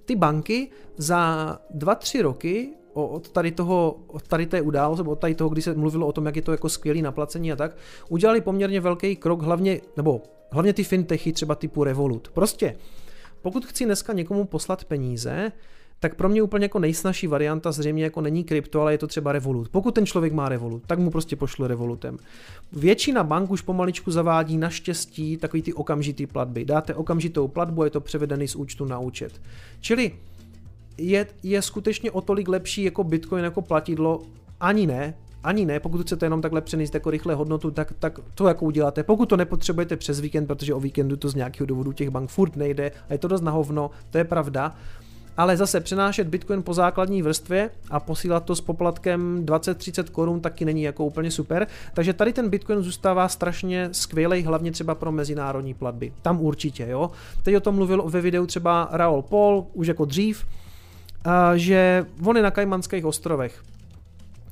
[0.06, 5.50] ty banky za 2-3 roky od tady toho, od tady té události, od tady toho,
[5.50, 7.78] kdy se mluvilo o tom, jak je to jako skvělý na placení a tak,
[8.10, 10.22] udělali poměrně velký krok, hlavně, nebo
[10.52, 12.28] hlavně ty fintechy třeba typu Revolut.
[12.34, 12.76] Prostě,
[13.42, 15.52] pokud chci dneska někomu poslat peníze,
[16.00, 19.32] tak pro mě úplně jako nejsnažší varianta zřejmě jako není krypto, ale je to třeba
[19.32, 19.70] Revolut.
[19.70, 22.18] Pokud ten člověk má Revolut, tak mu prostě pošlu Revolutem.
[22.72, 26.66] Většina bank už pomaličku zavádí naštěstí takový ty okamžitý platby.
[26.66, 29.42] Dáte okamžitou platbu je to převedený z účtu na účet.
[29.80, 30.12] Čili
[31.00, 34.22] je, je skutečně o tolik lepší jako Bitcoin jako platidlo?
[34.60, 35.14] Ani ne,
[35.44, 39.04] ani ne, pokud chcete jenom takhle přenést jako rychle hodnotu, tak, tak to jako uděláte.
[39.04, 42.56] Pokud to nepotřebujete přes víkend, protože o víkendu to z nějakého důvodu těch bank furt
[42.56, 44.76] nejde a je to dost na hovno, to je pravda,
[45.40, 50.66] ale zase přenášet Bitcoin po základní vrstvě a posílat to s poplatkem 20-30 korun taky
[50.66, 51.68] není jako úplně super.
[51.94, 56.14] Takže tady ten Bitcoin zůstává strašně skvělý, hlavně třeba pro mezinárodní platby.
[56.22, 57.12] Tam určitě, jo.
[57.44, 60.46] Teď o tom mluvil ve videu třeba Raoul Paul, už jako dřív,
[61.56, 63.62] že on je na Kajmanských ostrovech.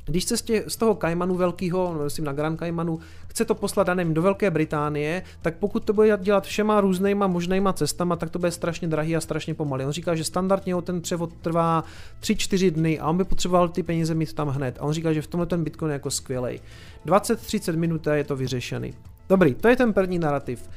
[0.07, 3.55] Když se z, tě, z toho Kajmanu velkého, no, myslím na Grand Kajmanu, chce to
[3.55, 8.29] poslat danem do Velké Británie, tak pokud to bude dělat všema různýma možnýma cestama, tak
[8.29, 9.85] to bude strašně drahý a strašně pomalý.
[9.85, 11.83] On říká, že standardně ho ten převod trvá
[12.21, 14.77] 3-4 dny a on by potřeboval ty peníze mít tam hned.
[14.79, 16.61] A on říká, že v tomhle ten Bitcoin je jako skvělý.
[17.05, 18.93] 20-30 minut a je to vyřešený.
[19.29, 20.69] Dobrý, to je ten první narrativ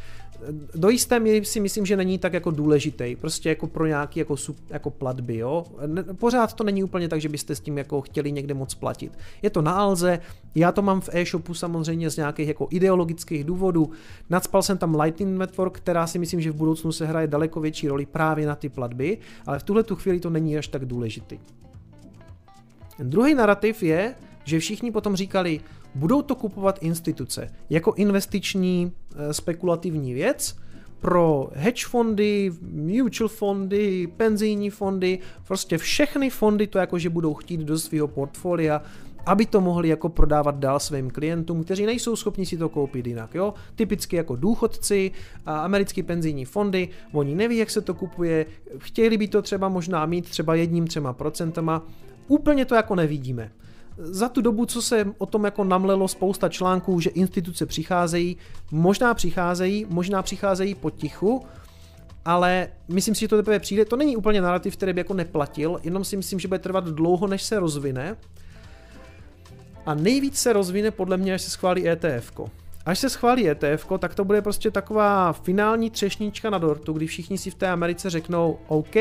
[0.74, 4.36] do jisté míry si myslím, že není tak jako důležitý, prostě jako pro nějaký jako,
[4.70, 5.64] jako platby, jo.
[6.18, 9.18] Pořád to není úplně tak, že byste s tím jako chtěli někde moc platit.
[9.42, 10.18] Je to na Alze,
[10.54, 13.90] já to mám v e-shopu samozřejmě z nějakých jako ideologických důvodů.
[14.30, 17.88] Nadspal jsem tam Lightning Network, která si myslím, že v budoucnu se hraje daleko větší
[17.88, 21.38] roli právě na ty platby, ale v tuhle tu chvíli to není až tak důležitý.
[22.98, 24.14] Druhý narrativ je,
[24.44, 25.60] že všichni potom říkali,
[25.94, 30.56] budou to kupovat instituce jako investiční eh, spekulativní věc
[31.00, 37.78] pro hedge fondy, mutual fondy, penzijní fondy, prostě všechny fondy to jakože budou chtít do
[37.78, 38.82] svého portfolia,
[39.26, 43.34] aby to mohli jako prodávat dál svým klientům, kteří nejsou schopni si to koupit jinak.
[43.34, 43.54] Jo?
[43.74, 45.10] Typicky jako důchodci
[45.46, 48.46] a americký penzijní fondy, oni neví, jak se to kupuje,
[48.78, 51.86] chtěli by to třeba možná mít třeba jedním, třema procentama,
[52.28, 53.52] úplně to jako nevidíme
[53.98, 58.36] za tu dobu, co se o tom jako namlelo spousta článků, že instituce přicházejí,
[58.70, 61.44] možná přicházejí, možná přicházejí potichu,
[62.24, 63.84] ale myslím si, že to teprve přijde.
[63.84, 67.26] To není úplně narrativ, který by jako neplatil, jenom si myslím, že bude trvat dlouho,
[67.26, 68.16] než se rozvine.
[69.86, 72.32] A nejvíc se rozvine podle mě, až se schválí ETF.
[72.32, 72.50] -ko.
[72.86, 77.38] Až se schválí ETF, tak to bude prostě taková finální třešnička na dortu, kdy všichni
[77.38, 78.96] si v té Americe řeknou, OK,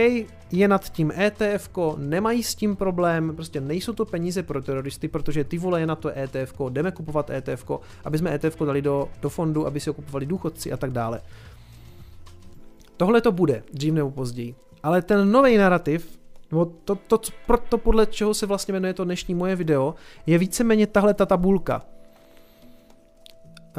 [0.52, 5.44] je nad tím ETF, nemají s tím problém, prostě nejsou to peníze pro teroristy, protože
[5.44, 7.72] ty vole je na to ETF, jdeme kupovat ETF,
[8.06, 11.22] aby jsme ETF dali do, do fondu, aby si ho kupovali důchodci a tak dále.
[12.98, 14.56] Tohle to bude, dřív nebo později.
[14.84, 16.20] Ale ten nový narrativ,
[16.52, 19.96] nebo to, to, to, to, podle čeho se vlastně jmenuje to dnešní moje video,
[20.26, 21.82] je víceméně tahle ta tabulka.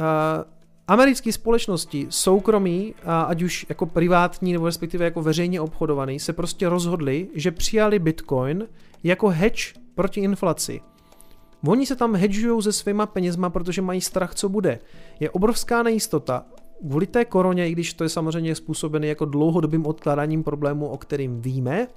[0.01, 0.43] Uh,
[0.87, 2.93] americké společnosti, soukromí,
[3.27, 8.67] ať už jako privátní nebo respektive jako veřejně obchodovaný, se prostě rozhodli, že přijali Bitcoin
[9.03, 10.81] jako hedge proti inflaci.
[11.67, 14.79] Oni se tam hedžují se svýma penězma, protože mají strach, co bude.
[15.19, 16.45] Je obrovská nejistota.
[16.87, 21.41] Kvůli té koroně, i když to je samozřejmě způsobené jako dlouhodobým odkládáním problému, o kterým
[21.41, 21.87] víme,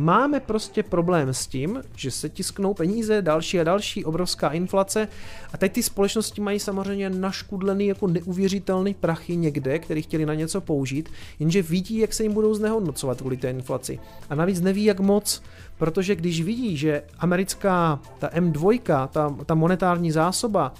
[0.00, 5.08] máme prostě problém s tím, že se tisknou peníze, další a další, obrovská inflace
[5.52, 10.60] a teď ty společnosti mají samozřejmě naškudlený jako neuvěřitelný prachy někde, který chtěli na něco
[10.60, 11.08] použít,
[11.38, 13.98] jenže vidí, jak se jim budou znehodnocovat kvůli té inflaci.
[14.30, 15.42] A navíc neví, jak moc,
[15.78, 20.74] protože když vidí, že americká, ta M2, ta, ta monetární zásoba,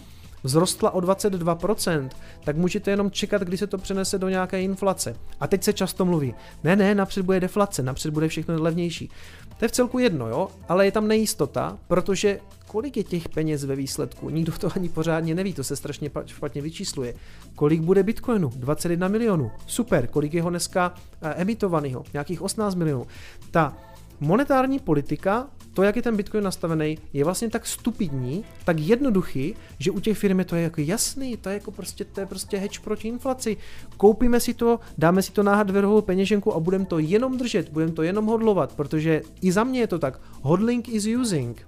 [0.44, 2.08] vzrostla o 22%,
[2.44, 5.16] tak můžete jenom čekat, kdy se to přenese do nějaké inflace.
[5.40, 6.34] A teď se často mluví,
[6.64, 9.10] ne, ne, napřed bude deflace, napřed bude všechno levnější.
[9.58, 13.64] To je v celku jedno, jo, ale je tam nejistota, protože kolik je těch peněz
[13.64, 14.30] ve výsledku?
[14.30, 17.14] Nikdo to ani pořádně neví, to se strašně špatně vyčísluje.
[17.54, 18.52] Kolik bude Bitcoinu?
[18.56, 19.50] 21 milionů.
[19.66, 22.04] Super, kolik je ho dneska eh, emitovaného?
[22.12, 23.06] Nějakých 18 milionů.
[23.50, 23.76] Ta
[24.20, 25.48] monetární politika,
[25.80, 30.18] to, jak je ten Bitcoin nastavený, je vlastně tak stupidní, tak jednoduchý, že u těch
[30.18, 33.56] firm je to jako jasný, to je jako prostě, to je prostě hedge proti inflaci.
[33.96, 37.92] Koupíme si to, dáme si to na hardwareovou peněženku a budeme to jenom držet, budeme
[37.92, 40.20] to jenom hodlovat, protože i za mě je to tak.
[40.42, 41.66] Hodling is using.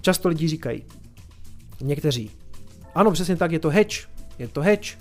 [0.00, 0.84] Často lidi říkají,
[1.80, 2.30] někteří,
[2.94, 4.06] ano, přesně tak, je to hedge,
[4.38, 4.98] je to hedge.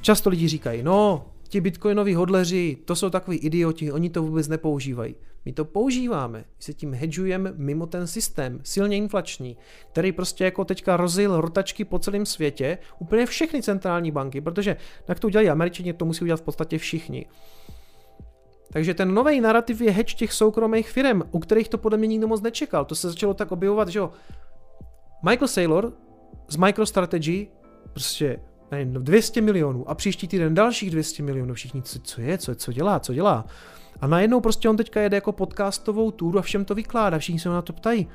[0.00, 5.14] Často lidi říkají, no, ti bitcoinoví hodleři, to jsou takový idioti, oni to vůbec nepoužívají.
[5.44, 9.56] My to používáme, my se tím hedžujeme mimo ten systém, silně inflační,
[9.92, 14.76] který prostě jako teďka rozjel rotačky po celém světě, úplně všechny centrální banky, protože
[15.08, 17.26] jak to udělají američani, to musí udělat v podstatě všichni.
[18.70, 22.28] Takže ten nový narrativ je hedge těch soukromých firm, u kterých to podle mě nikdo
[22.28, 22.84] moc nečekal.
[22.84, 24.10] To se začalo tak objevovat, že jo.
[25.28, 25.92] Michael Saylor
[26.48, 27.46] z MicroStrategy
[27.92, 28.40] prostě
[28.72, 31.54] nevím, 200 milionů a příští týden dalších 200 milionů.
[31.54, 33.44] Všichni, co, co je, co, co dělá, co dělá.
[34.00, 37.48] A najednou prostě on teďka jede jako podcastovou túru a všem to vykládá, všichni se
[37.48, 38.08] na to ptají.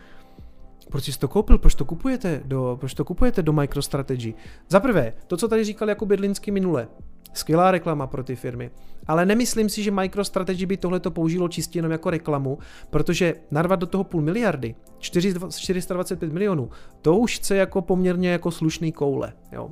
[0.92, 1.58] Proč jsi to koupil?
[1.58, 4.34] Proč to kupujete do, proč to kupujete do MicroStrategy?
[4.70, 6.88] Za prvé, to, co tady říkal jako Bydlinsky minule,
[7.34, 8.72] skvělá reklama pro ty firmy.
[9.08, 12.58] Ale nemyslím si, že MicroStrategy by tohle to použilo čistě jenom jako reklamu,
[12.90, 16.70] protože narvat do toho půl miliardy, 425 milionů,
[17.02, 19.34] to už chce jako poměrně jako slušný koule.
[19.52, 19.70] Jo.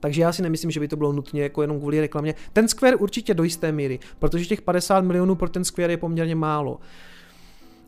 [0.00, 2.34] Takže já si nemyslím, že by to bylo nutně jako jenom kvůli reklamě.
[2.52, 6.34] Ten Square určitě do jisté míry, protože těch 50 milionů pro ten Square je poměrně
[6.34, 6.80] málo.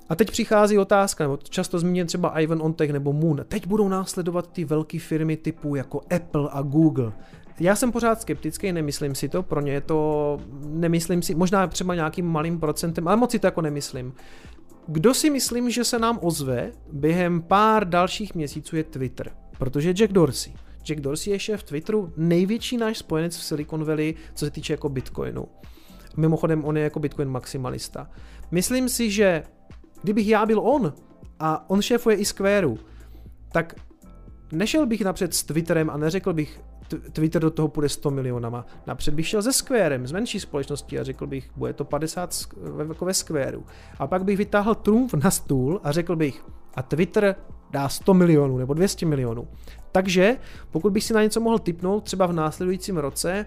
[0.08, 3.44] A teď přichází otázka, nebo často zmíněn třeba Ivan Ontech nebo Moon.
[3.48, 7.12] Teď budou následovat ty velké firmy typu jako Apple a Google.
[7.60, 11.94] Já jsem pořád skeptický, nemyslím si to, pro ně je to, nemyslím si, možná třeba
[11.94, 14.14] nějakým malým procentem, ale moc si to jako nemyslím.
[14.86, 20.12] Kdo si myslím, že se nám ozve během pár dalších měsíců je Twitter, protože Jack
[20.12, 20.52] Dorsey.
[20.84, 24.88] Jack Dorsey je šéf Twitteru, největší náš spojenec v Silicon Valley, co se týče jako
[24.88, 25.48] Bitcoinu.
[26.16, 28.10] Mimochodem, on je jako Bitcoin maximalista.
[28.50, 29.42] Myslím si, že
[30.02, 30.92] kdybych já byl on
[31.38, 32.78] a on šéfuje i Squareu,
[33.52, 33.74] tak
[34.52, 36.60] nešel bych napřed s Twitterem a neřekl bych,
[37.12, 38.66] Twitter do toho půjde 100 milionama.
[38.86, 42.34] Napřed bych šel se Squarem, z menší společnosti a řekl bych, bude to 50
[42.88, 43.62] jako ve Squareu.
[43.98, 46.44] A pak bych vytáhl trumf na stůl a řekl bych,
[46.74, 47.36] a Twitter
[47.70, 49.48] dá 100 milionů nebo 200 milionů.
[49.92, 50.36] Takže
[50.70, 53.46] pokud bych si na něco mohl typnout třeba v následujícím roce,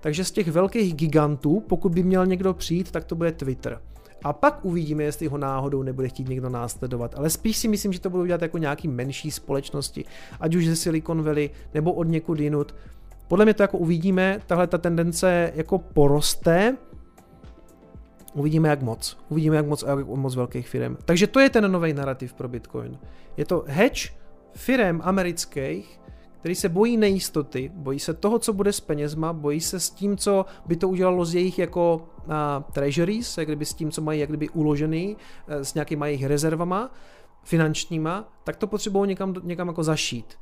[0.00, 3.80] takže z těch velkých gigantů, pokud by měl někdo přijít, tak to bude Twitter.
[4.24, 7.14] A pak uvidíme, jestli ho náhodou nebude chtít někdo následovat.
[7.14, 10.04] Ale spíš si myslím, že to budou dělat jako nějaký menší společnosti,
[10.40, 12.74] ať už ze Silicon Valley nebo od někud jinut.
[13.28, 16.76] Podle mě to jako uvidíme, tahle ta tendence jako poroste,
[18.36, 19.18] Uvidíme jak moc.
[19.28, 20.96] Uvidíme jak moc a jak moc velkých firm.
[21.04, 22.98] Takže to je ten nový narrativ pro Bitcoin.
[23.36, 24.12] Je to hedge
[24.56, 26.00] firm amerických,
[26.40, 30.16] který se bojí nejistoty, bojí se toho, co bude s penězma, bojí se s tím,
[30.16, 32.32] co by to udělalo s jejich jako uh,
[32.72, 36.90] treasuries, jak kdyby s tím, co mají jak kdyby uložený, uh, s nějakýma jejich rezervama
[37.42, 40.38] finančníma, tak to potřebují někam, někam jako zašít.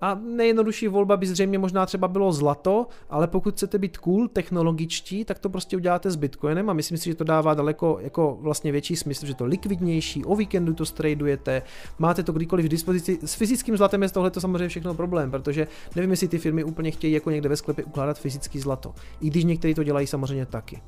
[0.00, 5.24] A nejjednodušší volba by zřejmě možná třeba bylo zlato, ale pokud chcete být cool, technologičtí,
[5.24, 8.72] tak to prostě uděláte s Bitcoinem a myslím si, že to dává daleko jako vlastně
[8.72, 11.62] větší smysl, že to likvidnější, o víkendu to stradujete,
[11.98, 13.18] máte to kdykoliv v dispozici.
[13.24, 15.66] S fyzickým zlatem je tohle to samozřejmě všechno problém, protože
[15.96, 18.94] nevím, jestli ty firmy úplně chtějí jako někde ve sklepě ukládat fyzický zlato.
[19.20, 20.82] I když někteří to dělají samozřejmě taky.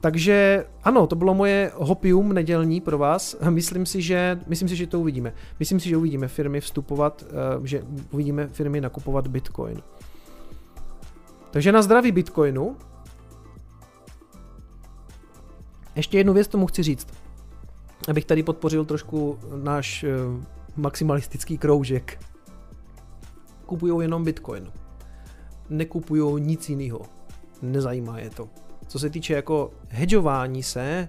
[0.00, 3.36] Takže ano, to bylo moje hopium nedělní pro vás.
[3.50, 5.32] Myslím si, že, myslím si, že to uvidíme.
[5.58, 9.82] Myslím si, že uvidíme firmy vstupovat, eh, že uvidíme firmy nakupovat Bitcoin.
[11.50, 12.76] Takže na zdraví Bitcoinu.
[15.96, 17.06] Ještě jednu věc tomu chci říct.
[18.08, 20.10] Abych tady podpořil trošku náš eh,
[20.76, 22.24] maximalistický kroužek.
[23.66, 24.72] Kupují jenom Bitcoin.
[25.68, 27.00] Nekupují nic jiného.
[27.62, 28.48] Nezajímá je to
[28.90, 31.08] co se týče jako hedžování se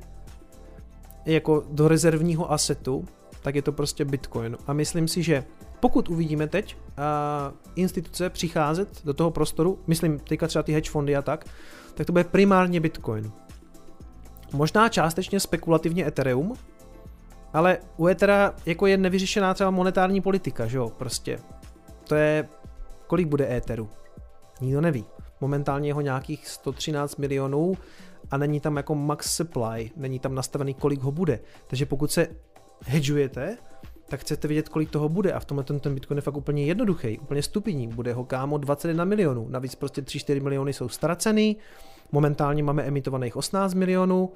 [1.26, 3.06] jako do rezervního asetu,
[3.42, 4.58] tak je to prostě Bitcoin.
[4.68, 5.44] A myslím si, že
[5.80, 11.16] pokud uvidíme teď uh, instituce přicházet do toho prostoru, myslím teďka třeba ty hedge fondy
[11.16, 11.46] a tak,
[11.94, 13.32] tak to bude primárně Bitcoin.
[14.54, 16.54] Možná částečně spekulativně Ethereum,
[17.54, 21.40] ale u Ethera jako je nevyřešená třeba monetární politika, že jo, prostě.
[22.08, 22.50] To je,
[23.08, 23.90] kolik bude Etheru?
[24.62, 25.06] Nikdo neví.
[25.42, 27.74] Momentálně jeho nějakých 113 milionů
[28.32, 31.40] a není tam jako max supply, není tam nastavený, kolik ho bude.
[31.68, 32.28] Takže pokud se
[32.86, 33.58] hedžujete,
[34.08, 35.34] tak chcete vědět, kolik toho bude.
[35.34, 37.88] A v tomhle ten, Bitcoin je fakt úplně jednoduchý, úplně stupidní.
[37.88, 39.48] Bude ho kámo 21 milionů.
[39.50, 41.58] Navíc prostě 3-4 miliony jsou ztracený.
[42.12, 44.30] Momentálně máme emitovaných 18 milionů.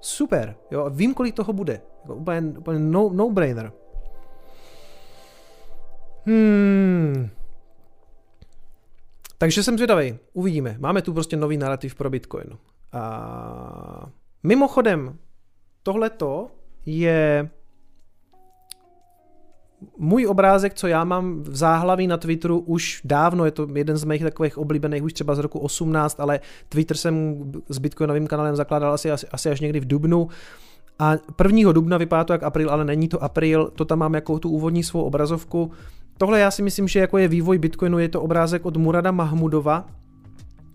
[0.00, 1.80] Super, jo, vím, kolik toho bude.
[2.02, 3.72] Jako úplně, úplně no, no-brainer.
[6.24, 7.30] Hmm.
[9.40, 10.76] Takže jsem zvědavý, uvidíme.
[10.78, 12.46] Máme tu prostě nový narrativ pro Bitcoin.
[12.92, 14.06] A
[14.42, 15.16] mimochodem,
[15.82, 16.48] tohleto
[16.86, 17.50] je
[19.98, 24.04] můj obrázek, co já mám v záhlaví na Twitteru už dávno, je to jeden z
[24.04, 28.92] mých takových oblíbených už třeba z roku 18, ale Twitter jsem s Bitcoinovým kanálem zakládal
[28.92, 30.28] asi, asi, asi až někdy v Dubnu.
[30.98, 31.12] A
[31.48, 31.72] 1.
[31.72, 34.84] dubna vypadá to jak april, ale není to april, to tam mám jako tu úvodní
[34.84, 35.72] svou obrazovku.
[36.20, 39.86] Tohle já si myslím, že jako je vývoj Bitcoinu, je to obrázek od Murada Mahmudova,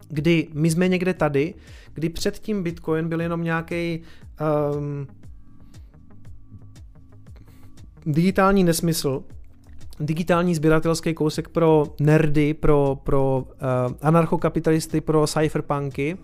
[0.09, 1.53] kdy my jsme někde tady,
[1.93, 4.01] kdy předtím Bitcoin byl jenom nějaký
[4.75, 5.07] um,
[8.05, 9.23] digitální nesmysl,
[9.99, 16.17] digitální sběratelský kousek pro nerdy, pro, pro uh, anarchokapitalisty, pro cypherpunky.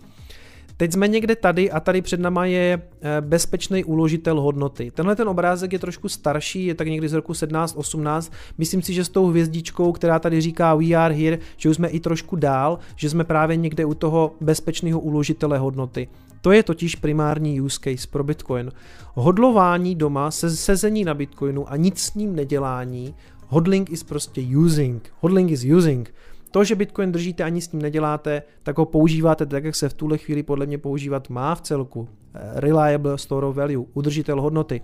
[0.81, 4.91] Teď jsme někde tady a tady před náma je eh, bezpečný uložitel hodnoty.
[4.91, 8.31] Tenhle ten obrázek je trošku starší, je tak někdy z roku 17-18.
[8.57, 11.87] Myslím si, že s tou hvězdičkou, která tady říká We are here, že už jsme
[11.87, 16.07] i trošku dál, že jsme právě někde u toho bezpečného uložitele hodnoty.
[16.41, 18.71] To je totiž primární use case pro Bitcoin.
[19.13, 23.15] Hodlování doma, se, sezení na Bitcoinu a nic s ním nedělání,
[23.47, 25.09] hodling is prostě using.
[25.19, 26.13] Hodling is using.
[26.51, 29.93] To, že Bitcoin držíte ani s ním neděláte, tak ho používáte tak, jak se v
[29.93, 32.09] tuhle chvíli podle mě používat má v celku.
[32.53, 34.81] Reliable store of value, udržitel hodnoty.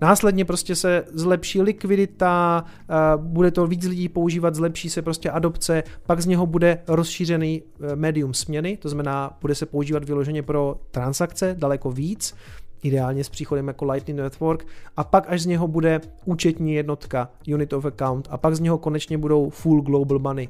[0.00, 5.82] Následně prostě se zlepší likvidita, eh, bude to víc lidí používat, zlepší se prostě adopce,
[6.06, 10.76] pak z něho bude rozšířený eh, medium směny, to znamená, bude se používat vyloženě pro
[10.90, 12.34] transakce daleko víc,
[12.82, 14.66] ideálně s příchodem jako Lightning Network
[14.96, 18.78] a pak až z něho bude účetní jednotka, unit of account a pak z něho
[18.78, 20.48] konečně budou full global money,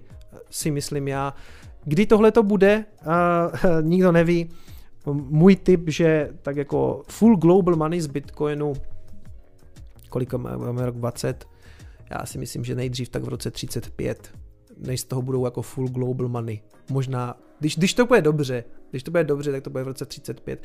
[0.51, 1.35] si myslím já.
[1.85, 4.51] Kdy tohle to bude, uh, nikdo neví.
[5.13, 8.73] Můj tip, že tak jako full global money z Bitcoinu
[10.11, 11.49] kolik máme rok 20,
[12.11, 14.35] já si myslím, že nejdřív tak v roce 35,
[14.79, 16.61] než z toho budou jako full global money.
[16.91, 20.07] Možná, když, když to bude dobře, když to bude dobře, tak to bude v roce
[20.07, 20.63] 35.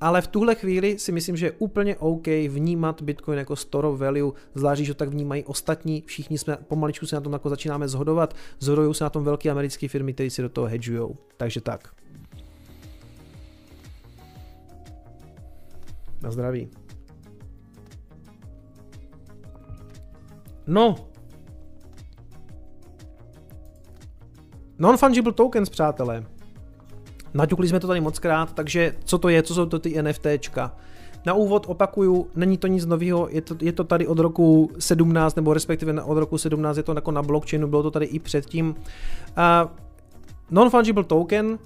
[0.00, 4.00] Ale v tuhle chvíli si myslím, že je úplně OK vnímat Bitcoin jako store of
[4.00, 7.88] value, zvlášť, že to tak vnímají ostatní, všichni jsme pomaličku se na tom jako začínáme
[7.88, 11.08] zhodovat, zhodují se na tom velké americké firmy, které si do toho hedžují.
[11.36, 11.94] Takže tak.
[16.22, 16.70] Na zdraví.
[20.66, 20.94] No.
[24.78, 26.35] Non-fungible tokens, přátelé.
[27.36, 30.76] Naťukli jsme to tady moc krát, takže co to je, co jsou to ty NFTčka?
[31.26, 35.36] Na úvod opakuju, není to nic nového, je to, je to tady od roku 17,
[35.36, 38.68] nebo respektive od roku 17 je to jako na blockchainu, bylo to tady i předtím.
[38.68, 39.70] Uh,
[40.50, 41.58] non-fungible token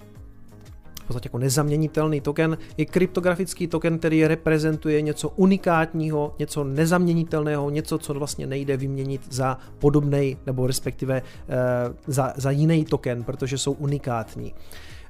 [1.11, 8.15] podstatě jako nezaměnitelný token, je kryptografický token, který reprezentuje něco unikátního, něco nezaměnitelného, něco, co
[8.15, 14.55] vlastně nejde vyměnit za podobný nebo respektive uh, za, za jiný token, protože jsou unikátní.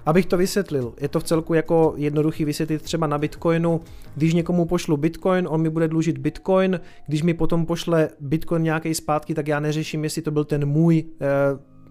[0.07, 3.81] Abych to vysvětlil, je to v celku jako jednoduchý vysvětlit třeba na Bitcoinu,
[4.15, 8.95] když někomu pošlu Bitcoin, on mi bude dlužit Bitcoin, když mi potom pošle Bitcoin nějaký
[8.95, 11.27] zpátky, tak já neřeším, jestli to byl ten můj, eh,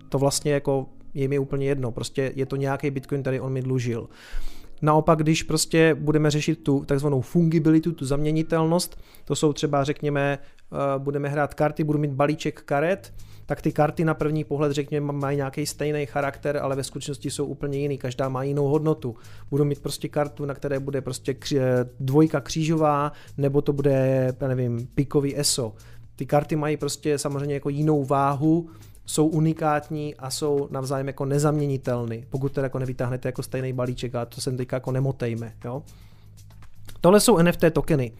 [0.09, 3.61] to vlastně jako je mi úplně jedno, prostě je to nějaký Bitcoin, který on mi
[3.61, 4.09] dlužil.
[4.81, 10.99] Naopak, když prostě budeme řešit tu takzvanou fungibilitu, tu zaměnitelnost, to jsou třeba, řekněme, eh,
[10.99, 13.13] budeme hrát karty, budu mít balíček karet,
[13.49, 17.45] tak ty karty na první pohled, řekněme, mají nějaký stejný charakter, ale ve skutečnosti jsou
[17.45, 19.15] úplně jiný, každá má jinou hodnotu.
[19.49, 24.87] Budu mít prostě kartu, na které bude prostě kři- dvojka křížová, nebo to bude, nevím,
[24.95, 25.73] pikový ESO.
[26.15, 28.69] Ty karty mají prostě samozřejmě jako jinou váhu,
[29.05, 34.25] jsou unikátní a jsou navzájem jako nezaměnitelný, pokud teda jako nevytáhnete jako stejný balíček a
[34.25, 35.53] to se teďka jako nemotejme.
[35.65, 35.83] Jo?
[37.01, 38.11] Tohle jsou NFT tokeny.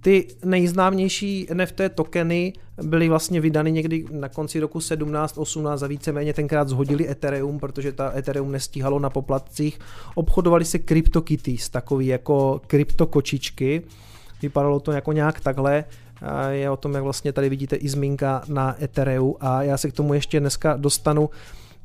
[0.00, 2.52] Ty nejznámější NFT tokeny
[2.82, 8.12] byly vlastně vydány někdy na konci roku 17-18 a víceméně tenkrát zhodili Ethereum, protože ta
[8.16, 9.78] Ethereum nestíhalo na poplatcích.
[10.14, 13.82] Obchodovali se CryptoKitties, takový jako kryptokočičky.
[14.42, 15.84] Vypadalo to jako nějak takhle
[16.50, 19.92] je o tom, jak vlastně tady vidíte i zmínka na Ethereu a já se k
[19.92, 21.30] tomu ještě dneska dostanu.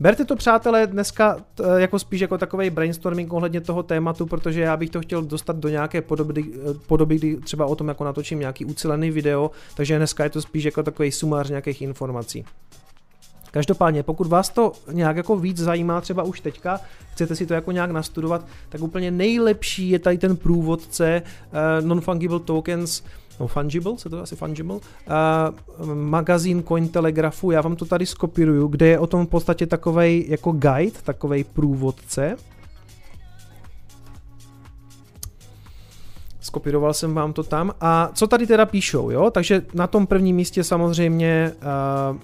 [0.03, 1.37] Berte to, přátelé, dneska
[1.77, 5.69] jako spíš jako takový brainstorming ohledně toho tématu, protože já bych to chtěl dostat do
[5.69, 6.45] nějaké podoby,
[6.87, 10.63] podoby, kdy třeba o tom jako natočím nějaký ucelený video, takže dneska je to spíš
[10.63, 12.45] jako takový sumář nějakých informací.
[13.51, 16.79] Každopádně, pokud vás to nějak jako víc zajímá třeba už teďka,
[17.11, 21.21] chcete si to jako nějak nastudovat, tak úplně nejlepší je tady ten průvodce
[21.81, 23.03] uh, Non-Fungible Tokens
[23.39, 28.87] no Fungible, se to asi Fungible, uh, magazín Cointelegrafu, já vám to tady skopíruju, kde
[28.87, 32.35] je o tom v podstatě takovej jako guide, takovej průvodce.
[36.41, 37.71] Skopíroval jsem vám to tam.
[37.81, 39.31] A co tady teda píšou, jo?
[39.31, 41.51] Takže na tom prvním místě samozřejmě
[42.11, 42.17] uh,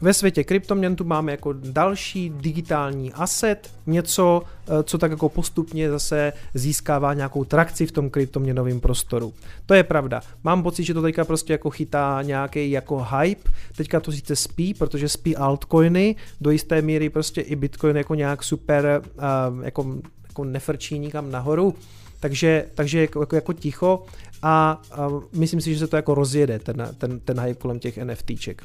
[0.00, 5.90] ve světě kryptoměn tu máme jako další digitální asset, něco, eh, co tak jako postupně
[5.90, 9.34] zase získává nějakou trakci v tom kryptoměnovém prostoru.
[9.66, 10.20] To je pravda.
[10.44, 13.50] Mám pocit, že to teďka prostě jako chytá nějaký jako hype.
[13.76, 18.44] Teďka to sice spí, protože spí altcoiny, do jisté míry prostě i Bitcoin jako nějak
[18.44, 19.96] super uh, jako,
[20.28, 21.74] jako nefrčí nikam nahoru.
[22.20, 24.04] Takže, takže jako, jako, jako ticho
[24.42, 27.98] a, a myslím si, že se to jako rozjede, ten, ten, ten hype kolem těch
[28.04, 28.62] NFTček.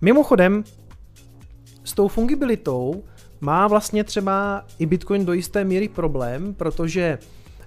[0.00, 0.64] Mimochodem,
[1.84, 3.04] s tou fungibilitou
[3.40, 7.18] má vlastně třeba i Bitcoin do jisté míry problém, protože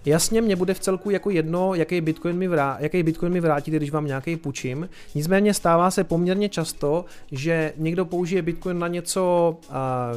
[0.06, 3.72] Jasně, mě bude v celku jako jedno, jaký Bitcoin mi, vrá, jaký Bitcoin mi vrátí,
[3.72, 4.90] když vám nějaký půjčím.
[5.16, 9.58] Nicméně stává se poměrně často, že někdo použije Bitcoin na něco,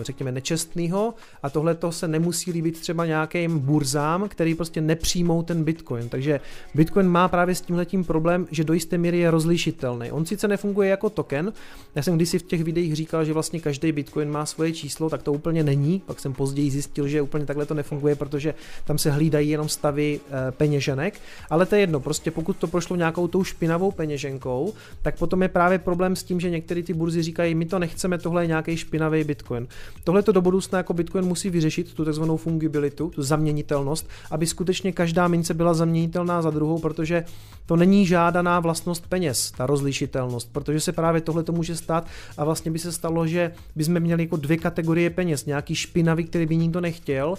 [0.03, 5.65] řekněme, nečestného a tohle to se nemusí líbit třeba nějakým burzám, který prostě nepřijmou ten
[5.65, 6.09] Bitcoin.
[6.09, 6.41] Takže
[6.75, 10.11] Bitcoin má právě s tímhletím problém, že do jisté míry je rozlišitelný.
[10.11, 11.53] On sice nefunguje jako token,
[11.95, 15.23] já jsem kdysi v těch videích říkal, že vlastně každý Bitcoin má svoje číslo, tak
[15.23, 18.55] to úplně není, pak jsem později zjistil, že úplně takhle to nefunguje, protože
[18.85, 21.21] tam se hlídají jenom stavy e, peněženek,
[21.51, 24.73] ale to je jedno, prostě pokud to prošlo nějakou tou špinavou peněženkou,
[25.03, 28.19] tak potom je právě problém s tím, že některé ty burzy říkají, my to nechceme,
[28.19, 29.69] tohle je nějaký špinavý Bitcoin.
[30.05, 34.93] Tohle to do budoucna jako Bitcoin musí vyřešit, tu takzvanou fungibilitu, tu zaměnitelnost, aby skutečně
[34.93, 37.25] každá mince byla zaměnitelná za druhou, protože
[37.67, 42.45] to není žádaná vlastnost peněz, ta rozlišitelnost, protože se právě tohle to může stát a
[42.45, 46.57] vlastně by se stalo, že bychom měli jako dvě kategorie peněz, nějaký špinavý, který by
[46.57, 47.35] nikdo nechtěl,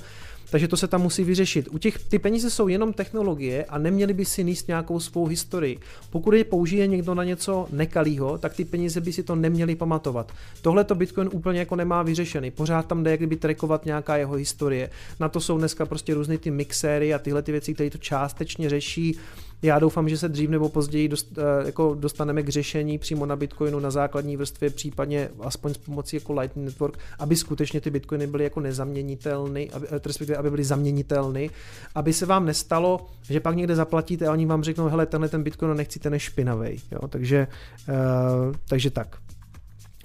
[0.54, 1.68] takže to se tam musí vyřešit.
[1.72, 5.80] U těch, ty peníze jsou jenom technologie a neměli by si níst nějakou svou historii.
[6.10, 10.32] Pokud je použije někdo na něco nekalýho, tak ty peníze by si to neměli pamatovat.
[10.62, 12.52] Tohle to Bitcoin úplně jako nemá vyřešený.
[12.52, 14.90] Pořád tam jde jak kdyby trackovat nějaká jeho historie.
[15.20, 18.70] Na to jsou dneska prostě různé ty mixéry a tyhle ty věci, které to částečně
[18.70, 19.18] řeší.
[19.64, 23.36] Já doufám, že se dřív nebo později dost, eh, jako dostaneme k řešení přímo na
[23.36, 28.28] Bitcoinu na základní vrstvě, případně aspoň s pomocí jako Lightning Network, aby skutečně ty Bitcoiny
[28.28, 31.48] byly jako nezaměnitelné, aby, eh, respektive aby byly zaměnitelné,
[31.96, 35.44] aby se vám nestalo, že pak někde zaplatíte a oni vám řeknou, hele, tenhle ten
[35.44, 36.82] Bitcoin nechci, ten je špinavý.
[36.92, 37.08] Jo?
[37.08, 37.48] Takže,
[37.90, 39.18] uh, takže tak.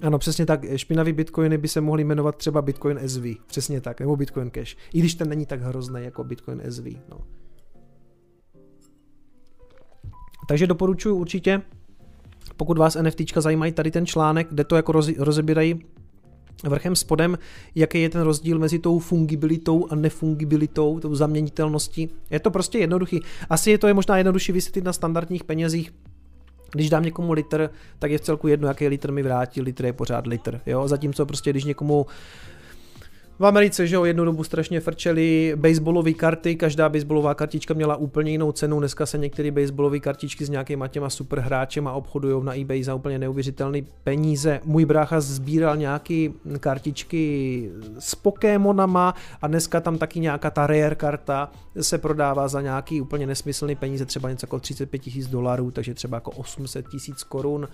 [0.01, 0.65] Ano, přesně tak.
[0.75, 3.23] Špinavý bitcoiny by se mohly jmenovat třeba Bitcoin SV.
[3.47, 3.99] Přesně tak.
[3.99, 4.75] Nebo Bitcoin Cash.
[4.93, 6.85] I když ten není tak hrozný jako Bitcoin SV.
[7.09, 7.38] No.
[10.49, 11.61] Takže doporučuji určitě,
[12.57, 15.85] pokud vás NFTčka zajímají, tady ten článek, kde to jako roz, rozebírají
[16.63, 17.37] vrchem spodem,
[17.75, 22.09] jaký je ten rozdíl mezi tou fungibilitou a nefungibilitou, tou zaměnitelností.
[22.29, 23.21] Je to prostě jednoduchý.
[23.49, 25.93] Asi je to je možná jednodušší vysvětlit na standardních penězích,
[26.71, 27.69] když dám někomu litr,
[27.99, 31.25] tak je v celku jedno, jaký litr mi vrátí, litr je pořád litr, jo, zatímco
[31.25, 32.05] prostě když někomu
[33.39, 38.31] v Americe, že jo, jednu dobu strašně frčeli baseballové karty, každá baseballová kartička měla úplně
[38.31, 42.83] jinou cenu, dneska se některé baseballové kartičky s nějakýma těma super hráčema obchodují na eBay
[42.83, 44.59] za úplně neuvěřitelné peníze.
[44.63, 51.51] Můj brácha sbíral nějaký kartičky s Pokémonama a dneska tam taky nějaká ta rare karta
[51.81, 56.17] se prodává za nějaký úplně nesmyslný peníze, třeba něco jako 35 tisíc dolarů, takže třeba
[56.17, 57.67] jako 800 tisíc korun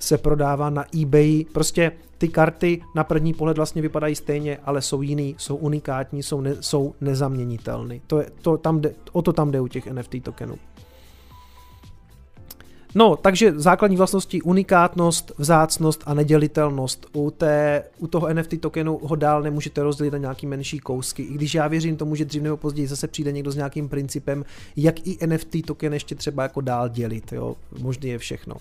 [0.00, 1.44] se prodává na eBay.
[1.52, 6.40] Prostě ty karty na první pohled vlastně vypadají stejně, ale jsou jiný, jsou unikátní, jsou,
[6.40, 8.00] ne, jsou nezaměnitelné.
[8.06, 10.58] To je, to tam jde, o to tam jde u těch NFT tokenů.
[12.94, 17.06] No, takže základní vlastnosti unikátnost, vzácnost a nedělitelnost.
[17.12, 21.22] U, té, u toho NFT tokenu ho dál nemůžete rozdělit na nějaký menší kousky.
[21.22, 24.44] I když já věřím tomu, že dřív nebo později zase přijde někdo s nějakým principem,
[24.76, 27.32] jak i NFT token ještě třeba jako dál dělit.
[27.32, 27.56] Jo?
[27.80, 28.54] Možný je všechno.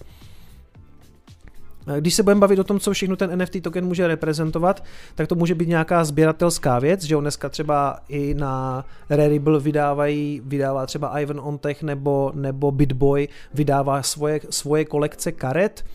[2.00, 4.84] Když se budeme bavit o tom, co všechno ten NFT token může reprezentovat,
[5.16, 10.42] tak to může být nějaká sběratelská věc, že on dneska třeba i na Rarible vydávají,
[10.46, 15.86] vydává třeba Ivan Ontech nebo, nebo Bitboy, vydává svoje, svoje kolekce karet,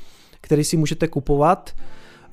[0.41, 1.75] které si můžete kupovat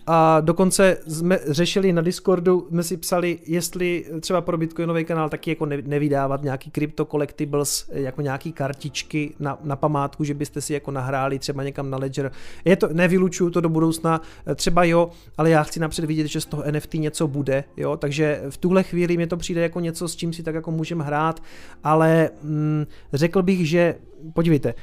[0.08, 5.50] a dokonce jsme řešili na Discordu, jsme si psali, jestli třeba pro Bitcoinový kanál taky
[5.52, 10.92] jako nevydávat nějaký crypto collectibles, jako nějaký kartičky na, na památku, že byste si jako
[10.92, 12.32] nahráli třeba někam na Ledger.
[12.66, 14.22] Je to, nevylučuju to do budoucna,
[14.56, 18.44] třeba jo, ale já chci napřed vidět, že z toho NFT něco bude, jo, takže
[18.50, 21.44] v tuhle chvíli mi to přijde jako něco, s čím si tak jako můžeme hrát,
[21.84, 23.96] ale mm, řekl bych, že
[24.34, 24.74] podívejte,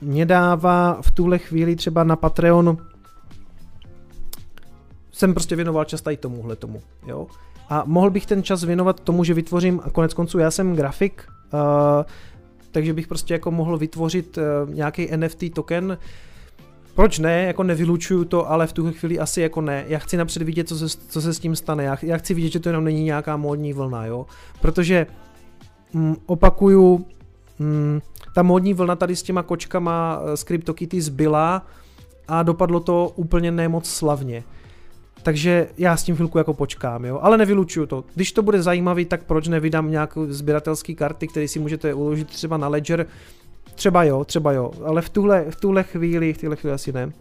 [0.00, 2.76] mě dává v tuhle chvíli třeba na Patreon
[5.16, 7.26] jsem prostě věnoval čas tady tomuhle tomu, jo.
[7.68, 11.24] A mohl bych ten čas věnovat tomu, že vytvořím, a konec konců já jsem grafik,
[11.52, 11.60] uh,
[12.70, 15.98] takže bych prostě jako mohl vytvořit uh, nějaký NFT token,
[16.94, 19.84] proč ne, jako nevylučuju to, ale v tuhle chvíli asi jako ne.
[19.88, 21.84] Já chci napřed vidět, co se, co se s tím stane.
[21.84, 24.26] Já, já chci vidět, že to jenom není nějaká módní vlna, jo.
[24.60, 25.06] Protože
[25.92, 27.06] mm, opakuju,
[27.58, 28.00] mm,
[28.34, 31.66] ta módní vlna tady s těma kočkama z eh, CryptoKitty zbyla
[32.28, 34.44] a dopadlo to úplně nemoc slavně.
[35.26, 38.04] Takže já s tím chvilku jako počkám, jo, ale nevylučuju to.
[38.14, 42.56] Když to bude zajímavý, tak proč nevydám nějaké sběratelské karty, které si můžete uložit třeba
[42.56, 43.06] na Ledger,
[43.74, 47.12] Třeba jo, třeba jo, ale v tuhle, v tuhle chvíli, v tuhle chvíli asi ne.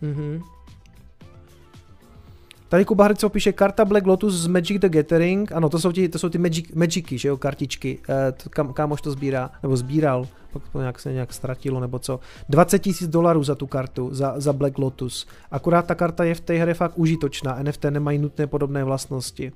[0.00, 0.42] Mhm.
[2.70, 5.52] Tady Kuba Hrco píše karta Black Lotus z Magic the Gathering.
[5.52, 7.98] Ano, to jsou, ti, to jsou ty magic, magicy, že jo, kartičky.
[8.08, 11.98] E, to, kam, kámoš to sbírá, nebo sbíral, pak to nějak se nějak ztratilo, nebo
[11.98, 12.20] co.
[12.48, 15.26] 20 tisíc dolarů za tu kartu, za, za Black Lotus.
[15.50, 19.52] Akorát ta karta je v té hře fakt užitočná, NFT nemají nutné podobné vlastnosti.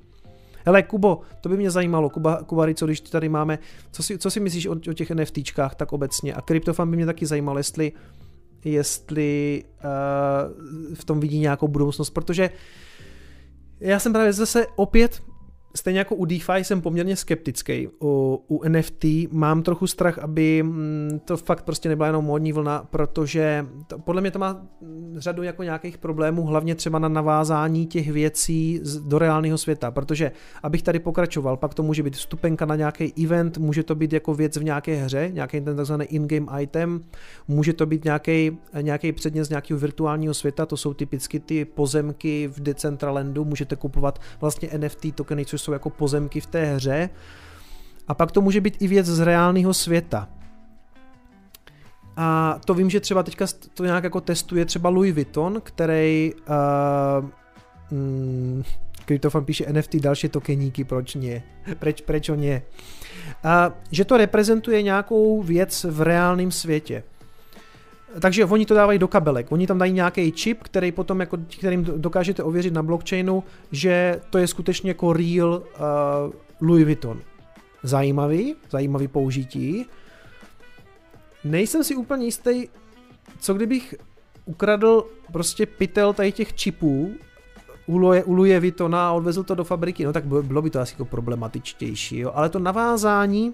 [0.65, 3.59] Hele, Kubo, to by mě zajímalo, Kuba, Kuba co když tady máme,
[3.91, 6.33] co si, co si myslíš o, o těch NFTčkách tak obecně?
[6.33, 7.91] A Cryptofan by mě taky zajímal, jestli,
[8.65, 12.49] jestli uh, v tom vidí nějakou budoucnost, protože
[13.79, 15.21] já jsem právě zase opět
[15.75, 17.87] stejně jako u DeFi jsem poměrně skeptický.
[18.01, 22.87] U, u NFT mám trochu strach, aby mm, to fakt prostě nebyla jenom módní vlna,
[22.89, 24.65] protože to, podle mě to má
[25.17, 30.31] řadu jako nějakých problémů, hlavně třeba na navázání těch věcí do reálného světa, protože
[30.63, 34.33] abych tady pokračoval, pak to může být vstupenka na nějaký event, může to být jako
[34.33, 37.01] věc v nějaké hře, nějaký ten takzvaný in-game item,
[37.47, 42.47] může to být nějaký, nějaký předmět z nějakého virtuálního světa, to jsou typicky ty pozemky
[42.47, 47.09] v Decentralandu, můžete kupovat vlastně NFT tokeny, což jsou jako pozemky v té hře.
[48.07, 50.29] A pak to může být i věc z reálného světa.
[52.17, 57.29] A to vím, že třeba teďka to nějak jako testuje třeba Louis Vuitton, který uh,
[57.91, 58.63] mm,
[59.05, 61.43] Kryptofan píše NFT další tokeníky, proč ne?
[61.79, 62.61] Preč, proč ne?
[63.43, 67.03] A, že to reprezentuje nějakou věc v reálném světě.
[68.19, 69.51] Takže oni to dávají do kabelek.
[69.51, 74.37] Oni tam dají nějaký čip, který potom jako, kterým dokážete ověřit na blockchainu, že to
[74.37, 77.21] je skutečně jako real uh, Louis Vuitton.
[77.83, 79.85] Zajímavý, zajímavý použití.
[81.43, 82.67] Nejsem si úplně jistý,
[83.39, 83.95] co kdybych
[84.45, 87.11] ukradl prostě pytel tady těch čipů
[87.85, 91.05] u Louis Vuittona a odvezl to do fabriky, no tak bylo by to asi jako
[91.05, 92.31] problematičtější, jo.
[92.35, 93.53] ale to navázání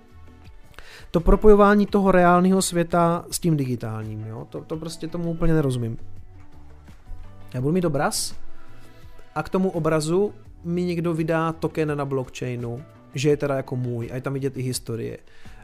[1.11, 4.47] to propojování toho reálného světa s tím digitálním, jo?
[4.49, 5.97] To, to prostě tomu úplně nerozumím.
[7.53, 8.35] Já budu mít obraz
[9.35, 10.33] a k tomu obrazu
[10.63, 12.83] mi někdo vydá token na blockchainu,
[13.13, 15.17] že je teda jako můj a je tam vidět i historie.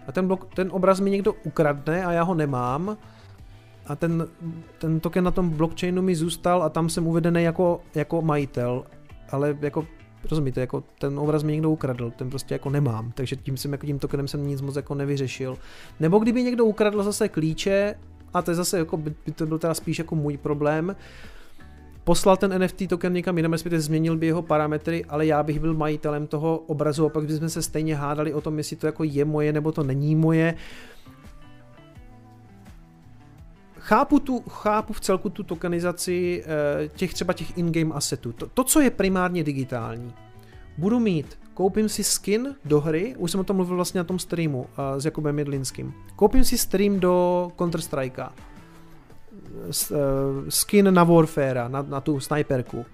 [0.07, 2.97] A ten, blok, ten obraz mi někdo ukradne a já ho nemám
[3.87, 4.27] a ten,
[4.77, 8.83] ten token na tom blockchainu mi zůstal a tam jsem uvedený jako, jako majitel,
[9.31, 9.87] ale jako
[10.31, 13.85] Rozumíte, jako ten obraz mi někdo ukradl, ten prostě jako nemám, takže tím jsem jako
[13.85, 15.57] tím tokenem jsem nic moc jako nevyřešil.
[15.99, 17.95] Nebo kdyby někdo ukradl zase klíče,
[18.33, 20.95] a to je zase jako by, by to byl teda spíš jako můj problém,
[22.07, 25.73] poslal ten NFT token někam jinam, respektive změnil by jeho parametry, ale já bych byl
[25.73, 29.25] majitelem toho obrazu a pak bychom se stejně hádali o tom, jestli to jako je
[29.25, 30.55] moje nebo to není moje.
[33.87, 38.31] Chápu, tu, chápu v celku tu tokenizaci eh, těch třeba těch in-game assetů.
[38.31, 40.13] To, to, co je primárně digitální.
[40.77, 44.19] Budu mít, koupím si skin do hry, už jsem o tom mluvil vlastně na tom
[44.19, 45.93] streamu uh, s Jakubem Jedlinským.
[46.15, 49.97] Koupím si stream do Counter-Strike, uh,
[50.49, 52.85] skin na Warfare, na, na tu sniperku.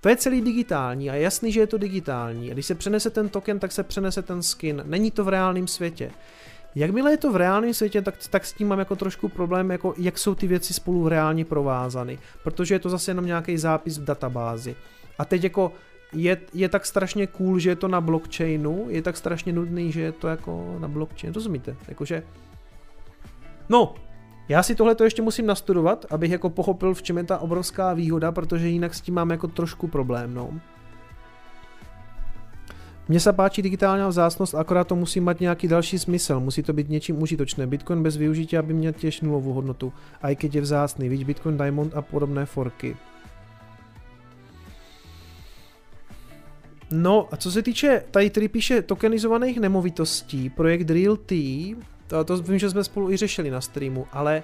[0.00, 2.50] To je celý digitální a jasný, že je to digitální.
[2.50, 4.82] A když se přenese ten token, tak se přenese ten skin.
[4.86, 6.10] Není to v reálném světě.
[6.76, 9.94] Jakmile je to v reálném světě, tak, tak s tím mám jako trošku problém, jako
[9.98, 14.04] jak jsou ty věci spolu reálně provázany, protože je to zase jenom nějaký zápis v
[14.04, 14.76] databázi.
[15.18, 15.72] A teď jako
[16.12, 20.00] je, je tak strašně cool, že je to na blockchainu, je tak strašně nudný, že
[20.00, 21.76] je to jako na blockchain, rozumíte?
[21.88, 22.22] Jakože,
[23.68, 23.94] no,
[24.48, 27.94] já si tohle to ještě musím nastudovat, abych jako pochopil, v čem je ta obrovská
[27.94, 30.60] výhoda, protože jinak s tím mám jako trošku problém, no.
[33.08, 36.88] Mně se páčí digitální vzácnost, akorát to musí mít nějaký další smysl, musí to být
[36.88, 37.66] něčím užitočné.
[37.66, 39.92] Bitcoin bez využití, aby měl těž nulovou hodnotu,
[40.22, 42.96] a i když je vzácný, víš Bitcoin Diamond a podobné forky.
[46.90, 51.76] No a co se týče, tady tady píše tokenizovaných nemovitostí, projekt Realty,
[52.06, 54.42] to, to vím, že jsme spolu i řešili na streamu, ale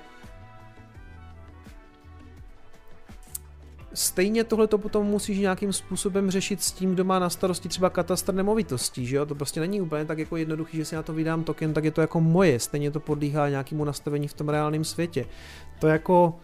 [3.95, 7.91] stejně tohle to potom musíš nějakým způsobem řešit s tím, kdo má na starosti třeba
[7.91, 9.27] katastr nemovitostí, že jo?
[9.27, 11.91] To prostě není úplně tak jako jednoduchý, že si na to vydám token, tak je
[11.91, 15.27] to jako moje, stejně to podlíhá nějakému nastavení v tom reálném světě.
[15.79, 16.35] To jako...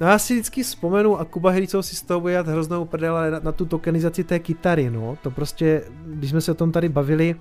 [0.00, 3.40] No já si vždycky vzpomenu a Kuba Hricov si z toho bude hroznou prdele na,
[3.40, 5.18] na tu tokenizaci té kytary, no.
[5.22, 7.36] To prostě, když jsme se o tom tady bavili,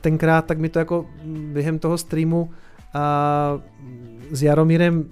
[0.00, 1.06] tenkrát, tak mi to jako
[1.52, 2.50] během toho streamu
[2.94, 3.58] a
[4.30, 5.10] s Jaromírem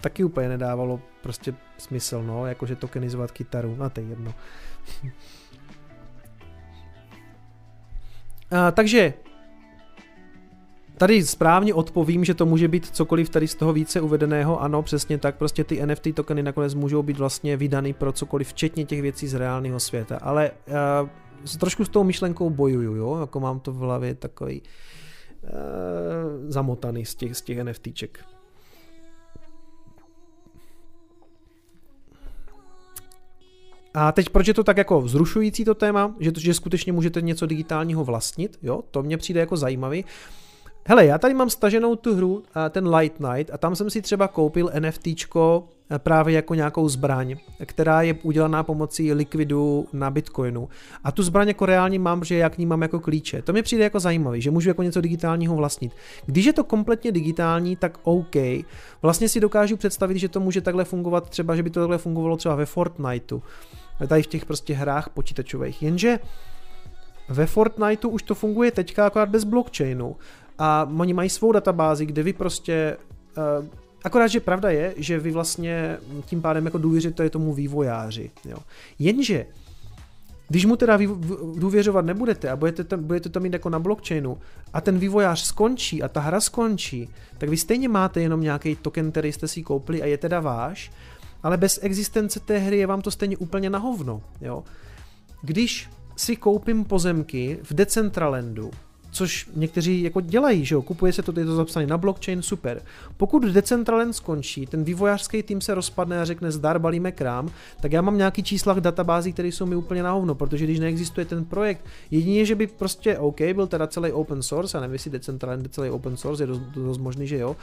[0.00, 4.34] taky úplně nedávalo prostě smysl, no, jakože tokenizovat kytaru, no to je jedno.
[8.50, 9.14] a, takže
[10.98, 15.18] Tady správně odpovím, že to může být cokoliv tady z toho více uvedeného, ano, přesně
[15.18, 19.28] tak, prostě ty NFT tokeny nakonec můžou být vlastně vydany pro cokoliv, včetně těch věcí
[19.28, 20.50] z reálného světa, ale
[21.50, 24.62] uh, trošku s tou myšlenkou bojuju, jo, jako mám to v hlavě takový
[26.48, 28.24] zamotaný z těch, z těch NFTček.
[33.94, 37.20] A teď proč je to tak jako vzrušující to téma, že, to, že skutečně můžete
[37.20, 40.04] něco digitálního vlastnit, jo, to mně přijde jako zajímavý.
[40.86, 44.28] Hele, já tady mám staženou tu hru, ten Light Night, a tam jsem si třeba
[44.28, 45.68] koupil NFTčko
[45.98, 50.68] právě jako nějakou zbraň, která je udělaná pomocí likvidu na Bitcoinu.
[51.04, 53.42] A tu zbraň jako reálně mám, že já k ní mám jako klíče.
[53.42, 55.92] To mi přijde jako zajímavý, že můžu jako něco digitálního vlastnit.
[56.26, 58.36] Když je to kompletně digitální, tak OK.
[59.02, 62.36] Vlastně si dokážu představit, že to může takhle fungovat třeba, že by to takhle fungovalo
[62.36, 63.40] třeba ve Fortniteu.
[64.08, 65.82] Tady v těch prostě hrách počítačových.
[65.82, 66.18] Jenže
[67.28, 70.16] ve Fortniteu už to funguje teďka akorát bez blockchainu.
[70.58, 72.96] A oni mají svou databázi, kde vy prostě
[73.60, 73.66] uh,
[74.04, 78.30] Akorát, že pravda je, že vy vlastně tím pádem jako důvěříte tomu vývojáři.
[78.44, 78.58] Jo.
[78.98, 79.46] Jenže,
[80.48, 80.98] když mu teda
[81.56, 84.38] důvěřovat nebudete a budete to, budete to mít jako na blockchainu
[84.72, 87.08] a ten vývojář skončí a ta hra skončí,
[87.38, 90.92] tak vy stejně máte jenom nějaký token, který jste si koupili a je teda váš,
[91.44, 94.22] ale bez existence té hry je vám to stejně úplně na hovno.
[94.40, 94.64] Jo.
[95.42, 98.70] Když si koupím pozemky v Decentralandu,
[99.14, 102.82] což někteří jako dělají, že jo, kupuje se to, je to zapsané na blockchain, super.
[103.16, 107.48] Pokud Decentraland skončí, ten vývojářský tým se rozpadne a řekne zdar, balíme krám,
[107.80, 110.78] tak já mám nějaký čísla v databází, které jsou mi úplně na hovno, protože když
[110.78, 114.92] neexistuje ten projekt, jedině, že by prostě OK, byl teda celý open source, a nevím,
[114.92, 117.56] jestli Decentraland je celý open source, je dost, dost možný, že jo,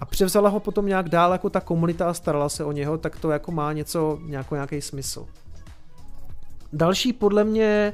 [0.00, 3.20] a převzala ho potom nějak dál jako ta komunita a starala se o něho, tak
[3.20, 5.26] to jako má něco, nějaký, nějaký smysl.
[6.72, 7.92] Další podle mě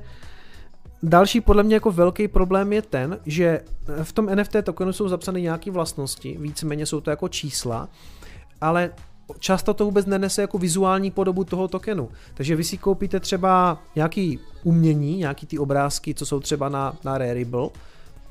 [1.02, 3.60] Další podle mě jako velký problém je ten, že
[4.02, 7.88] v tom NFT tokenu jsou zapsány nějaké vlastnosti, víceméně jsou to jako čísla,
[8.60, 8.90] ale
[9.38, 12.08] často to vůbec nenese jako vizuální podobu toho tokenu.
[12.34, 17.18] Takže vy si koupíte třeba nějaký umění, nějaký ty obrázky, co jsou třeba na, na
[17.18, 17.68] Rarible,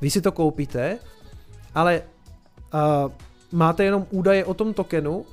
[0.00, 0.98] vy si to koupíte,
[1.74, 2.02] ale
[2.74, 3.12] uh,
[3.52, 5.24] máte jenom údaje o tom tokenu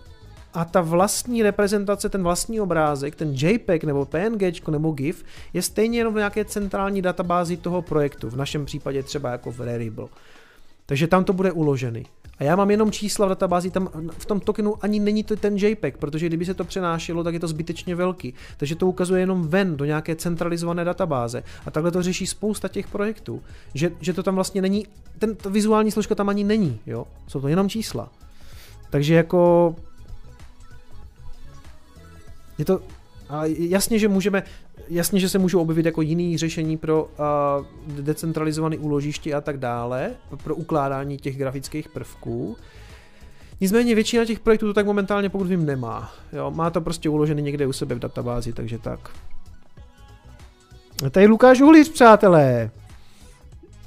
[0.53, 5.23] a ta vlastní reprezentace, ten vlastní obrázek, ten JPEG nebo PNG nebo GIF
[5.53, 9.61] je stejně jenom v nějaké centrální databázi toho projektu, v našem případě třeba jako v
[9.61, 10.07] Rarible.
[10.85, 12.05] Takže tam to bude uložený.
[12.39, 15.57] A já mám jenom čísla v databázi, tam v tom tokenu ani není to ten
[15.57, 18.33] JPEG, protože kdyby se to přenášelo, tak je to zbytečně velký.
[18.57, 21.43] Takže to ukazuje jenom ven do nějaké centralizované databáze.
[21.65, 23.41] A takhle to řeší spousta těch projektů.
[23.73, 24.85] Že, že to tam vlastně není,
[25.19, 27.07] ten vizuální složka tam ani není, jo.
[27.27, 28.09] Jsou to jenom čísla.
[28.89, 29.75] Takže jako
[32.61, 32.81] je to
[33.29, 34.43] a jasně, že můžeme,
[34.89, 40.11] jasně, že se můžou objevit jako jiný řešení pro uh, decentralizované úložiště a tak dále,
[40.43, 42.57] pro ukládání těch grafických prvků.
[43.61, 46.13] Nicméně většina těch projektů to tak momentálně pokud vím nemá.
[46.33, 49.09] Jo, má to prostě uložený někde u sebe v databázi, takže tak.
[51.11, 52.71] Tady Lukáš Uhlíř, přátelé.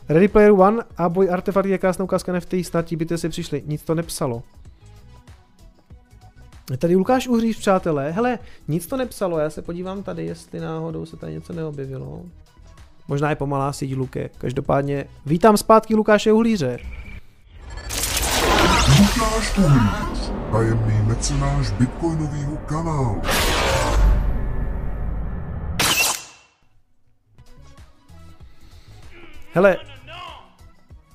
[0.08, 3.62] Ready Player One a boj artefakt je krásná ukázka NFT, snad ti byte si přišli.
[3.66, 4.42] Nic to nepsalo.
[6.78, 8.10] Tady Lukáš Uhříš, přátelé.
[8.10, 8.38] Hele,
[8.68, 12.22] nic to nepsalo, já se podívám tady, jestli náhodou se tady něco neobjevilo.
[13.08, 14.30] Možná je pomalá síť Luke.
[14.38, 16.78] Každopádně vítám zpátky Lukáše Uhlíře.
[18.98, 23.22] Lukáš Uhlíř, tajemný mecenáš bitcoinového kanálu.
[29.54, 29.76] Hele,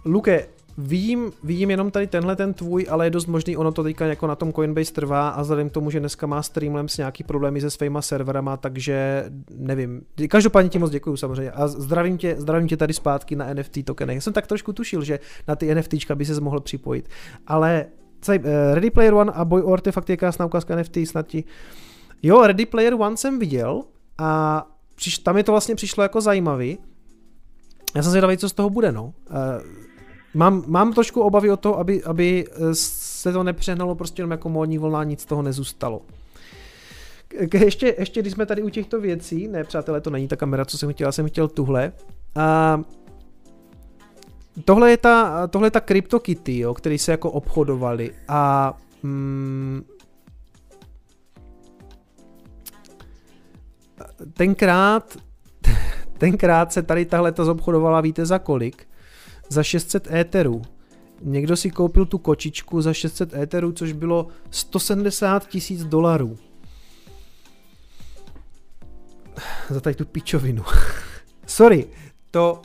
[0.05, 0.47] Luke,
[0.81, 4.27] Vidím, vidím jenom tady tenhle ten tvůj, ale je dost možný, ono to teďka jako
[4.27, 7.69] na tom Coinbase trvá a vzhledem k tomu, že dneska má Streamlabs nějaký problémy se
[7.69, 9.25] svýma serverama, takže
[9.55, 10.01] nevím.
[10.29, 14.15] Každopádně ti moc děkuju samozřejmě a zdravím tě, zdravím tě tady zpátky na NFT tokenech.
[14.15, 17.09] Já jsem tak trošku tušil, že na ty NFTčka by se mohl připojit,
[17.47, 17.85] ale
[18.29, 18.35] uh,
[18.73, 21.43] Ready Player One a Boy o fakt je krásná ukázka NFT, snad ti.
[22.23, 23.83] Jo, Ready Player One jsem viděl
[24.17, 26.77] a přiš, tam je to vlastně přišlo jako zajímavý.
[27.95, 29.03] Já jsem zvědavý, co z toho bude, no.
[29.29, 29.88] Uh,
[30.33, 34.49] mám, mám trošku obavy o to, aby, aby eh, se to nepřehnalo prostě jenom jako
[34.49, 36.01] módní vlna, nic z toho nezůstalo.
[37.53, 40.77] Ještě, ještě, když jsme tady u těchto věcí, ne přátelé, to není ta kamera, co
[40.77, 41.93] jsem chtěl, já jsem chtěl tuhle.
[42.35, 42.81] A
[44.65, 48.73] tohle je ta, tohle je ta CryptoKitty, jo, který se jako obchodovali a
[49.03, 49.83] mm,
[54.33, 55.17] tenkrát
[56.17, 58.87] tenkrát se tady tahle ta zobchodovala, víte za kolik?
[59.49, 60.61] Za 600 éterů.
[61.21, 66.37] Někdo si koupil tu kočičku za 600 éterů, což bylo 170 tisíc dolarů.
[69.69, 70.63] Za tady tu pičovinu.
[71.45, 71.87] Sorry,
[72.31, 72.61] to,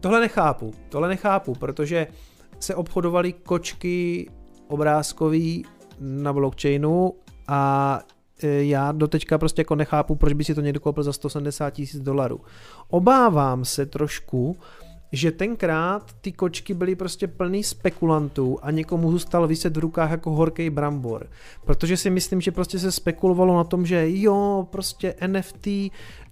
[0.00, 0.74] tohle nechápu.
[0.88, 2.06] Tohle nechápu, protože
[2.60, 4.30] se obchodovaly kočky
[4.68, 5.64] obrázkový
[6.00, 7.12] na blockchainu
[7.48, 8.00] a
[8.42, 12.00] e, já doteďka prostě jako nechápu, proč by si to někdo koupil za 170 tisíc
[12.00, 12.40] dolarů.
[12.88, 14.56] Obávám se trošku,
[15.12, 20.30] že tenkrát ty kočky byly prostě plný spekulantů a někomu zůstal vyset v rukách jako
[20.30, 21.26] horký brambor.
[21.64, 25.68] Protože si myslím, že prostě se spekulovalo na tom, že jo, prostě NFT,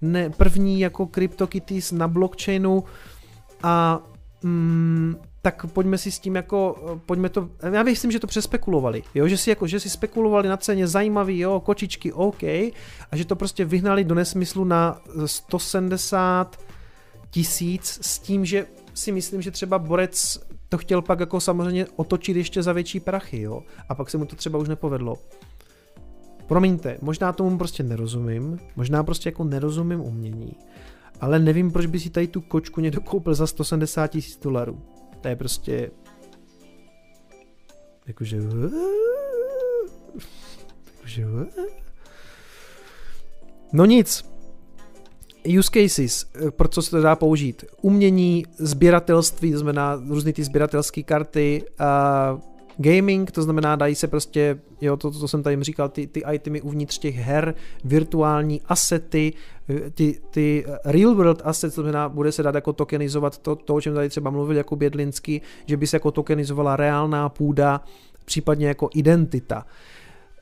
[0.01, 2.83] ne, první jako CryptoKitties na blockchainu
[3.63, 3.99] a
[4.43, 6.75] mm, tak pojďme si s tím jako,
[7.05, 10.57] pojďme to, já myslím, že to přespekulovali, jo, že si jako, že si spekulovali na
[10.57, 12.73] ceně zajímavý, jo, kočičky, OK, a
[13.11, 16.70] že to prostě vyhnali do nesmyslu na 170
[17.31, 20.39] tisíc s tím, že si myslím, že třeba Borec
[20.69, 24.25] to chtěl pak jako samozřejmě otočit ještě za větší prachy, jo, a pak se mu
[24.25, 25.15] to třeba už nepovedlo.
[26.47, 30.55] Promiňte, možná tomu prostě nerozumím, možná prostě jako nerozumím umění,
[31.21, 34.81] ale nevím, proč by si tady tu kočku někdo koupil za 170 tisíc dolarů.
[35.21, 35.91] To je prostě...
[38.07, 38.37] Jakože...
[40.95, 41.25] Jakože...
[43.73, 44.30] No nic.
[45.59, 47.65] Use cases, pro co se to dá použít.
[47.81, 51.63] Umění, sběratelství, to znamená různé ty sběratelské karty,
[52.33, 52.39] uh,
[52.77, 56.61] gaming, to znamená dají se prostě, jo, to, to jsem tady říkal, ty, ty itemy
[56.61, 59.33] uvnitř těch her, virtuální asety,
[59.93, 63.81] ty, ty real world assets, to znamená, bude se dát jako tokenizovat to, to, o
[63.81, 67.81] čem tady třeba mluvil jako Bědlinský, že by se jako tokenizovala reálná půda,
[68.25, 69.65] případně jako identita.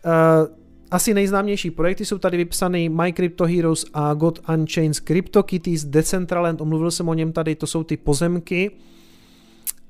[0.06, 0.59] Uh,
[0.91, 6.91] asi nejznámější projekty jsou tady vypsaný My Crypto Heroes a God Unchained CryptoKitties, Decentraland, omluvil
[6.91, 8.72] jsem o něm tady, to jsou ty pozemky.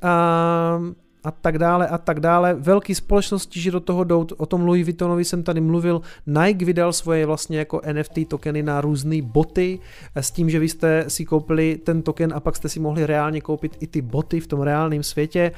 [0.03, 0.93] Uh,
[1.23, 2.53] a tak dále a tak dále.
[2.53, 6.93] Velké společnosti, že do toho jdou, o tom Louis Vuittonovi jsem tady mluvil, Nike vydal
[6.93, 9.79] svoje vlastně jako NFT tokeny na různé boty
[10.15, 13.05] eh, s tím, že vy jste si koupili ten token a pak jste si mohli
[13.05, 15.51] reálně koupit i ty boty v tom reálném světě.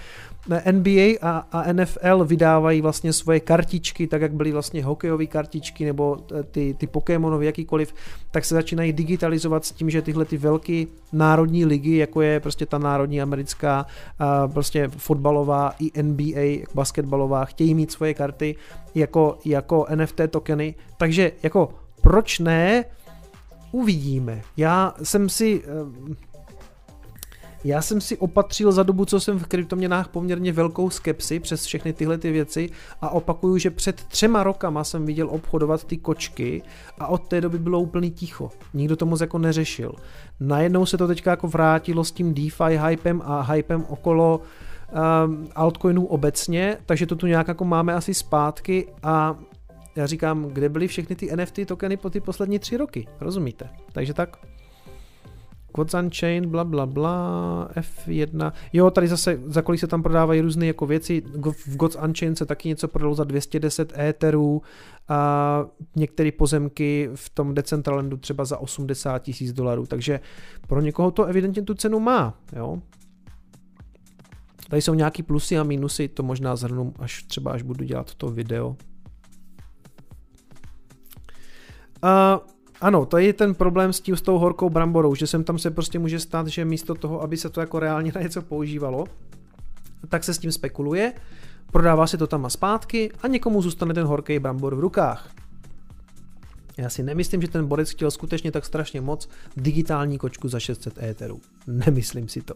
[0.71, 6.17] NBA a, a NFL vydávají vlastně svoje kartičky, tak jak byly vlastně hokejové kartičky nebo
[6.39, 7.93] eh, ty, ty Pokémonové jakýkoliv,
[8.31, 12.65] tak se začínají digitalizovat s tím, že tyhle ty velké národní ligy, jako je prostě
[12.65, 13.85] ta národní americká,
[14.53, 18.55] prostě fotbalová i NBA, basketbalová, chtějí mít svoje karty
[18.95, 21.69] jako, jako NFT tokeny, takže jako
[22.01, 22.85] proč ne,
[23.71, 24.41] uvidíme.
[24.57, 26.30] Já jsem si eh,
[27.63, 31.93] já jsem si opatřil za dobu, co jsem v kryptoměnách poměrně velkou skepsi přes všechny
[31.93, 32.69] tyhle ty věci
[33.01, 36.63] a opakuju, že před třema rokama jsem viděl obchodovat ty kočky
[36.99, 38.51] a od té doby bylo úplný ticho.
[38.73, 39.95] Nikdo to moc jako neřešil.
[40.39, 46.05] Najednou se to teďka jako vrátilo s tím DeFi hypem a hypem okolo um, altcoinů
[46.05, 49.39] obecně, takže to tu nějak jako máme asi zpátky a
[49.95, 53.69] já říkám, kde byly všechny ty NFT tokeny po ty poslední tři roky, rozumíte?
[53.93, 54.37] Takže tak.
[55.75, 58.51] Gods Unchained, bla bla bla, F1.
[58.73, 61.23] Jo, tady zase, za kolik se tam prodávají různé jako věci.
[61.65, 64.61] V Gods Unchained se taky něco prodalo za 210 éterů
[65.07, 65.65] a
[65.95, 69.85] některé pozemky v tom Decentralandu třeba za 80 tisíc dolarů.
[69.85, 70.19] Takže
[70.67, 72.81] pro někoho to evidentně tu cenu má, jo.
[74.69, 78.27] Tady jsou nějaký plusy a minusy, to možná zhrnu až třeba až budu dělat to
[78.27, 78.75] video.
[82.03, 82.39] Uh,
[82.81, 85.71] ano, to je ten problém s tím s tou horkou bramborou, že sem tam se
[85.71, 89.05] prostě může stát, že místo toho, aby se to jako reálně na něco používalo,
[90.09, 91.13] tak se s tím spekuluje,
[91.71, 95.29] prodává se to tam a zpátky a někomu zůstane ten horký brambor v rukách.
[96.77, 101.03] Já si nemyslím, že ten borec chtěl skutečně tak strašně moc digitální kočku za 600
[101.03, 101.39] éterů.
[101.67, 102.53] Nemyslím si to.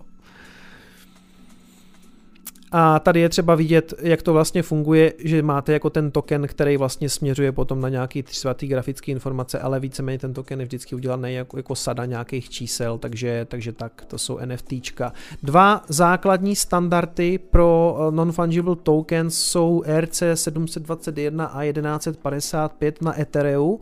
[2.78, 6.78] A tady je třeba vidět, jak to vlastně funguje, že máte jako ten token, který
[6.78, 11.34] vlastně směřuje potom na nějaký svatý grafické informace, ale víceméně ten token je vždycky udělaný
[11.34, 15.14] jako, jako sada nějakých čísel, takže, takže tak, to jsou NFTčka.
[15.44, 23.80] Dva základní standardy pro eh, non-fungible tokens jsou RC 721 a 1155 na Ethereum.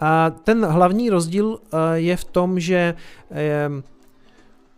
[0.00, 2.94] A ten hlavní rozdíl eh, je v tom, že
[3.30, 3.70] eh,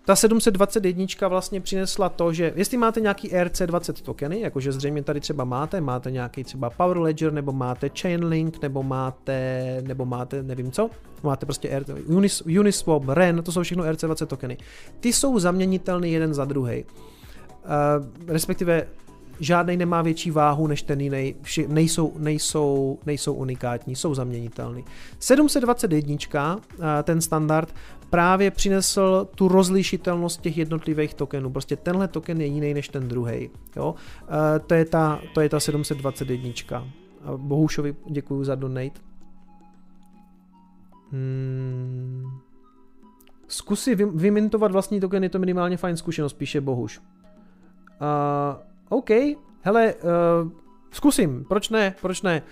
[0.09, 5.45] ta 721 vlastně přinesla to, že jestli máte nějaký ERC20 tokeny, jakože zřejmě tady třeba
[5.45, 10.91] máte, máte nějaký třeba Power Ledger, nebo máte Chainlink, nebo máte, nebo máte nevím co,
[11.23, 14.57] máte prostě ERC, Unis, Uniswap, REN, to jsou všechno ERC20 tokeny.
[15.01, 16.85] Ty jsou zaměnitelné jeden za druhý.
[16.85, 18.87] Uh, respektive
[19.41, 21.35] žádný nemá větší váhu než ten jiný,
[21.69, 24.85] nejsou, nejsou, nejsou unikátní, jsou zaměnitelný.
[25.19, 26.61] 721,
[27.03, 27.75] ten standard,
[28.11, 31.51] právě přinesl tu rozlišitelnost těch jednotlivých tokenů.
[31.51, 33.51] Prostě tenhle token je jiný než ten druhý.
[33.77, 33.95] Jo?
[34.67, 36.85] To, je ta, to je ta 721.
[37.37, 39.01] Bohušovi děkuji za donate.
[41.13, 42.25] Hmm.
[43.49, 46.99] Zkusy vymintovat vlastní token, je to minimálně fajn zkušenost, píše Bohuš.
[46.99, 49.11] Uh, OK,
[49.61, 50.51] hele, uh,
[50.91, 52.43] zkusím, proč ne, proč ne.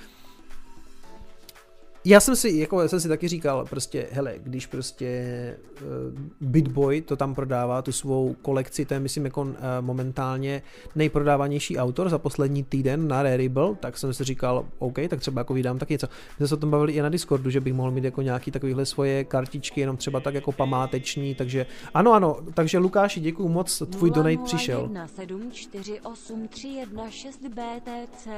[2.08, 7.00] Já jsem si, jako já jsem si taky říkal, prostě, hele, když prostě uh, Bitboy
[7.00, 10.62] to tam prodává, tu svou kolekci, to je myslím jako uh, momentálně
[10.94, 15.54] nejprodávanější autor za poslední týden na Rarible, tak jsem si říkal, OK, tak třeba jako
[15.54, 16.06] vydám taky něco.
[16.06, 18.50] My jsme se o tom bavili i na Discordu, že bych mohl mít jako nějaký
[18.50, 23.82] takovýhle svoje kartičky, jenom třeba tak jako památeční, takže ano, ano, takže Lukáši, děkuji moc,
[23.90, 24.90] tvůj donate přišel.
[25.16, 28.28] 7, 4, 8, 3, 1, 6 BTC.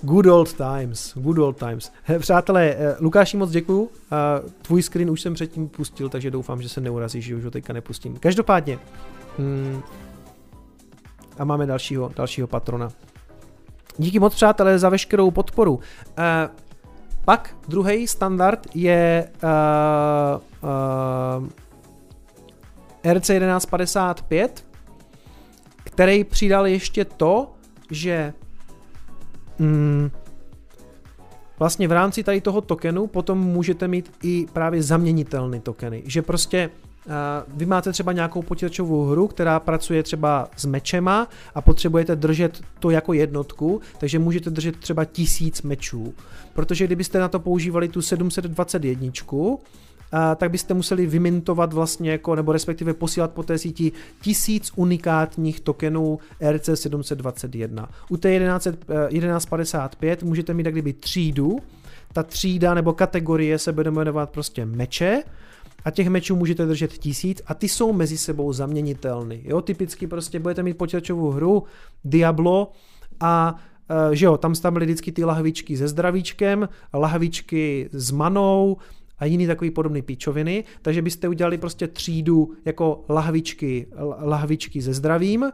[0.00, 1.92] Good old times, good old times.
[2.18, 3.90] Přátelé, eh, Lukáši moc děkuju.
[4.62, 7.72] Tvůj screen už jsem předtím pustil, takže doufám, že se neurazíš, že už ho teďka
[7.72, 8.16] nepustím.
[8.16, 8.78] Každopádně.
[9.38, 9.82] Hmm,
[11.38, 12.88] a máme dalšího, dalšího patrona.
[13.98, 15.74] Díky moc přátelé za veškerou podporu.
[15.74, 15.82] Uh,
[17.24, 20.40] pak druhý standard je uh,
[21.42, 21.48] uh,
[23.12, 24.66] RC 1155,
[25.84, 27.52] který přidal ještě to,
[27.90, 28.32] že
[29.58, 30.10] mm,
[31.58, 36.70] vlastně v rámci tady toho tokenu potom můžete mít i právě zaměnitelné tokeny, že prostě
[37.06, 37.12] Uh,
[37.58, 42.90] vy máte třeba nějakou počítačovou hru, která pracuje třeba s mečema a potřebujete držet to
[42.90, 46.14] jako jednotku, takže můžete držet třeba tisíc mečů.
[46.54, 49.10] Protože kdybyste na to používali tu 721,
[50.36, 56.18] tak byste museli vymintovat vlastně jako, nebo respektive posílat po té síti tisíc unikátních tokenů
[56.40, 57.86] RC721.
[58.10, 58.68] U té 11,
[59.08, 61.58] 1155 můžete mít tak kdyby třídu,
[62.12, 65.22] ta třída nebo kategorie se bude jmenovat prostě meče,
[65.86, 69.40] a těch mečů můžete držet tisíc a ty jsou mezi sebou zaměnitelný.
[69.44, 71.64] Jo, typicky prostě budete mít počítačovou hru
[72.04, 72.72] Diablo
[73.20, 73.56] a
[73.90, 78.76] eh, že jo, tam tam byly vždycky ty lahvičky se zdravíčkem, lahvičky s manou,
[79.18, 83.86] a jiný takový podobný píčoviny, takže byste udělali prostě třídu jako lahvičky,
[84.20, 85.44] lahvičky se zdravím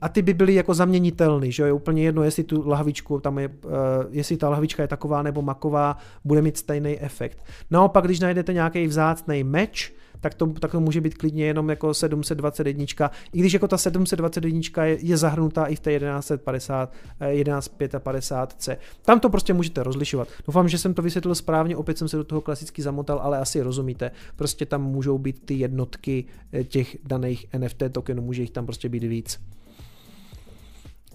[0.00, 3.38] a ty by byly jako zaměnitelný, že jo, je úplně jedno, jestli tu lahvičku tam
[3.38, 3.72] je, uh,
[4.10, 7.44] jestli ta lahvička je taková nebo maková, bude mít stejný efekt.
[7.70, 11.94] Naopak, když najdete nějaký vzácný meč, tak to, tak to může být klidně jenom jako
[11.94, 12.84] 721,
[13.32, 18.72] i když jako ta 721 je, je zahrnutá i v té 1150, 1155C.
[18.72, 20.28] Eh, Tam to prostě můžete rozlišovat.
[20.46, 23.60] Doufám, že jsem to vysvětlil správně, opět jsem se do toho klasicky zamotal, ale asi
[23.62, 24.10] rozumíte.
[24.36, 28.88] Prostě tam můžou být ty jednotky eh, těch daných NFT tokenů, může jich tam prostě
[28.88, 29.40] být víc.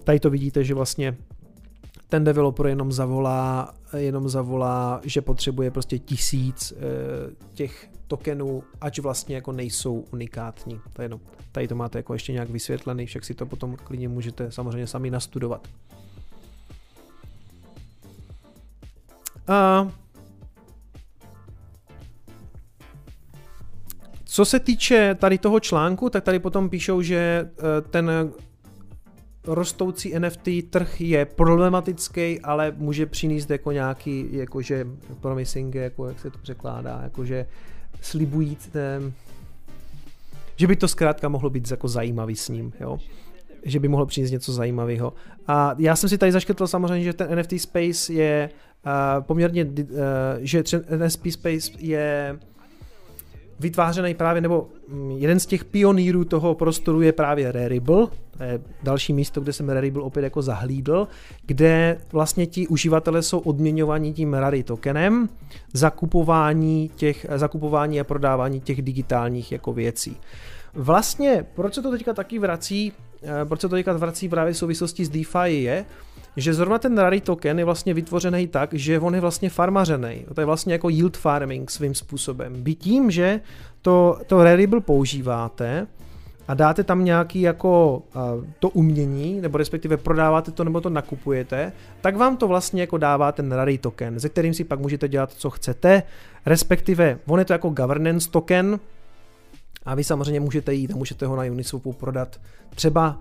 [0.04, 1.16] Tady to vidíte, že vlastně
[2.10, 6.76] ten developer jenom zavolá, jenom zavolá, že potřebuje prostě tisíc e,
[7.54, 10.80] těch tokenů, ať vlastně jako nejsou unikátní.
[10.92, 11.20] To jenom,
[11.52, 15.10] tady to máte jako ještě nějak vysvětlený, však si to potom klidně můžete samozřejmě sami
[15.10, 15.68] nastudovat.
[19.48, 19.88] A
[24.24, 28.32] co se týče tady toho článku, tak tady potom píšou, že e, ten
[29.46, 34.86] rostoucí NFT trh je problematický, ale může přinést jako nějaký, jakože
[35.20, 37.46] promising, jako jak se to překládá, jakože
[38.00, 38.70] slibující,
[40.56, 42.98] že by to zkrátka mohlo být jako zajímavý s ním, jo
[43.62, 45.12] že by mohlo přinést něco zajímavého.
[45.46, 48.50] A já jsem si tady zaškrtl samozřejmě, že ten NFT space je
[48.86, 49.70] uh, poměrně, uh,
[50.40, 50.62] že
[50.96, 52.38] NFT space je
[53.60, 58.06] vytvářený právě, nebo mm, jeden z těch pionýrů toho prostoru je právě Rarible,
[58.36, 61.08] to je další místo, kde jsem Rarible opět jako zahlídl,
[61.46, 65.28] kde vlastně ti uživatelé jsou odměňovaní tím Rary tokenem,
[65.72, 70.16] zakupování, těch, zakupování a prodávání těch digitálních jako věcí.
[70.74, 72.92] Vlastně, proč se to teďka taky vrací,
[73.22, 75.84] eh, proč se to teďka vrací právě v souvislosti s DeFi je,
[76.36, 80.26] že zrovna ten Rary token je vlastně vytvořený tak, že on je vlastně farmařený.
[80.34, 82.62] To je vlastně jako yield farming svým způsobem.
[82.62, 83.40] By tím, že
[83.82, 85.86] to, to Rarible používáte,
[86.48, 91.72] a dáte tam nějaký jako uh, to umění, nebo respektive prodáváte to nebo to nakupujete,
[92.00, 95.32] tak vám to vlastně jako dává ten Rary token, ze kterým si pak můžete dělat,
[95.32, 96.02] co chcete,
[96.46, 98.80] respektive on je to jako governance token,
[99.84, 102.40] a vy samozřejmě můžete jít a můžete ho na Uniswapu prodat
[102.74, 103.18] třeba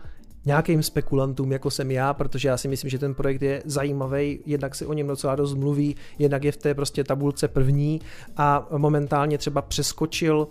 [0.50, 4.76] nějakým spekulantům, jako jsem já, protože já si myslím, že ten projekt je zajímavý, jednak
[4.76, 8.02] se o něm docela dost mluví, jednak je v té prostě tabulce první
[8.38, 10.48] a momentálně třeba přeskočil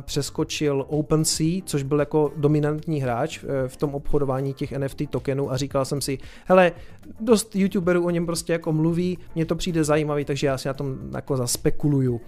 [0.00, 5.56] přeskočil OpenSea, což byl jako dominantní hráč eh, v tom obchodování těch NFT tokenů a
[5.56, 6.72] říkal jsem si, hele,
[7.20, 10.74] dost youtuberů o něm prostě jako mluví, mně to přijde zajímavý, takže já si na
[10.74, 12.20] tom jako zaspekuluju.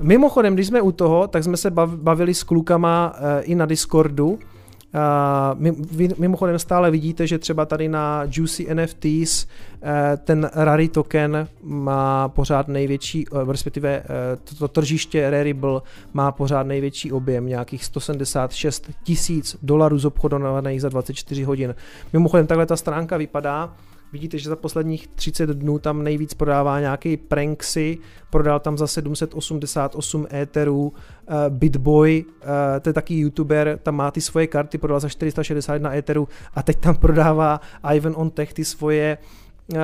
[0.00, 4.38] Mimochodem, když jsme u toho, tak jsme se bavili s klukama eh, i na Discordu,
[6.18, 9.46] mimochodem stále vidíte, že třeba tady na Juicy NFTs
[9.82, 14.02] eh, ten Rary token má pořád největší, eh, respektive
[14.58, 15.80] to tržiště Rarible
[16.12, 21.74] má pořád největší objem, nějakých 176 tisíc dolarů zobchodovaných za 24 hodin.
[22.12, 23.74] Mimochodem takhle ta stránka vypadá,
[24.12, 27.98] Vidíte, že za posledních 30 dnů tam nejvíc prodává nějaký Pranksy,
[28.30, 30.92] prodal tam za 788 éterů, uh,
[31.48, 36.28] Bitboy, uh, to je taky youtuber, tam má ty svoje karty, prodal za 461 éterů
[36.54, 37.60] a teď tam prodává
[37.94, 39.18] Ivan on Tech ty svoje
[39.72, 39.78] uh,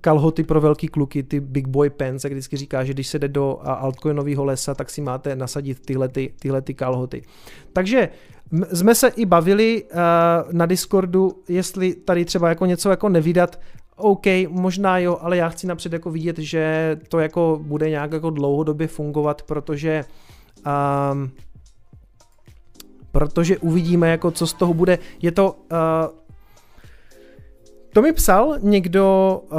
[0.00, 3.28] kalhoty pro velký kluky, ty Big Boy Pants, jak vždycky říká, že když se jde
[3.28, 7.22] do altcoinového lesa, tak si máte nasadit tyhle, ty, tyhle ty kalhoty.
[7.72, 8.08] Takže
[8.72, 9.98] jsme se i bavili uh,
[10.52, 13.60] na Discordu, jestli tady třeba jako něco jako nevydat,
[13.96, 18.30] OK, možná jo, ale já chci napřed jako vidět, že to jako bude nějak jako
[18.30, 20.04] dlouhodobě fungovat, protože
[21.12, 21.30] um,
[23.12, 24.98] protože uvidíme jako co z toho bude.
[25.22, 26.18] Je to uh,
[27.92, 29.58] to mi psal někdo uh,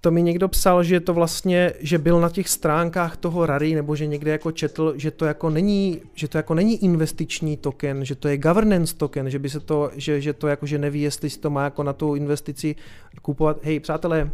[0.00, 3.96] to mi někdo psal, že to vlastně, že byl na těch stránkách toho Rary, nebo
[3.96, 8.14] že někde jako četl, že to jako není, že to jako není investiční token, že
[8.14, 11.30] to je governance token, že by se to, že, že to jako, že neví, jestli
[11.30, 12.76] si to má jako na tu investici
[13.22, 13.58] kupovat.
[13.62, 14.30] Hej, přátelé,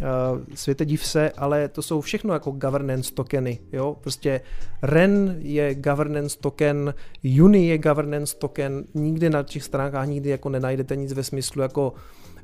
[0.00, 0.08] uh,
[0.54, 4.40] světe div se, ale to jsou všechno jako governance tokeny, jo, prostě
[4.82, 6.94] REN je governance token,
[7.42, 11.92] Uni je governance token, nikdy na těch stránkách nikdy jako nenajdete nic ve smyslu jako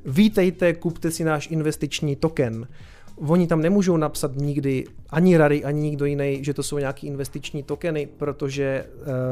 [0.04, 2.68] vítejte, kupte si náš investiční token.
[3.16, 7.62] Oni tam nemůžou napsat nikdy ani Rary, ani nikdo jiný, že to jsou nějaký investiční
[7.62, 8.86] tokeny, protože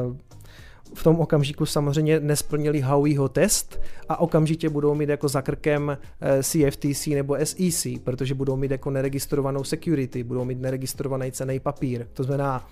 [0.07, 0.15] uh,
[0.93, 5.97] v tom okamžiku samozřejmě nesplnili Howieho test a okamžitě budou mít jako za krkem
[6.41, 12.07] CFTC eh, nebo SEC, protože budou mít jako neregistrovanou security, budou mít neregistrovaný cený papír.
[12.13, 12.69] To znamená,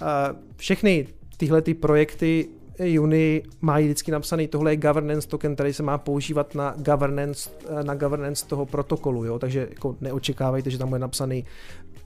[0.00, 0.06] uh,
[0.56, 1.06] všechny
[1.36, 2.48] tyhle ty projekty
[3.00, 7.50] Uni mají vždycky napsaný, tohle je governance token, který se má používat na governance,
[7.82, 9.38] na governance toho protokolu, jo?
[9.38, 11.44] takže jako neočekávejte, že tam bude napsaný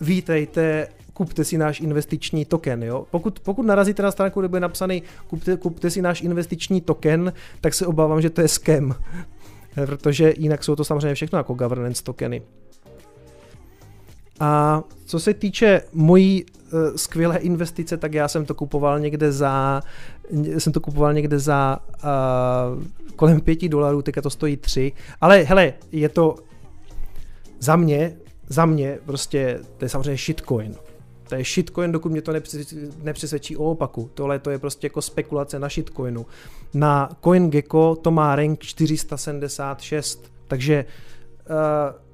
[0.01, 2.83] vítejte, kupte si náš investiční token.
[2.83, 3.07] Jo?
[3.11, 7.75] Pokud, pokud narazíte na stránku, kde bude napsaný kupte, kupte si náš investiční token, tak
[7.75, 8.95] se obávám, že to je scam,
[9.87, 12.43] protože jinak jsou to samozřejmě všechno jako governance tokeny.
[14.41, 16.45] A co se týče mojí
[16.97, 19.83] skvělé investice, tak já jsem to kupoval někde za,
[20.59, 22.85] jsem to kupoval někde za uh,
[23.17, 24.93] kolem 5 dolarů, teďka to stojí 3.
[25.21, 26.37] Ale hele, je to
[27.61, 28.17] za mě,
[28.49, 30.75] za mě prostě, to je samozřejmě shitcoin.
[31.29, 32.33] To je shitcoin, dokud mě to
[33.03, 34.11] nepřesvědčí o opaku.
[34.15, 36.27] Tohle to je prostě jako spekulace na shitcoinu.
[36.75, 40.85] Na CoinGecko to má rank 476, takže
[41.51, 42.06] uh,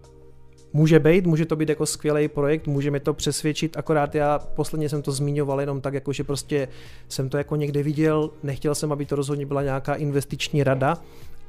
[0.73, 4.89] Může být, může to být jako skvělý projekt, může mi to přesvědčit, akorát já posledně
[4.89, 6.69] jsem to zmiňoval jenom tak, jako že prostě
[7.09, 10.99] jsem to jako někde viděl, nechtěl jsem, aby to rozhodně byla nějaká investiční rada,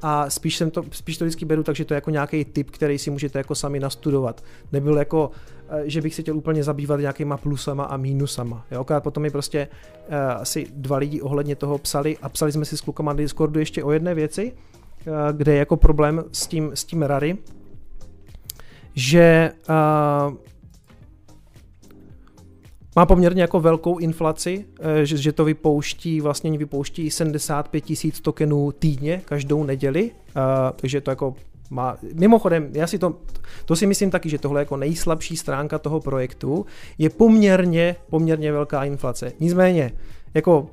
[0.06, 2.70] a spíš, jsem to, spíš to vždycky beru tak, že to je jako nějaký tip,
[2.70, 4.44] který si můžete jako sami nastudovat.
[4.72, 5.30] Nebyl jako,
[5.68, 8.66] eh, že bych se chtěl úplně zabývat nějakýma plusama a mínusama.
[8.70, 8.86] Jo?
[8.96, 9.68] A potom mi prostě
[10.08, 13.58] uh, asi dva lidi ohledně toho psali a psali jsme si s klukama na Discordu
[13.58, 17.38] ještě o jedné věci, uh, kde je jako problém s tím, s tím Rary,
[18.94, 20.36] že uh,
[22.96, 28.72] má poměrně jako velkou inflaci, eh, že, že to vypouští, vlastně vypouští 75 tisíc tokenů
[28.72, 30.42] týdně, každou neděli, uh,
[30.76, 31.34] takže to jako
[31.70, 33.16] má, mimochodem, já si to,
[33.64, 36.66] to si myslím taky, že tohle jako nejslabší stránka toho projektu
[36.98, 39.32] je poměrně, poměrně velká inflace.
[39.40, 39.92] Nicméně,
[40.34, 40.70] jako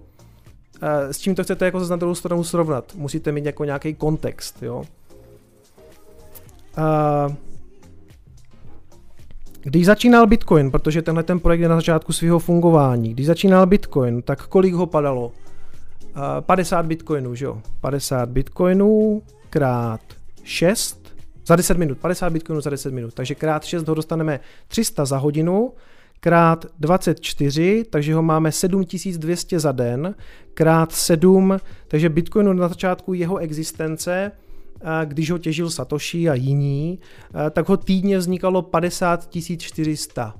[1.12, 2.96] s čím to chcete jako na druhou stranu srovnat?
[2.96, 4.84] Musíte mít jako nějaký kontext, jo.
[6.78, 7.36] Uh,
[9.64, 14.22] když začínal Bitcoin, protože tenhle ten projekt je na začátku svého fungování, když začínal Bitcoin,
[14.22, 15.26] tak kolik ho padalo?
[15.26, 17.62] Uh, 50 Bitcoinů, že jo?
[17.82, 20.02] 50 Bitcoinů krát
[20.44, 21.16] 6
[21.46, 25.18] za 10 minut, 50 Bitcoinů za 10 minut, takže krát 6 ho dostaneme 300 za
[25.18, 25.74] hodinu,
[26.20, 30.16] krát 24, takže ho máme 7200 za den,
[30.54, 31.58] krát 7,
[31.88, 34.32] takže Bitcoinu na začátku jeho existence
[35.06, 37.00] když ho těžil Satoshi a jiní,
[37.52, 40.34] tak ho týdně vznikalo 50 400.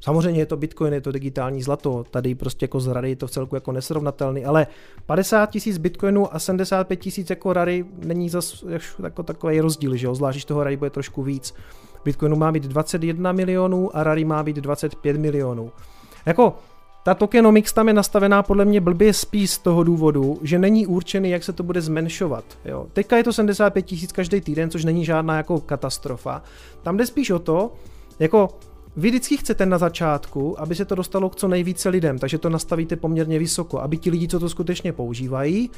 [0.00, 3.26] Samozřejmě je to Bitcoin, je to digitální zlato, tady prostě jako z rary je to
[3.26, 4.66] v celku jako nesrovnatelný, ale
[5.06, 8.64] 50 tisíc Bitcoinů a 75 tisíc jako rary není zas
[9.02, 10.14] jako takový rozdíl, že jo?
[10.14, 11.54] zvlášť toho rary bude trošku víc.
[12.04, 15.72] Bitcoinu má být 21 milionů a rary má být 25 milionů.
[16.26, 16.54] Jako,
[17.04, 21.30] ta tokenomics tam je nastavená podle mě blbě spíš z toho důvodu, že není určený,
[21.30, 22.44] jak se to bude zmenšovat.
[22.64, 22.86] Jo.
[22.92, 26.42] Teďka je to 75 tisíc každý týden, což není žádná jako katastrofa.
[26.82, 27.72] Tam jde spíš o to,
[28.18, 28.48] jako
[28.96, 32.50] vy vždycky chcete na začátku, aby se to dostalo k co nejvíce lidem, takže to
[32.50, 35.70] nastavíte poměrně vysoko, aby ti lidi, co to skutečně používají,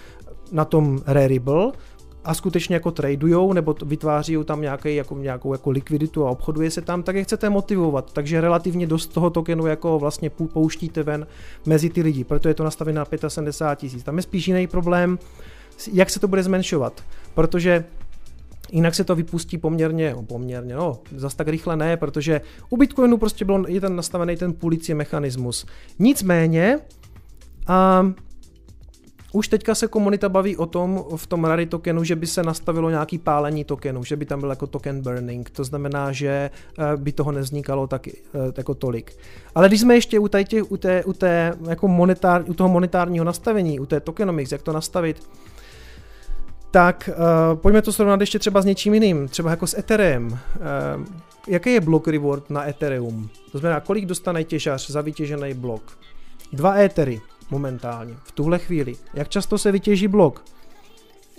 [0.53, 1.73] na tom Rarible,
[2.25, 6.81] a skutečně jako tradujou nebo vytváří tam nějaký, jako, nějakou jako likviditu a obchoduje se
[6.81, 8.13] tam, tak je chcete motivovat.
[8.13, 11.27] Takže relativně dost toho tokenu jako vlastně pouštíte ven
[11.67, 14.03] mezi ty lidi, proto je to nastavené na 75 tisíc.
[14.03, 15.19] Tam je spíš jiný problém,
[15.93, 17.03] jak se to bude zmenšovat,
[17.35, 17.85] protože
[18.73, 22.41] Jinak se to vypustí poměrně, no, poměrně, no, zas tak rychle ne, protože
[22.71, 25.67] u Bitcoinu prostě byl je ten nastavený ten půlící mechanismus.
[25.99, 26.79] Nicméně,
[28.01, 28.15] um,
[29.35, 32.91] už teďka se komunita baví o tom v tom Rary tokenu, že by se nastavilo
[32.91, 37.13] nějaký pálení tokenu, že by tam byl jako token burning, to znamená, že eh, by
[37.13, 38.13] toho nevznikalo tak, eh,
[38.57, 39.17] jako tolik.
[39.55, 43.25] Ale když jsme ještě u, tě, u, té, u, té, jako monetár, u toho monetárního
[43.25, 45.29] nastavení, u té tokenomics, jak to nastavit,
[46.71, 50.27] tak uh, pojďme to srovnat ještě třeba s něčím jiným, třeba jako s Ethereum.
[50.27, 50.39] Uh,
[51.49, 53.29] jaký je block reward na Ethereum?
[53.53, 55.99] To znamená, kolik dostane těžař za vytěžený blok?
[56.53, 57.21] Dva Ethery
[57.55, 58.95] momentálně, v tuhle chvíli.
[59.15, 60.45] Jak často se vytěží blok?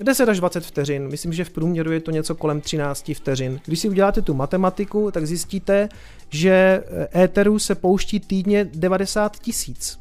[0.01, 3.59] 10 až 20 vteřin, myslím, že v průměru je to něco kolem 13 vteřin.
[3.65, 5.89] Když si uděláte tu matematiku, tak zjistíte,
[6.29, 6.83] že
[7.15, 9.99] Etheru se pouští týdně 90 tisíc.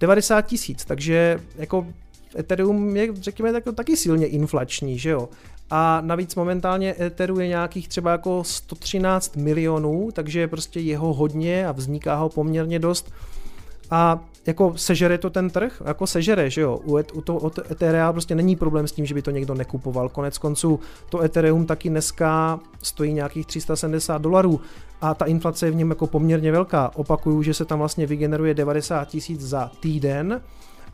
[0.00, 1.86] 90 tisíc, takže jako
[2.38, 5.28] Ethereum je, řekněme, tak, taky silně inflační, že jo.
[5.70, 11.72] A navíc momentálně Etheru je nějakých třeba jako 113 milionů, takže prostě jeho hodně a
[11.72, 13.12] vzniká ho poměrně dost.
[13.90, 15.82] A jako sežere to ten trh?
[15.84, 16.80] Jako sežere, že jo?
[16.84, 20.08] U, u toho Ethereum prostě není problém s tím, že by to někdo nekupoval.
[20.08, 24.60] Konec konců to Ethereum taky dneska stojí nějakých 370 dolarů
[25.00, 26.90] a ta inflace je v něm jako poměrně velká.
[26.94, 30.40] Opakuju, že se tam vlastně vygeneruje 90 tisíc za týden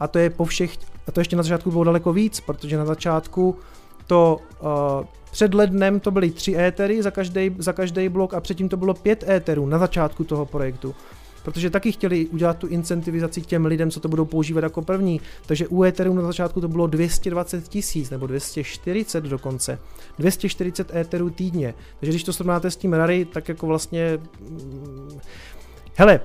[0.01, 0.77] a to je po všech,
[1.07, 3.57] a to ještě na začátku bylo daleko víc, protože na začátku
[4.07, 4.69] to uh,
[5.31, 7.75] před lednem to byly tři étery za každý, za
[8.09, 10.95] blok a předtím to bylo pět éterů na začátku toho projektu
[11.45, 15.21] protože taky chtěli udělat tu incentivizaci těm lidem, co to budou používat jako první.
[15.47, 19.79] Takže u Ethereum na začátku to bylo 220 tisíc nebo 240 dokonce.
[20.19, 21.75] 240 Etherů týdně.
[22.01, 24.19] Takže když to srovnáte s tím Rary, tak jako vlastně...
[24.41, 25.19] Mm,
[25.95, 26.21] hele,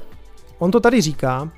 [0.60, 1.52] on to tady říká,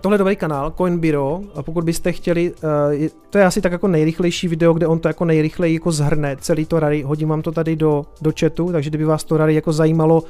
[0.00, 3.88] Tohle je dobrý kanál, Coinbiro, a pokud byste chtěli, uh, to je asi tak jako
[3.88, 7.52] nejrychlejší video, kde on to jako nejrychleji jako zhrne celý to rary, hodím vám to
[7.52, 10.22] tady do, do chatu, takže kdyby vás to rary jako zajímalo,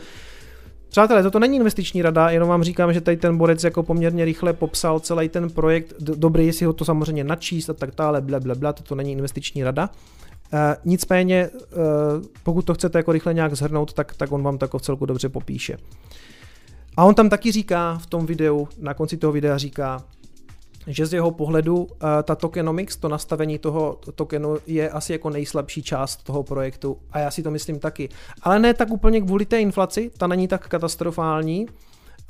[0.91, 4.53] Přátelé, toto není investiční rada, jenom vám říkám, že tady ten borec jako poměrně rychle
[4.53, 5.95] popsal celý ten projekt.
[6.01, 9.65] Dobrý si ho to samozřejmě načíst a tak dále, bla, bla, bla, toto není investiční
[9.65, 9.91] rada.
[10.53, 14.65] Uh, nicméně, uh, pokud to chcete jako rychle nějak zhrnout, tak, tak on vám to
[14.65, 15.77] jako v celku dobře popíše.
[16.97, 20.05] A on tam taky říká v tom videu, na konci toho videa říká,
[20.91, 21.89] že z jeho pohledu uh,
[22.23, 27.31] ta tokenomics, to nastavení toho tokenu je asi jako nejslabší část toho projektu a já
[27.31, 28.09] si to myslím taky.
[28.43, 31.67] Ale ne tak úplně kvůli té inflaci, ta není tak katastrofální,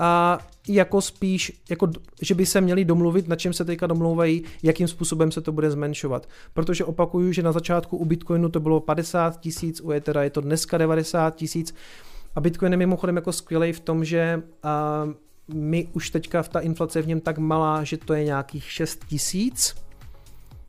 [0.03, 0.39] a
[0.69, 1.91] jako spíš, jako,
[2.23, 5.71] že by se měli domluvit, na čem se teďka domlouvají, jakým způsobem se to bude
[5.71, 6.29] zmenšovat.
[6.55, 10.41] Protože opakuju, že na začátku u Bitcoinu to bylo 50 tisíc, u Ethera je to
[10.41, 11.75] dneska 90 tisíc.
[12.35, 15.13] A Bitcoin je mimochodem jako skvělý v tom, že uh,
[15.55, 18.73] my už teďka v ta inflace je v něm tak malá, že to je nějakých
[18.73, 19.75] 6 tisíc.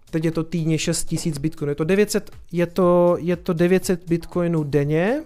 [0.09, 1.71] Teď je to týdně 6 tisíc bitcoinů.
[1.71, 5.23] Je to 900, je to, je to 900 bitcoinů denně.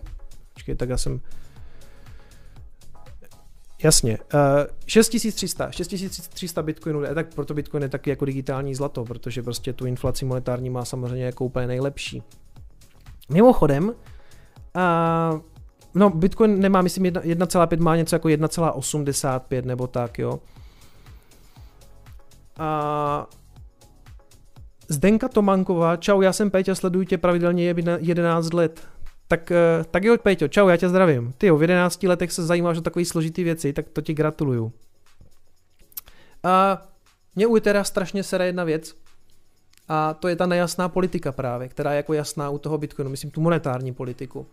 [0.53, 1.21] Počkej, tak já jsem...
[3.83, 4.39] Jasně, uh,
[4.87, 10.25] 6300, 6300 bitcoinů, tak proto bitcoin je taky jako digitální zlato, protože prostě tu inflaci
[10.25, 12.23] monetární má samozřejmě jako úplně nejlepší.
[13.29, 13.93] Mimochodem, uh,
[15.95, 20.39] No, Bitcoin nemá, myslím, 1,5 má něco jako 1,85 nebo tak, jo.
[22.57, 23.27] A
[24.87, 28.87] Zdenka Tomanková, čau, já jsem Péťa, sleduju tě pravidelně 11 let.
[29.27, 31.33] Tak, eh, tak jo, Péťo, čau, já tě zdravím.
[31.37, 34.71] Ty jo, v 11 letech se zajímáš o takové složitý věci, tak to ti gratuluju.
[36.43, 36.81] A
[37.35, 38.95] mě u teda strašně sere jedna věc,
[39.87, 43.31] a to je ta nejasná politika právě, která je jako jasná u toho Bitcoinu, myslím
[43.31, 44.47] tu monetární politiku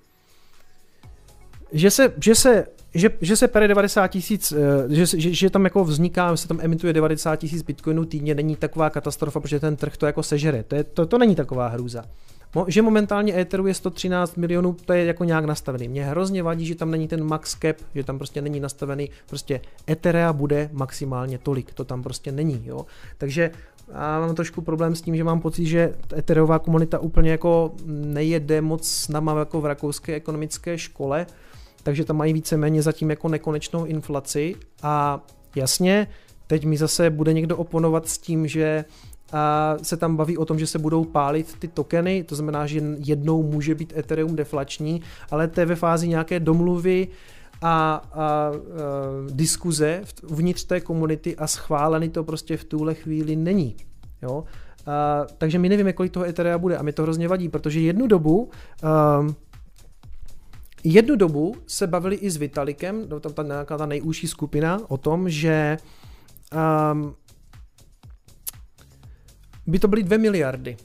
[1.72, 5.64] že se, že se, že, že se pere 90 tisíc, eh, že, že, že, tam
[5.64, 9.96] jako vzniká, se tam emituje 90 tisíc bitcoinů týdně, není taková katastrofa, protože ten trh
[9.96, 10.62] to jako sežere.
[10.62, 12.04] To, je, to, to není taková hrůza.
[12.54, 15.88] Mo, že momentálně Etheru je 113 milionů, to je jako nějak nastavený.
[15.88, 19.60] Mě hrozně vadí, že tam není ten max cap, že tam prostě není nastavený, prostě
[19.90, 22.86] Etherea bude maximálně tolik, to tam prostě není, jo.
[23.18, 23.50] Takže
[23.92, 28.60] já mám trošku problém s tím, že mám pocit, že Ethereová komunita úplně jako nejede
[28.60, 31.26] moc s náma jako v rakouské ekonomické škole,
[31.82, 35.24] takže tam mají víceméně zatím jako nekonečnou inflaci a
[35.56, 36.06] jasně,
[36.46, 38.84] teď mi zase bude někdo oponovat s tím, že
[39.32, 42.82] a se tam baví o tom, že se budou pálit ty tokeny, to znamená, že
[42.98, 47.08] jednou může být Ethereum deflační, ale to je ve fázi nějaké domluvy
[47.62, 48.52] a, a, a
[49.30, 53.76] diskuze vnitř té komunity a schválený to prostě v tuhle chvíli není.
[54.22, 54.44] Jo?
[54.86, 58.06] A, takže my nevíme, kolik toho Etherea bude a mi to hrozně vadí, protože jednu
[58.06, 58.50] dobu
[59.20, 59.34] um,
[60.84, 65.30] jednu dobu se bavili i s Vitalikem, tam ta nějaká ta nejúžší skupina, o tom,
[65.30, 65.76] že
[66.92, 67.14] um,
[69.66, 70.76] by to byly 2 miliardy.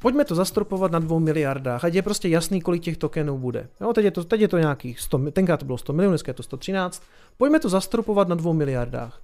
[0.00, 3.68] Pojďme to zastropovat na 2 miliardách, ať je prostě jasný, kolik těch tokenů bude.
[3.80, 6.30] Jo, teď, je to, teď je to nějakých 100, tenkrát to bylo 100 milionů, dneska
[6.30, 7.02] je to 113.
[7.36, 9.22] Pojďme to zastropovat na 2 miliardách.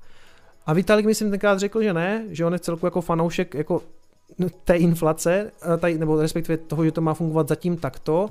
[0.66, 3.83] A Vitalik myslím tenkrát řekl, že ne, že on je celku jako fanoušek jako
[4.65, 8.31] té inflace, tady, nebo respektive toho, že to má fungovat zatím takto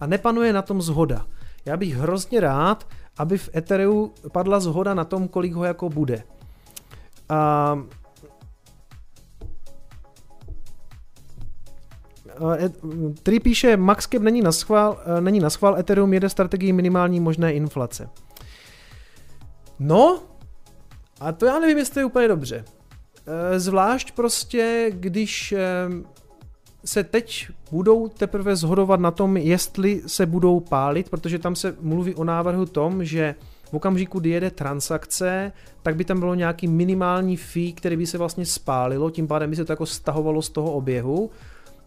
[0.00, 1.26] a nepanuje na tom zhoda.
[1.64, 6.22] Já bych hrozně rád, aby v Ethereu padla zhoda na tom, kolik ho jako bude.
[7.28, 7.78] A
[13.22, 18.08] který píše, Maxcap není na schvál, není na schvál, Ethereum jede strategii minimální možné inflace.
[19.78, 20.22] No,
[21.20, 22.64] a to já nevím, jestli je úplně dobře.
[23.26, 25.54] Eh, zvlášť prostě, když
[26.84, 32.14] se teď budou teprve zhodovat na tom, jestli se budou pálit, protože tam se mluví
[32.14, 33.34] o návrhu tom, že
[33.70, 35.52] v okamžiku, kdy jede transakce,
[35.82, 39.56] tak by tam bylo nějaký minimální fee, který by se vlastně spálilo, tím pádem by
[39.56, 41.30] se to jako stahovalo z toho oběhu.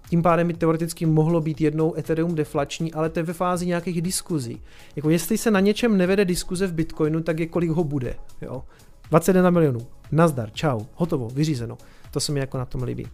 [0.10, 4.02] Tím pádem by teoreticky mohlo být jednou Ethereum deflační, ale to je ve fázi nějakých
[4.02, 4.62] diskuzí.
[4.96, 8.16] Jako jestli se na něčem nevede diskuze v Bitcoinu, tak je kolik ho bude.
[8.42, 8.64] Jo?
[9.10, 9.80] 21 milionů.
[10.12, 11.78] Nazdar, čau, hotovo, vyřízeno.
[12.12, 13.08] To se mi jako na tom líbí.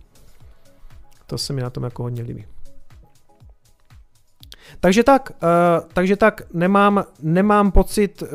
[1.29, 2.45] To se mi na tom jako hodně líbí.
[4.79, 8.29] Takže tak, uh, takže tak, nemám, nemám pocit, uh,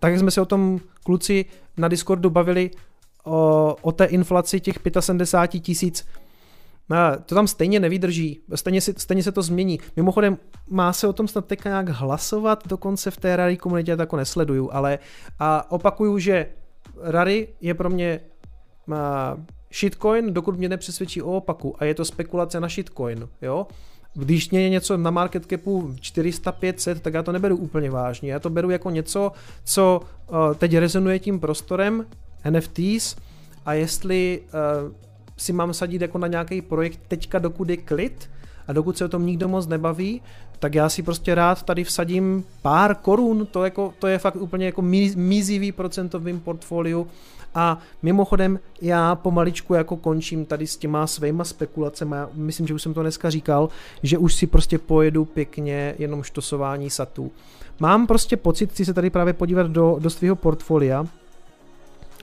[0.00, 1.44] tak jak jsme se o tom kluci
[1.76, 2.70] na Discordu bavili,
[3.24, 3.32] uh,
[3.80, 6.08] o té inflaci těch 75 tisíc,
[6.90, 9.80] uh, to tam stejně nevydrží, stejně, si, stejně se to změní.
[9.96, 10.38] Mimochodem,
[10.68, 14.02] má se o tom snad teďka nějak hlasovat, dokonce v té rary komunitě já to
[14.02, 14.98] jako nesleduju, ale
[15.38, 16.46] a opakuju, že
[17.00, 18.20] Rary je pro mě
[18.88, 18.96] uh,
[19.72, 23.66] shitcoin, dokud mě nepřesvědčí o opaku a je to spekulace na shitcoin, jo.
[24.14, 28.32] Když mě je něco na market capu 400-500, tak já to neberu úplně vážně.
[28.32, 29.32] Já to beru jako něco,
[29.64, 32.06] co uh, teď rezonuje tím prostorem
[32.50, 33.16] NFTs
[33.66, 34.92] a jestli uh,
[35.36, 38.30] si mám sadit jako na nějaký projekt teďka, dokud je klid,
[38.68, 40.22] a dokud se o tom nikdo moc nebaví,
[40.58, 44.66] tak já si prostě rád tady vsadím pár korun, to, jako, to je fakt úplně
[44.66, 44.82] jako
[45.16, 47.06] mizivý procentovým portfoliu
[47.56, 52.94] a mimochodem já pomaličku jako končím tady s těma svýma spekulacemi, myslím, že už jsem
[52.94, 53.68] to dneska říkal,
[54.02, 57.32] že už si prostě pojedu pěkně jenom štosování satů.
[57.80, 61.06] Mám prostě pocit, chci se tady právě podívat do, do svého portfolia,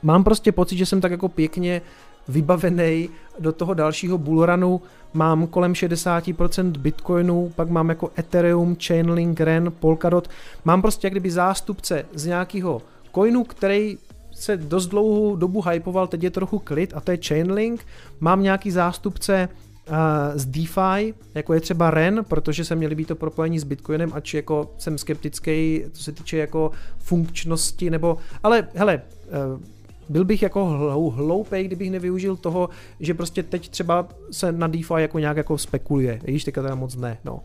[0.03, 1.81] mám prostě pocit, že jsem tak jako pěkně
[2.27, 4.81] vybavený do toho dalšího bullrunu,
[5.13, 10.29] mám kolem 60% bitcoinů, pak mám jako Ethereum, Chainlink, REN, Polkadot,
[10.65, 12.81] mám prostě jak kdyby zástupce z nějakého
[13.15, 13.97] coinu, který
[14.33, 17.85] se dost dlouhou dobu hypoval, teď je trochu klid a to je Chainlink,
[18.19, 19.49] mám nějaký zástupce
[19.89, 19.95] uh,
[20.35, 24.33] z DeFi, jako je třeba REN, protože se měli být to propojení s Bitcoinem, ač
[24.33, 29.01] jako jsem skeptický, co se týče jako funkčnosti, nebo, ale hele,
[29.55, 29.61] uh,
[30.09, 30.65] byl bych jako
[31.15, 32.69] hloupej, kdybych nevyužil toho,
[32.99, 36.95] že prostě teď třeba se na DeFi jako nějak jako spekuluje, víš, teďka teda moc
[36.95, 37.39] ne, no.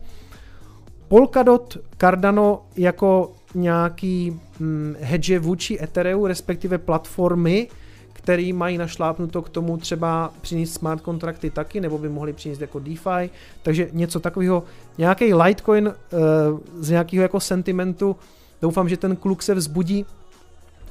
[1.07, 7.67] Polkadot, Cardano jako nějaký hm, hedge vůči Ethereum, respektive platformy,
[8.13, 12.79] který mají našlápnuto k tomu třeba přinést smart kontrakty taky, nebo by mohli přinést jako
[12.79, 13.29] DeFi,
[13.63, 14.63] takže něco takového,
[14.97, 18.15] nějaký Litecoin uh, z nějakého jako sentimentu,
[18.61, 20.05] doufám, že ten kluk se vzbudí.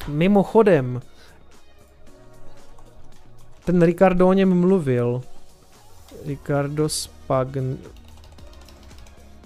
[0.09, 1.01] Mimochodem,
[3.65, 5.23] ten Ricardo o něm mluvil.
[6.27, 7.75] Ricardo Spagn...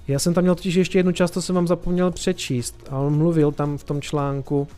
[0.09, 2.89] Já jsem tam měl totiž ještě jednu část, to jsem vám zapomněl přečíst.
[2.91, 4.69] A on mluvil tam v tom článku.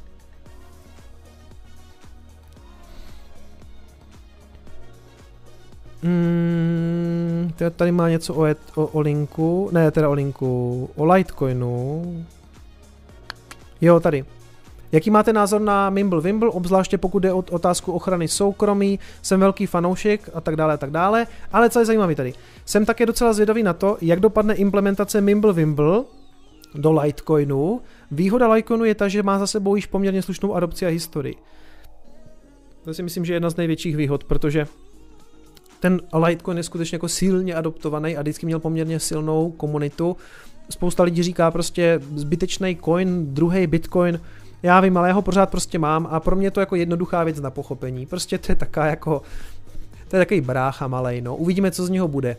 [6.03, 12.27] Hmm, tady má něco o, et, o, o linku, ne teda o linku, o Litecoinu.
[13.81, 14.25] Jo, tady.
[14.95, 19.67] Jaký máte názor na Mimble Wimble, obzvláště pokud jde o otázku ochrany soukromí, jsem velký
[19.67, 22.33] fanoušek a tak dále a tak dále, ale co je zajímavé tady.
[22.65, 26.05] Jsem také docela zvědavý na to, jak dopadne implementace Mimble Wimble
[26.75, 27.81] do Litecoinu.
[28.11, 31.35] Výhoda Litecoinu je ta, že má za sebou již poměrně slušnou adopci a historii.
[32.85, 34.67] To si myslím, že je jedna z největších výhod, protože
[35.81, 40.17] ten Litecoin je skutečně jako silně adoptovaný a vždycky měl poměrně silnou komunitu
[40.71, 44.21] spousta lidí říká prostě zbytečný coin, druhý bitcoin,
[44.65, 47.41] já vím, ale já ho pořád prostě mám a pro mě to jako jednoduchá věc
[47.41, 48.07] na pochopení.
[48.07, 49.23] Prostě to je taká jako,
[50.09, 51.37] to je takový brácha malej, no.
[51.37, 52.37] Uvidíme, co z něho bude.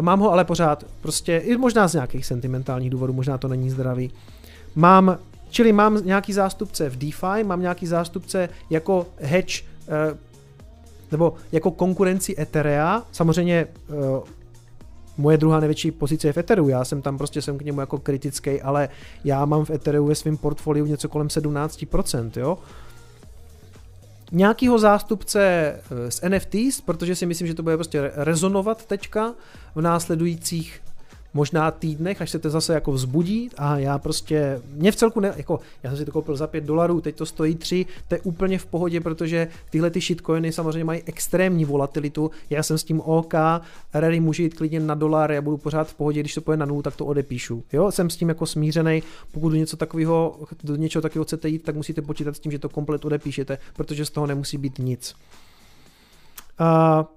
[0.00, 4.10] Mám ho ale pořád, prostě i možná z nějakých sentimentálních důvodů, možná to není zdravý.
[4.74, 5.18] Mám,
[5.50, 10.16] čili mám nějaký zástupce v DeFi, mám nějaký zástupce jako hedge, eh,
[11.10, 13.92] nebo jako konkurenci Etherea, samozřejmě eh,
[15.16, 17.98] moje druhá největší pozice je v Ethereum, já jsem tam prostě jsem k němu jako
[17.98, 18.88] kritický, ale
[19.24, 22.58] já mám v Ethereum ve svém portfoliu něco kolem 17%, jo.
[24.32, 29.34] Nějakýho zástupce eh, z NFTs, protože si myslím, že to bude prostě rezonovat teďka
[29.74, 30.80] v následujících
[31.34, 35.34] možná týdnech, až se to zase jako vzbudí a já prostě, mě v celku ne,
[35.36, 38.20] jako, já jsem si to koupil za 5 dolarů, teď to stojí 3, to je
[38.20, 43.00] úplně v pohodě, protože tyhle ty shitcoiny samozřejmě mají extrémní volatilitu, já jsem s tím
[43.00, 43.34] OK,
[43.94, 46.66] ready může jít klidně na dolar, já budu pořád v pohodě, když to půjde na
[46.66, 49.02] nulu, tak to odepíšu, jo, jsem s tím jako smířený,
[49.32, 52.58] pokud do něco takového, do něčeho takového chcete jít, tak musíte počítat s tím, že
[52.58, 55.14] to komplet odepíšete, protože z toho nemusí být nic.
[56.60, 56.66] Uh,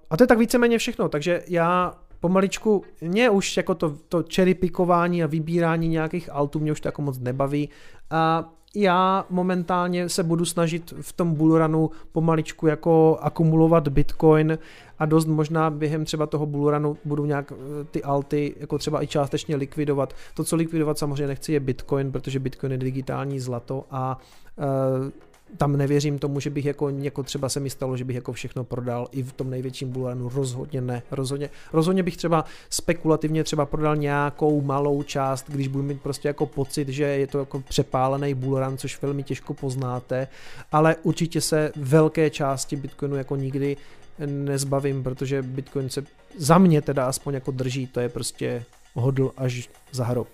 [0.10, 1.94] a to je tak víceméně všechno, takže já
[2.26, 7.02] pomaličku, mě už jako to, to cherrypikování a vybírání nějakých altů mě už to jako
[7.02, 7.70] moc nebaví
[8.10, 14.58] a já momentálně se budu snažit v tom bullrunu pomaličku jako akumulovat bitcoin
[15.00, 19.08] a dost možná během třeba toho bullrunu budu nějak eh, ty alty jako třeba i
[19.08, 20.14] částečně likvidovat.
[20.34, 24.18] To, co likvidovat samozřejmě nechci je bitcoin, protože bitcoin je digitální zlato a
[24.58, 25.12] uh,
[25.58, 28.64] tam nevěřím tomu, že bych jako, jako třeba se mi stalo, že bych jako všechno
[28.64, 33.96] prodal i v tom největším bulanu, rozhodně ne, rozhodně, rozhodně bych třeba spekulativně třeba prodal
[33.96, 38.78] nějakou malou část, když budu mít prostě jako pocit, že je to jako přepálený bullrun,
[38.78, 40.28] což velmi těžko poznáte,
[40.72, 43.78] ale určitě se velké části Bitcoinu jako nikdy
[44.26, 46.04] nezbavím, protože Bitcoin se
[46.38, 50.28] za mě teda aspoň jako drží, to je prostě hodl až za hrob.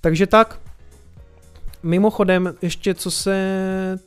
[0.00, 0.60] Takže tak,
[1.82, 3.98] Mimochodem, ještě co se...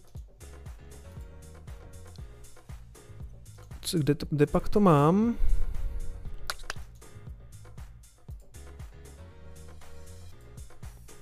[3.82, 5.36] Co, kde, to, kde pak to mám?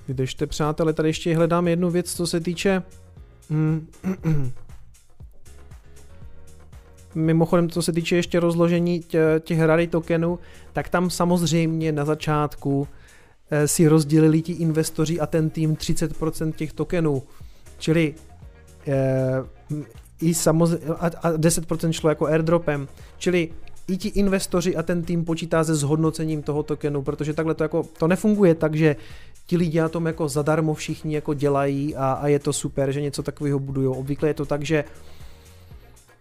[0.07, 2.83] Vydržte, přátelé, tady ještě hledám jednu věc, co se týče...
[3.49, 3.87] Mm,
[7.15, 9.03] Mimochodem, co se týče ještě rozložení
[9.39, 10.39] těch rary tokenů,
[10.73, 12.87] tak tam samozřejmě na začátku
[13.65, 17.23] si rozdělili ti investoři a ten tým 30% těch tokenů.
[17.79, 18.15] Čili
[18.87, 19.43] e,
[20.21, 22.87] i samozřejmě, a, a 10% šlo jako airdropem.
[23.17, 23.49] Čili
[23.87, 27.83] i ti investoři a ten tým počítá se zhodnocením toho tokenu, protože takhle to jako,
[27.99, 28.95] to nefunguje tak, že
[29.45, 33.01] ti lidi na tom jako zadarmo všichni jako dělají a, a je to super, že
[33.01, 33.87] něco takového budují.
[33.87, 34.83] Obvykle je to tak, že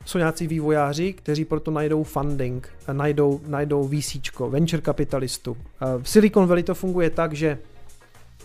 [0.05, 4.17] jsou nějací vývojáři, kteří proto najdou funding, najdou, najdou VC,
[4.49, 5.57] venture kapitalistu.
[6.03, 7.59] V Silicon Valley to funguje tak, že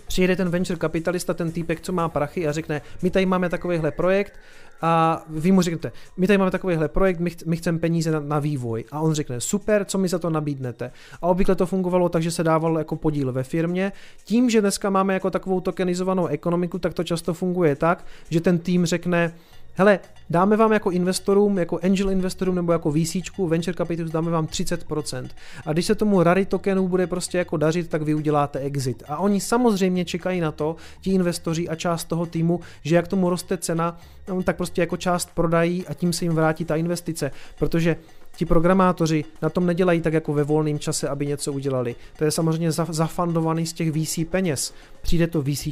[0.08, 3.92] přijede ten venture kapitalista, ten týpek, co má prachy a řekne, my tady máme takovýhle
[3.92, 4.34] projekt
[4.82, 8.20] a vy mu řeknete, my tady máme takovýhle projekt, my, ch- my chceme peníze na,
[8.20, 8.86] na vývoj.
[8.92, 10.92] A on řekne, super, co mi za to nabídnete.
[11.22, 13.92] A obvykle to fungovalo tak, že se dával jako podíl ve firmě.
[14.24, 18.60] Tím, že dneska máme jako takovou tokenizovanou ekonomiku, tak to často funguje tak, že ten
[18.60, 19.34] tým řekne,
[19.76, 20.00] hele,
[20.30, 23.16] dáme vám jako investorům, jako angel investorům nebo jako VC,
[23.48, 25.28] venture capitalist, dáme vám 30%.
[25.66, 29.04] A když se tomu rary tokenu bude prostě jako dařit, tak vy uděláte exit.
[29.08, 33.30] A oni samozřejmě čekají na to, ti investoři a část toho týmu, že jak tomu
[33.30, 33.98] roste cena,
[34.28, 37.32] no, tak prostě jako část prodají a tím se jim vrátí ta investice.
[37.60, 37.96] Protože
[38.36, 41.96] ti programátoři na tom nedělají tak jako ve volném čase, aby něco udělali.
[42.18, 44.74] To je samozřejmě zafandovaný z těch VC peněz.
[45.02, 45.68] Přijde to VC,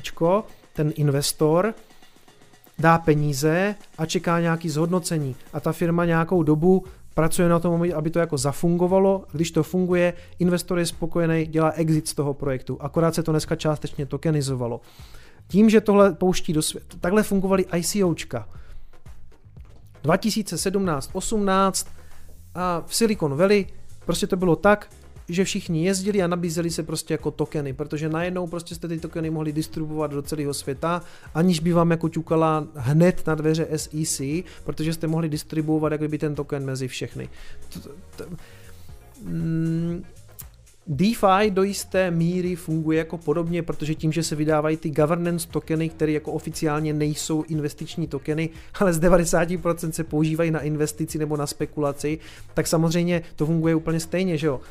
[0.74, 1.74] ten investor,
[2.80, 5.36] dá peníze a čeká nějaký zhodnocení.
[5.54, 9.24] A ta firma nějakou dobu pracuje na tom, aby to jako zafungovalo.
[9.32, 12.78] Když to funguje, investor je spokojený, dělá exit z toho projektu.
[12.82, 14.82] Akorát se to dneska částečně tokenizovalo.
[15.48, 18.48] Tím, že tohle pouští do světa, takhle fungovaly ICOčka.
[20.04, 21.88] 2017-18
[22.56, 23.66] a v Silicon Valley
[24.06, 24.90] prostě to bylo tak,
[25.30, 29.30] že všichni jezdili a nabízeli se prostě jako tokeny, protože najednou prostě jste ty tokeny
[29.30, 31.02] mohli distribuovat do celého světa,
[31.34, 34.22] aniž by vám jako ťukala hned na dveře SEC,
[34.64, 37.30] protože jste mohli distribuovat jak by ten token mezi všechny.
[39.24, 40.04] Mm,
[40.88, 45.90] DeFi do jisté míry funguje jako podobně, protože tím, že se vydávají ty governance tokeny,
[45.90, 48.50] které jako oficiálně nejsou investiční tokeny,
[48.80, 52.20] ale z 90% se používají na investici nebo na spekulaci,
[52.54, 54.62] tak samozřejmě to funguje úplně stejně, že jo.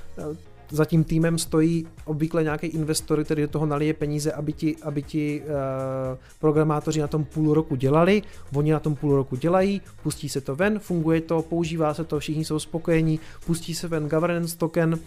[0.70, 5.02] Za tím týmem stojí obvykle nějaký investor, který do toho nalije peníze, aby ti, aby
[5.02, 8.22] ti uh, programátoři na tom půl roku dělali.
[8.54, 12.18] Oni na tom půl roku dělají, pustí se to ven, funguje to, používá se to,
[12.18, 14.98] všichni jsou spokojení, pustí se ven governance token,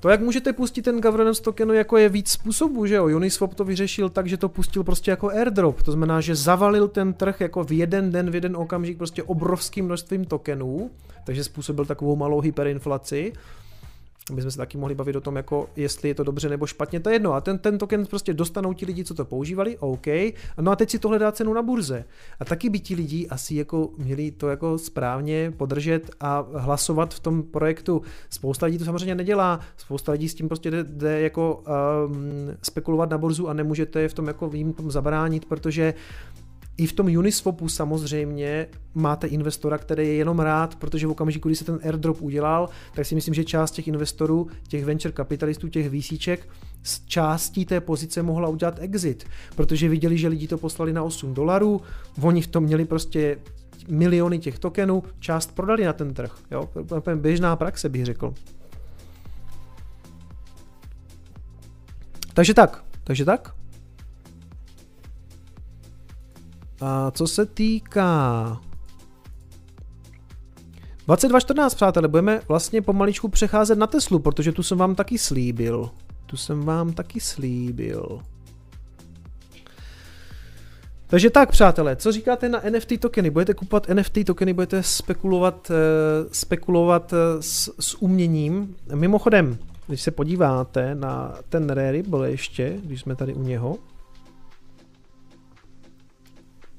[0.00, 3.06] To, jak můžete pustit ten governance tokenu, jako je víc způsobů, že jo?
[3.16, 5.82] Uniswap to vyřešil tak, že to pustil prostě jako airdrop.
[5.82, 9.84] To znamená, že zavalil ten trh jako v jeden den, v jeden okamžik prostě obrovským
[9.84, 10.90] množstvím tokenů,
[11.24, 13.32] takže způsobil takovou malou hyperinflaci
[14.28, 17.08] jsme se taky mohli bavit o tom, jako jestli je to dobře nebo špatně, to
[17.08, 17.32] je jedno.
[17.32, 20.06] A ten, ten token prostě dostanou ti lidi, co to používali, OK.
[20.60, 22.04] No a teď si tohle dá cenu na burze.
[22.40, 27.20] A taky by ti lidi asi jako měli to jako správně podržet a hlasovat v
[27.20, 28.02] tom projektu.
[28.30, 31.62] Spousta lidí to samozřejmě nedělá, spousta lidí s tím prostě jde, jde jako
[32.06, 32.16] um,
[32.62, 35.94] spekulovat na burzu a nemůžete v tom jako jim tom zabránit, protože
[36.80, 41.56] i v tom Uniswapu samozřejmě máte investora, který je jenom rád, protože v okamžiku, kdy
[41.56, 45.90] se ten airdrop udělal, tak si myslím, že část těch investorů, těch venture kapitalistů, těch
[45.90, 46.48] výsíček,
[46.82, 49.24] z částí té pozice mohla udělat exit,
[49.56, 51.80] protože viděli, že lidi to poslali na 8 dolarů,
[52.22, 53.38] oni v tom měli prostě
[53.88, 56.38] miliony těch tokenů, část prodali na ten trh.
[56.50, 56.70] Jo?
[57.14, 58.34] Běžná praxe bych řekl.
[62.34, 63.59] Takže tak, takže tak.
[66.80, 68.60] A co se týká
[71.06, 75.90] 2214, přátelé, budeme vlastně pomaličku přecházet na Teslu, protože tu jsem vám taky slíbil.
[76.26, 78.20] Tu jsem vám taky slíbil.
[81.06, 83.30] Takže tak, přátelé, co říkáte na NFT tokeny?
[83.30, 85.76] Budete kupovat NFT tokeny, budete spekulovat, uh,
[86.32, 88.76] spekulovat uh, s, s uměním.
[88.94, 93.78] Mimochodem, když se podíváte na ten Rarible ještě, když jsme tady u něho,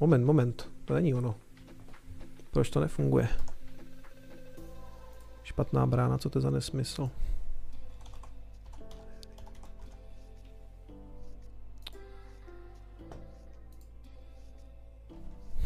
[0.02, 1.36] Moment, moment, to není ono.
[2.52, 3.28] Proč to nefunguje?
[5.44, 7.10] Špatná brána, co to je za nesmysl?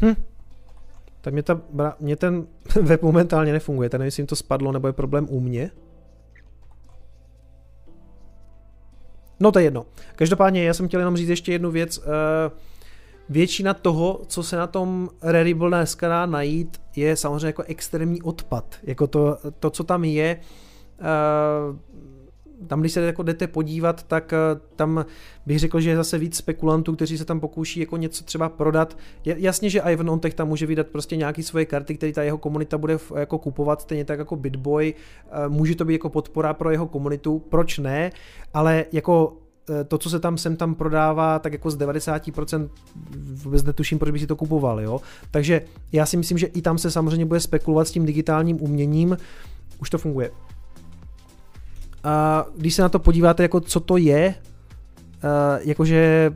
[0.02, 0.14] Hm.
[1.20, 1.60] Tak mě, ta,
[2.00, 2.46] mě ten
[2.82, 5.70] web momentálně nefunguje, tak nevím, jestli jim to spadlo, nebo je problém u mě.
[9.40, 9.86] No to je jedno.
[10.16, 11.98] Každopádně já jsem chtěl jenom říct ještě jednu věc.
[11.98, 12.04] Uh,
[13.28, 18.76] většina toho, co se na tom Rarible dneska dá najít, je samozřejmě jako extrémní odpad.
[18.82, 20.40] Jako to, to co tam je,
[21.00, 21.76] uh,
[22.66, 25.04] tam když se jako jdete podívat, tak uh, tam
[25.46, 28.98] bych řekl, že je zase víc spekulantů, kteří se tam pokouší jako něco třeba prodat.
[29.24, 32.78] Jasně, že Ivan Ontech tam může vydat prostě nějaké svoje karty, které ta jeho komunita
[32.78, 34.94] bude jako kupovat, stejně tak jako Bitboy.
[35.46, 38.10] Uh, může to být jako podpora pro jeho komunitu, proč ne,
[38.54, 39.45] ale jako Eh,
[39.88, 42.68] to, co se tam sem tam prodává, tak jako z 90%
[43.42, 45.00] vůbec netuším, proč by si to kupoval, jo.
[45.30, 45.62] Takže
[45.92, 49.16] já si myslím, že i tam se samozřejmě bude spekulovat s tím digitálním uměním,
[49.80, 50.30] už to funguje.
[52.04, 54.34] A když se na to podíváte, jako co to je,
[55.24, 56.32] uh, jakože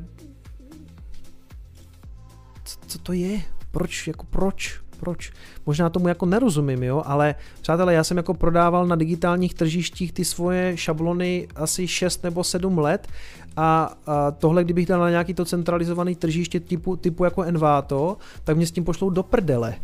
[2.86, 3.41] co to je?
[3.70, 4.81] Proč, jako proč?
[5.01, 5.33] Proč.
[5.67, 10.25] Možná tomu jako nerozumím, jo, ale přátelé, já jsem jako prodával na digitálních tržištích ty
[10.25, 13.09] svoje šablony asi 6 nebo 7 let
[13.57, 18.57] a, a tohle, kdybych dal na nějaký to centralizovaný tržiště typu, typu jako Envato, tak
[18.57, 19.75] mě s tím pošlou do prdele,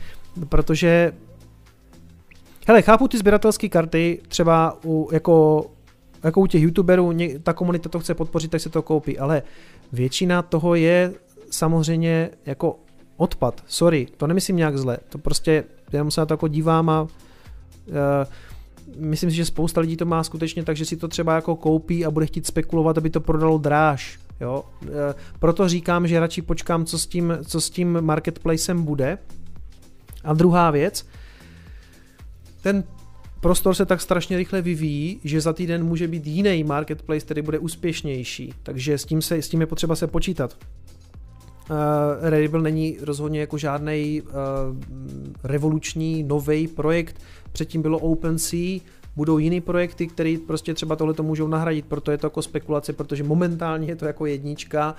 [0.49, 1.12] protože
[2.69, 5.67] Hele, chápu ty sběratelské karty, třeba u, jako,
[6.25, 7.12] jako u těch youtuberů,
[7.43, 9.43] ta komunita to chce podpořit, tak se to koupí, ale
[9.93, 11.12] většina toho je
[11.51, 12.78] samozřejmě jako
[13.17, 17.03] odpad, sorry, to nemyslím nějak zle, to prostě jenom se na to jako dívám a
[17.03, 17.09] uh,
[18.97, 22.05] myslím si, že spousta lidí to má skutečně tak, že si to třeba jako koupí
[22.05, 24.65] a bude chtít spekulovat, aby to prodalo dráž, jo.
[24.83, 24.89] Uh,
[25.39, 29.19] proto říkám, že radši počkám, co s tím, co s tím marketplacem bude.
[30.25, 31.07] A druhá věc,
[32.62, 32.85] ten
[33.41, 37.59] prostor se tak strašně rychle vyvíjí, že za týden může být jiný marketplace, který bude
[37.59, 40.57] úspěšnější, takže s tím, se, s tím je potřeba se počítat.
[41.70, 41.77] Uh,
[42.31, 44.31] Rarible není rozhodně jako žádný uh,
[45.45, 47.20] revoluční nový projekt.
[47.53, 48.81] Předtím bylo OpenSea,
[49.17, 52.93] budou jiný projekty, které prostě třeba tohle to můžou nahradit, proto je to jako spekulace,
[52.93, 54.95] protože momentálně je to jako jednička.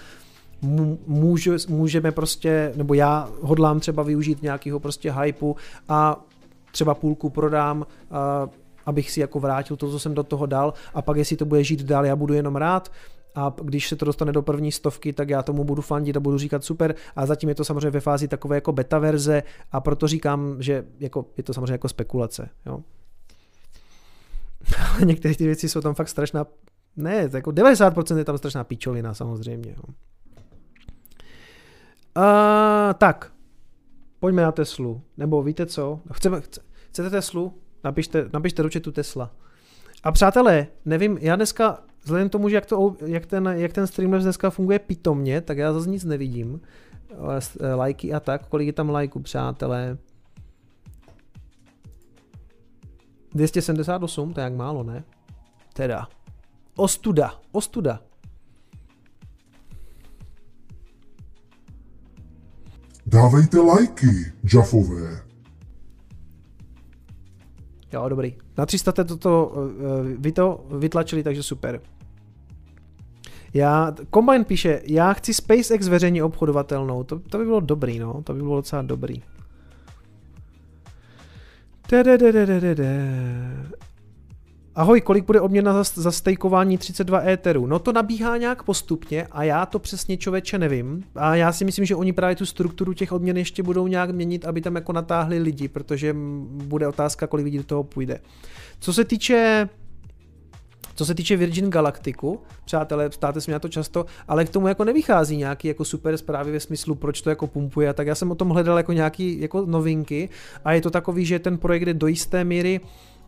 [1.08, 5.56] Můžu, můžeme prostě, nebo já hodlám třeba využít nějakého prostě hypeu
[5.90, 6.26] a
[6.72, 8.50] třeba půlku prodám, uh,
[8.86, 11.64] abych si jako vrátil to, co jsem do toho dal a pak jestli to bude
[11.64, 12.92] žít dál, já budu jenom rád
[13.38, 16.38] a když se to dostane do první stovky, tak já tomu budu fandit a budu
[16.38, 20.08] říkat super a zatím je to samozřejmě ve fázi takové jako beta verze a proto
[20.08, 22.50] říkám, že jako, je to samozřejmě jako spekulace.
[22.66, 22.80] Jo.
[24.94, 26.46] Ale některé ty věci jsou tam fakt strašná,
[26.96, 29.76] ne, jako 90% je tam strašná pičolina samozřejmě.
[29.78, 29.94] Jo.
[32.16, 33.32] A, tak,
[34.20, 35.02] pojďme na Teslu.
[35.18, 36.00] Nebo víte co?
[36.12, 36.42] Chceme,
[36.90, 37.54] chcete Teslu?
[37.84, 39.32] Napište, napište do chatu Tesla.
[40.04, 43.88] A přátelé, nevím, já dneska Vzhledem k tomu, že jak, to, jak, ten, jak ten
[43.88, 46.62] Streamlabs dneska funguje pitomně, tak já zase nic nevidím.
[47.12, 49.98] Eh, lajky a tak, kolik je tam lajků, přátelé?
[53.34, 55.04] 278, to je jak málo, ne?
[55.74, 56.08] Teda.
[56.76, 58.00] ostuda, ostuda.
[63.06, 65.22] Dávejte lajky, Jaffové.
[67.94, 68.36] Jo, dobrý.
[68.58, 71.82] Na 300 jste toto, uh, vy to vytlačili, takže super.
[73.58, 77.04] Já, Combine píše, já chci SpaceX veřejně obchodovatelnou.
[77.04, 78.24] To, to by bylo dobrý, no.
[78.24, 79.22] To by bylo docela dobrý.
[84.76, 87.66] Ahoj, kolik bude odměna za, za stejkování 32 éterů?
[87.66, 91.04] No to nabíhá nějak postupně a já to přesně člověče nevím.
[91.16, 94.46] A já si myslím, že oni právě tu strukturu těch odměn ještě budou nějak měnit,
[94.46, 96.16] aby tam jako natáhli lidi, protože
[96.48, 98.20] bude otázka, kolik lidí do toho půjde.
[98.80, 99.70] Co se týče
[100.98, 104.68] co se týče Virgin Galacticu, přátelé, ptáte se mě na to často, ale k tomu
[104.68, 108.32] jako nevychází nějaký jako super zprávy ve smyslu, proč to jako pumpuje, tak já jsem
[108.32, 110.30] o tom hledal jako nějaký jako novinky
[110.66, 112.80] a je to takový, že ten projekt jde do jisté míry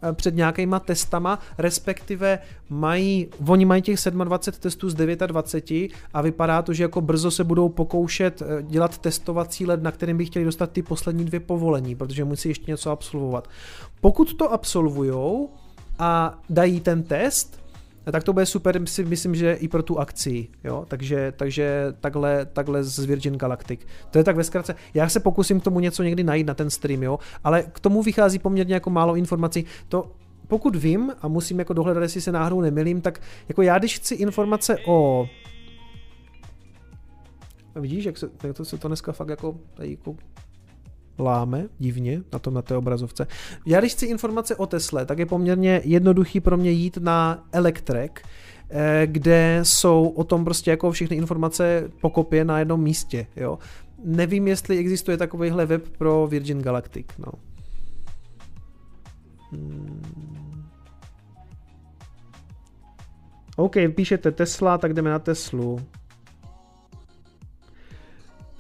[0.04, 2.40] eh, před nějakýma testama, respektive
[2.70, 7.44] mají, oni mají těch 27 testů z 29 a vypadá to, že jako brzo se
[7.44, 11.96] budou pokoušet eh, dělat testovací let, na kterým by chtěli dostat ty poslední dvě povolení,
[11.96, 13.48] protože musí ještě něco absolvovat.
[14.02, 15.50] Pokud to absolvujou,
[16.00, 17.60] a dají ten test,
[18.12, 22.46] tak to bude super, si myslím, že i pro tu akci, jo, takže, takže takhle,
[22.46, 23.80] takhle z Virgin Galactic.
[24.12, 24.76] To je tak ve zkratce.
[24.94, 28.04] Já se pokusím k tomu něco někdy najít na ten stream, jo, ale k tomu
[28.04, 29.66] vychází poměrně jako málo informací.
[29.88, 30.12] To,
[30.48, 34.16] pokud vím, a musím jako dohledat, jestli se náhodou nemilím, tak jako já, když chci
[34.16, 35.28] informace o
[37.76, 40.16] Vidíš, jak se, jak to se to dneska fakt jako tady jako
[41.20, 43.28] láme divně na tom na té obrazovce.
[43.66, 48.22] Já když chci informace o Tesle, tak je poměrně jednoduchý pro mě jít na Electrek,
[48.70, 53.60] eh, kde jsou o tom prostě jako všechny informace po kopě na jednom místě, jo.
[54.04, 57.32] Nevím, jestli existuje takovýhle web pro Virgin Galactic, no.
[59.52, 60.02] Hmm.
[63.56, 65.80] OK, píšete Tesla, tak jdeme na Teslu.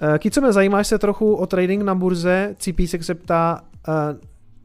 [0.02, 3.94] Eh, co mě zajímáš se trochu o trading na burze, CP se ptá, uh,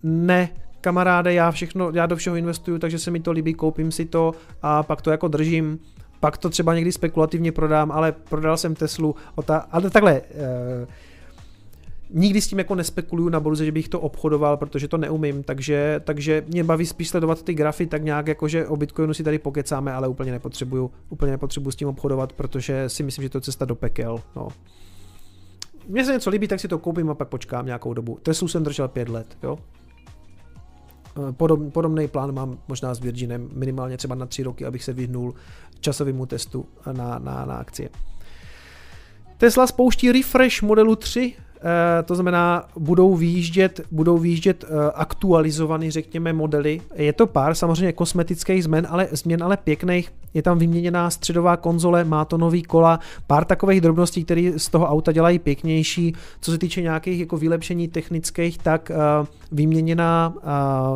[0.02, 0.48] ne,
[0.80, 4.32] kamaráde, já všechno, já do všeho investuju, takže se mi to líbí, koupím si to
[4.62, 5.78] a pak to jako držím,
[6.20, 9.14] pak to třeba někdy spekulativně prodám, ale prodal jsem Teslu,
[9.44, 10.88] ta, ale takhle, uh,
[12.10, 16.00] nikdy s tím jako nespekuluju na burze, že bych to obchodoval, protože to neumím, takže,
[16.04, 19.38] takže mě baví spíš sledovat ty grafy tak nějak jako, že o Bitcoinu si tady
[19.38, 23.42] pokecáme, ale úplně nepotřebuju, úplně nepotřebuju s tím obchodovat, protože si myslím, že to je
[23.42, 24.48] cesta do pekel, no
[25.88, 28.18] mně se něco líbí, tak si to koupím a pak počkám nějakou dobu.
[28.22, 29.58] Teslu jsem držel pět let, jo.
[31.28, 34.92] Eh, podob, podobný plán mám možná s Virginem, minimálně třeba na tři roky, abych se
[34.92, 35.34] vyhnul
[35.80, 37.88] časovému testu na, na, na akcie.
[39.36, 41.43] Tesla spouští refresh modelu 3 Eh,
[42.04, 46.80] to znamená, budou výjíždět, budou výjíždět eh, aktualizovaný, řekněme, modely.
[46.94, 50.12] Je to pár samozřejmě kosmetických změn, ale změn ale pěkných.
[50.34, 54.86] Je tam vyměněná středová konzole, má to nový kola, pár takových drobností, které z toho
[54.86, 56.14] auta dělají pěknější.
[56.40, 60.34] Co se týče nějakých jako vylepšení technických, tak uh, vyměněná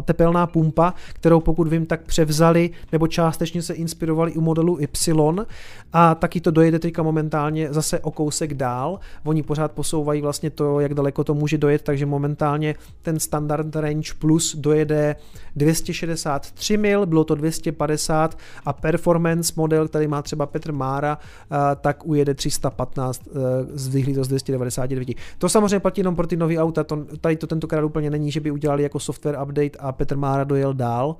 [0.04, 5.44] tepelná pumpa, kterou pokud vím, tak převzali nebo částečně se inspirovali u modelu Y
[5.92, 8.98] a taky to dojede teďka momentálně zase o kousek dál.
[9.24, 14.12] Oni pořád posouvají vlastně to, jak daleko to může dojet, takže momentálně ten standard range
[14.18, 15.16] plus dojede
[15.56, 22.06] 263 mil, bylo to 250 a performance model, který má třeba Petr Mára, eh, tak
[22.06, 23.30] ujede 315, eh,
[23.72, 25.14] z 299.
[25.38, 28.40] To samozřejmě platí jenom pro ty nové auta, to, tady to tentokrát úplně není, že
[28.40, 31.16] by udělali jako software update a Petr Mára dojel dál.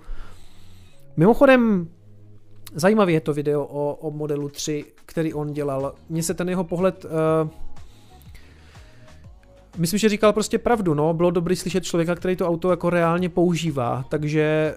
[1.16, 1.88] Mimochodem,
[2.74, 5.94] zajímavé je to video o, o modelu 3, který on dělal.
[6.08, 7.10] Mně se ten jeho pohled uh,
[9.78, 11.14] Myslím, že říkal prostě pravdu, no.
[11.14, 14.74] Bylo dobrý slyšet člověka, který to auto jako reálně používá, takže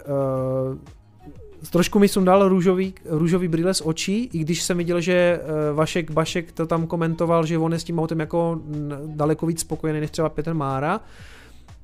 [0.71, 5.77] uh, trošku mi sundal růžový, růžový brýle z očí, i když jsem viděl, že uh,
[5.77, 8.61] Vašek Bašek to tam komentoval, že on je s tím autem jako
[9.05, 10.99] daleko víc spokojený než třeba Petr Mára.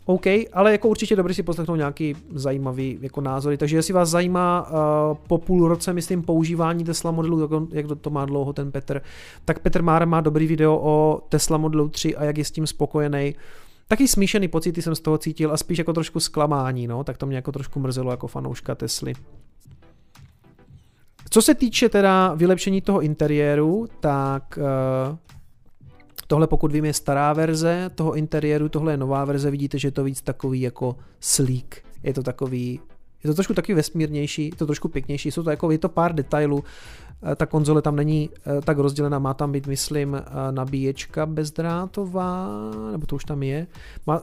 [0.10, 4.70] OK, ale jako určitě dobrý si poslechnout nějaký zajímavý jako názory, takže jestli vás zajímá
[4.70, 8.72] uh, po půl roce, myslím, používání Tesla modelu, jak, on, jak to má dlouho ten
[8.72, 9.02] Petr,
[9.46, 12.68] tak Petr Mára má dobrý video o Tesla modelu 3 a jak je s tím
[12.68, 13.36] spokojený.
[13.88, 17.26] Taky smíšený pocity jsem z toho cítil a spíš jako trošku zklamání, no, tak to
[17.26, 19.14] mě jako trošku mrzelo jako fanouška Tesly.
[21.30, 24.60] Co se týče teda vylepšení toho interiéru, tak
[25.12, 25.18] uh,
[26.28, 29.92] Tohle pokud vím je stará verze toho interiéru, tohle je nová verze, vidíte, že je
[29.92, 31.84] to víc takový jako sleek.
[32.04, 32.80] Je to takový,
[33.24, 36.16] je to trošku taky vesmírnější, je to trošku pěknější, jsou to jako, je to pár
[36.16, 36.64] detailů,
[37.32, 42.50] eh, ta konzole tam není eh, tak rozdělená, má tam být, myslím, eh, nabíječka bezdrátová,
[42.92, 43.68] nebo to už tam je.
[44.08, 44.22] Má,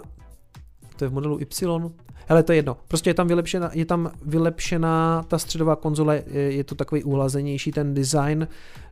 [0.97, 1.91] to je v modelu Y,
[2.29, 2.77] ale to je jedno.
[2.89, 7.73] Prostě je tam vylepšená, je tam vylepšená ta středová konzole, je, je to takový uhlazenější
[7.73, 8.49] ten design.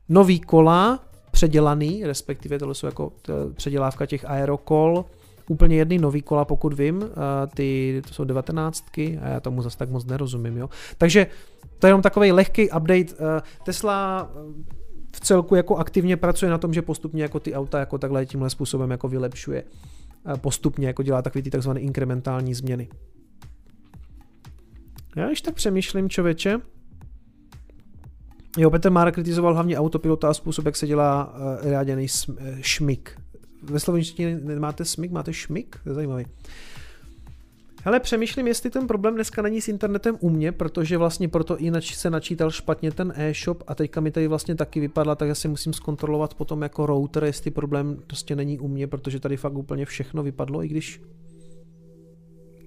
[0.08, 1.00] Nový kola,
[1.32, 3.12] předělaný, respektive tohle jsou jako
[3.54, 5.04] předělávka těch aerokol,
[5.48, 7.04] úplně jedný nový kola, pokud vím,
[7.54, 10.70] ty to jsou devatenáctky a já tomu zase tak moc nerozumím, jo.
[10.98, 11.26] Takže
[11.78, 13.40] to je jenom takový lehký update.
[13.64, 14.30] Tesla
[15.16, 18.50] v celku jako aktivně pracuje na tom, že postupně jako ty auta jako takhle tímhle
[18.50, 19.64] způsobem jako vylepšuje.
[20.36, 22.88] Postupně jako dělá takový ty takzvané inkrementální změny.
[25.16, 26.60] Já ještě tak přemýšlím, člověče.
[28.58, 32.06] Jo, Petr Mára kritizoval hlavně autopilota a způsob, jak se dělá uh, ráděný
[32.60, 33.20] šmik.
[33.62, 35.76] Ve slovenštině nemáte smyk, máte šmik?
[35.84, 36.26] To je zajímavý.
[37.84, 41.70] Hele, přemýšlím, jestli ten problém dneska není s internetem u mě, protože vlastně proto i
[41.70, 45.34] nač- se načítal špatně ten e-shop a teďka mi tady vlastně taky vypadla, tak já
[45.34, 49.54] si musím zkontrolovat potom jako router, jestli problém prostě není u mě, protože tady fakt
[49.54, 51.02] úplně všechno vypadlo, i když...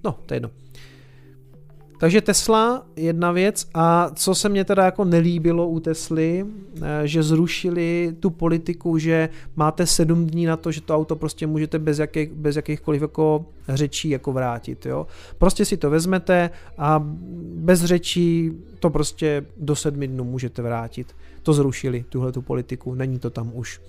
[0.04, 0.50] No, to je jedno.
[1.98, 6.46] Takže Tesla, jedna věc a co se mně teda jako nelíbilo u Tesly,
[6.82, 11.46] eh, že zrušili tu politiku, že máte sedm dní na to, že to auto prostě
[11.46, 15.06] můžete bez, jakých, bez jakýchkoliv jako řečí jako vrátit, jo.
[15.38, 17.02] Prostě si to vezmete a
[17.54, 21.14] bez řečí to prostě do sedmi dnů můžete vrátit.
[21.42, 23.80] To zrušili, tuhle tu politiku, není to tam už.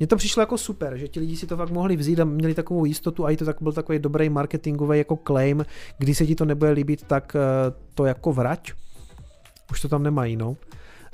[0.00, 2.54] Mně to přišlo jako super, že ti lidi si to fakt mohli vzít a měli
[2.54, 5.64] takovou jistotu a i to tak byl takový dobrý marketingový jako claim,
[5.98, 7.40] když se ti to nebude líbit, tak eh,
[7.94, 8.72] to jako vrať.
[9.70, 10.56] Už to tam nemají, no.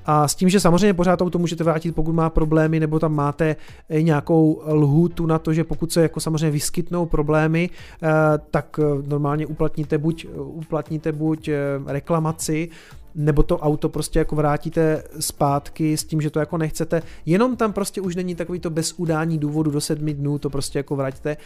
[0.05, 3.57] A s tím, že samozřejmě pořád to můžete vrátit, pokud má problémy, nebo tam máte
[4.01, 7.71] nějakou lhůtu na to, že pokud se jako samozřejmě vyskytnou problémy,
[8.03, 8.09] eh,
[8.51, 11.51] tak eh, normálně uplatníte buď, uplatníte buď
[11.87, 12.69] reklamaci,
[13.17, 17.73] nebo to auto prostě jako vrátíte zpátky s tím, že to jako nechcete, jenom tam
[17.73, 21.37] prostě už není takový to bez udání důvodu do sedmi dnů, to prostě jako vraťte.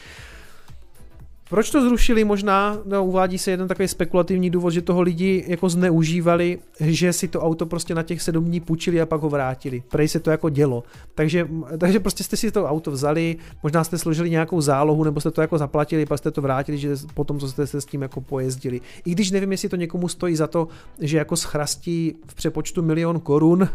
[1.51, 2.79] Proč to zrušili možná?
[2.85, 7.41] No, uvádí se jeden takový spekulativní důvod, že toho lidi jako zneužívali, že si to
[7.41, 9.83] auto prostě na těch sedm dní půjčili a pak ho vrátili.
[9.89, 10.85] Prej se to jako dělo.
[11.15, 11.49] Takže,
[11.79, 15.41] takže prostě jste si to auto vzali, možná jste složili nějakou zálohu, nebo jste to
[15.41, 18.81] jako zaplatili, pak jste to vrátili, že potom, co jste se s tím jako pojezdili.
[19.05, 20.69] I když nevím, jestli to někomu stojí za to,
[21.01, 23.69] že jako schrastí v přepočtu milion korun,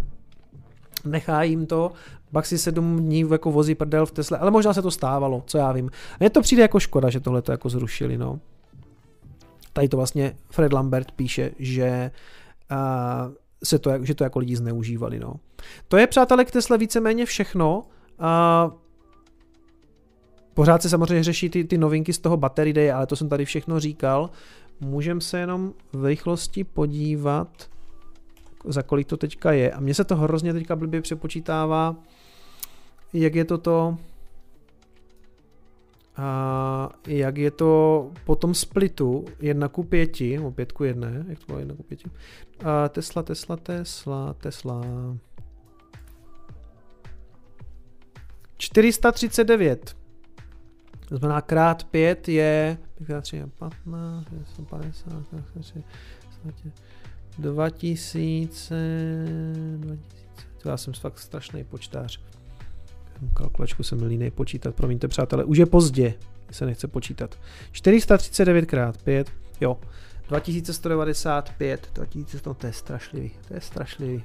[1.06, 1.92] nechá jim to,
[2.32, 5.58] pak si sedm dní jako vozí prdel v Tesle, ale možná se to stávalo, co
[5.58, 5.90] já vím.
[6.20, 8.40] Mně to přijde jako škoda, že tohle to jako zrušili, no.
[9.74, 12.12] Tady to vlastně Fred Lambert píše, že
[12.72, 15.34] uh, se to, že to jako lidi zneužívali, no.
[15.88, 17.84] To je, přátelé, k Tesle víceméně všechno.
[18.20, 18.74] Uh,
[20.54, 23.45] pořád se samozřejmě řeší ty, ty novinky z toho Battery Day, ale to jsem tady
[23.45, 24.30] všechno říkal.
[24.80, 27.70] Můžeme se jenom v rychlosti podívat,
[28.66, 29.72] za kolik to teďka je.
[29.72, 31.95] A mně se to hrozně teďka blbě přepočítává
[33.16, 33.98] jak je to to,
[36.16, 41.40] a jak je to po tom splitu 1 ku 5, nebo 5 ku 1, jak
[41.40, 42.00] to bylo 1 ku 5.
[42.64, 44.82] A Tesla, Tesla, Tesla, Tesla.
[48.58, 49.98] 439.
[51.10, 55.84] To znamená krát 5 je 5 3 je 15, 150, 2000,
[57.38, 58.76] 2000,
[60.61, 62.34] to já jsem fakt strašný počtář.
[63.34, 66.14] Kalkulačku jsem línej počítat, promiňte přátelé, už je pozdě,
[66.52, 67.40] se nechce počítat.
[67.72, 69.77] 439 x 5, jo,
[70.27, 74.24] 2195, 2100, to je strašlivý, to je strašlivý.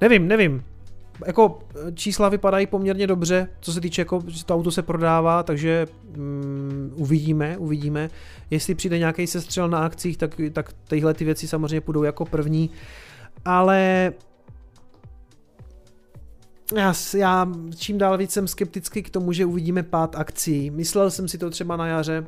[0.00, 0.64] Nevím, nevím.
[1.26, 1.58] Jako
[1.94, 5.86] čísla vypadají poměrně dobře, co se týče, jako, že to auto se prodává, takže
[6.16, 8.10] um, uvidíme, uvidíme.
[8.50, 12.70] Jestli přijde nějaký sestřel na akcích, tak, tak tyhle ty věci samozřejmě půjdou jako první.
[13.44, 14.12] Ale
[16.76, 20.70] já, já čím dál víc jsem skeptický k tomu, že uvidíme pád akcí.
[20.70, 22.26] Myslel jsem si to třeba na jaře,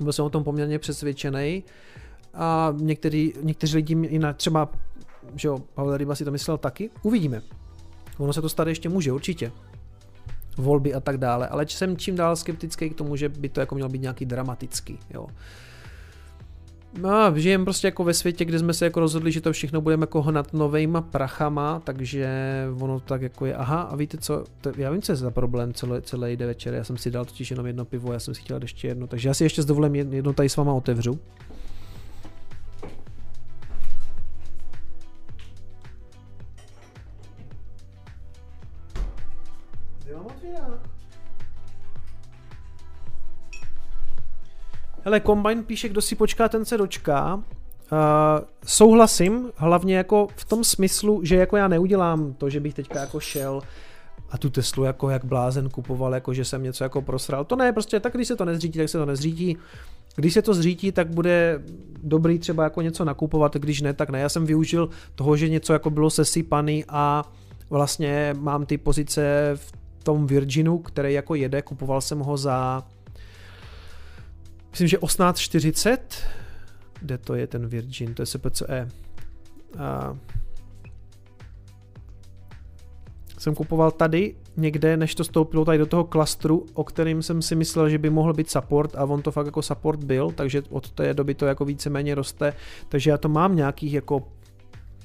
[0.00, 1.64] byl jsem o tom poměrně přesvědčený.
[2.34, 4.68] A některý, někteří lidi jinak, třeba,
[5.34, 6.90] že jo, Pavel Ryba si to myslel taky.
[7.02, 7.42] Uvidíme.
[8.18, 9.52] Ono se to stát ještě může, určitě.
[10.56, 13.74] Volby a tak dále, ale jsem čím dál skeptický k tomu, že by to jako
[13.74, 15.26] mělo být nějaký dramatický, jo.
[17.00, 20.02] No, žijeme prostě jako ve světě, kde jsme se jako rozhodli, že to všechno budeme
[20.02, 22.28] jako hnat novejma prachama, takže
[22.80, 25.72] ono tak jako je, aha, a víte co, to, já vím, co je za problém
[25.72, 28.40] celý, celý den večer, já jsem si dal totiž jenom jedno pivo, já jsem si
[28.40, 31.18] chtěl ještě jedno, takže já si ještě s jedno tady s váma otevřu.
[45.06, 47.34] Hele, Combine píše, kdo si počká, ten se dočká.
[47.34, 47.40] Uh,
[48.64, 53.20] souhlasím, hlavně jako v tom smyslu, že jako já neudělám to, že bych teďka jako
[53.20, 53.60] šel
[54.30, 57.44] a tu Teslu jako jak blázen kupoval, jako že jsem něco jako prosral.
[57.44, 59.56] To ne, prostě tak když se to nezřítí, tak se to nezřítí.
[60.16, 61.62] Když se to zřítí, tak bude
[62.02, 64.20] dobrý třeba jako něco nakupovat, když ne, tak ne.
[64.20, 67.24] Já jsem využil toho, že něco jako bylo sesypaný a
[67.70, 72.82] vlastně mám ty pozice v tom Virginu, který jako jede, kupoval jsem ho za
[74.76, 76.26] myslím, že 1840,
[77.00, 78.88] kde to je ten Virgin, to je SPCE.
[79.78, 80.16] A
[83.38, 87.54] jsem kupoval tady někde, než to stoupilo tady do toho klastru, o kterým jsem si
[87.54, 90.90] myslel, že by mohl být support a on to fakt jako support byl, takže od
[90.90, 92.52] té doby to jako víceméně roste,
[92.88, 94.28] takže já to mám nějakých jako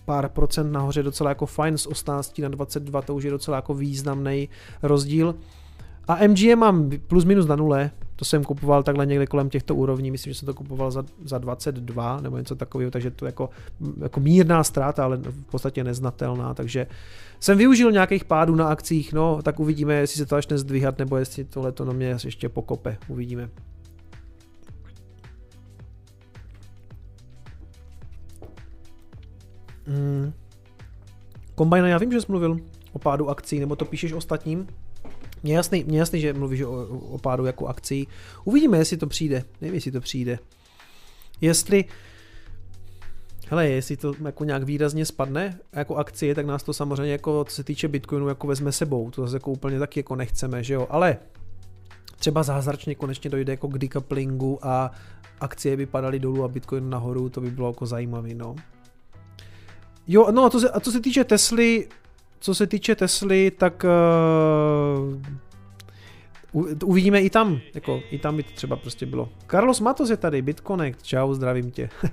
[0.05, 3.73] pár procent nahoře docela jako fajn, z 18 na 22 to už je docela jako
[3.73, 4.49] významný
[4.83, 5.35] rozdíl.
[6.07, 7.91] A MGM mám plus minus na nule,
[8.21, 11.37] to jsem kupoval takhle někde kolem těchto úrovní, myslím, že jsem to kupoval za, za
[11.37, 13.49] 22 nebo něco takového, takže to jako,
[14.01, 16.87] jako mírná ztráta, ale v podstatě neznatelná, takže
[17.39, 21.17] jsem využil nějakých pádů na akcích, no tak uvidíme, jestli se to až nezdvíhat, nebo
[21.17, 23.49] jestli tohle to na mě ještě pokope, uvidíme.
[29.87, 30.33] Hmm.
[31.55, 32.57] Kombajna, já vím, že jsi mluvil
[32.93, 34.67] o pádu akcí, nebo to píšeš ostatním?
[35.43, 38.07] Mně jasný, mě jasný, že mluvíš o, o pádu jako akcí.
[38.43, 39.43] Uvidíme, jestli to přijde.
[39.61, 40.39] Nevím, jestli to přijde.
[41.41, 41.85] Jestli...
[43.49, 47.55] Hele, jestli to jako nějak výrazně spadne jako akcie, tak nás to samozřejmě jako, co
[47.55, 49.11] se týče Bitcoinu, jako vezme sebou.
[49.11, 50.87] To zase jako úplně taky jako nechceme, že jo.
[50.89, 51.17] Ale
[52.19, 54.91] třeba zázračně konečně dojde jako k decouplingu a
[55.39, 58.55] akcie by padaly dolů a Bitcoin nahoru, to by bylo jako zajímavý, no.
[60.07, 61.87] Jo, no a, to se, a co se týče Tesly,
[62.41, 63.85] co se týče Tesly, tak
[66.53, 69.29] uh, uvidíme i tam, jako i tam by to třeba prostě bylo.
[69.51, 71.89] Carlos Matos je tady, BitConnect, čau, zdravím tě.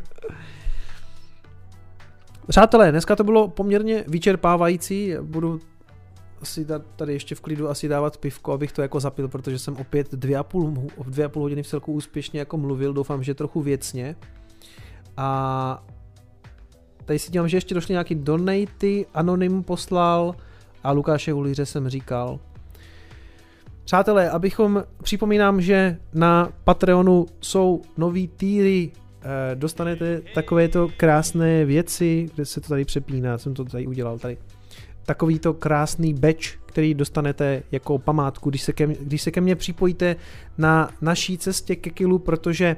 [2.48, 5.60] Přátelé, dneska to bylo poměrně vyčerpávající, budu
[6.40, 6.66] asi
[6.96, 10.36] tady ještě v klidu asi dávat pivko, abych to jako zapil, protože jsem opět dvě
[10.36, 10.74] a půl,
[11.06, 14.16] dvě a půl hodiny v celku úspěšně jako mluvil, doufám, že trochu věcně.
[15.16, 15.84] A
[17.08, 20.34] Tady si dělám, že ještě došly nějaký donaty, Anonym poslal
[20.84, 22.38] a Lukáše Ulíře jsem říkal.
[23.84, 32.44] Přátelé, abychom, připomínám, že na Patreonu jsou nový týry, eh, dostanete takovéto krásné věci, kde
[32.44, 34.38] se to tady přepíná, jsem to tady udělal tady.
[35.06, 40.16] Takovýto krásný badge, který dostanete jako památku, když se ke, když se ke mně připojíte
[40.58, 42.76] na naší cestě ke kilu, protože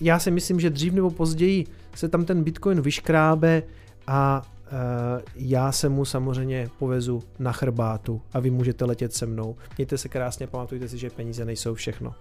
[0.00, 3.62] já si myslím, že dřív nebo později se tam ten Bitcoin vyškrábe
[4.06, 9.56] a uh, já se mu samozřejmě povezu na chrbátu a vy můžete letět se mnou.
[9.76, 12.14] Mějte se krásně, pamatujte si, že peníze nejsou všechno.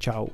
[0.00, 0.28] Ciao.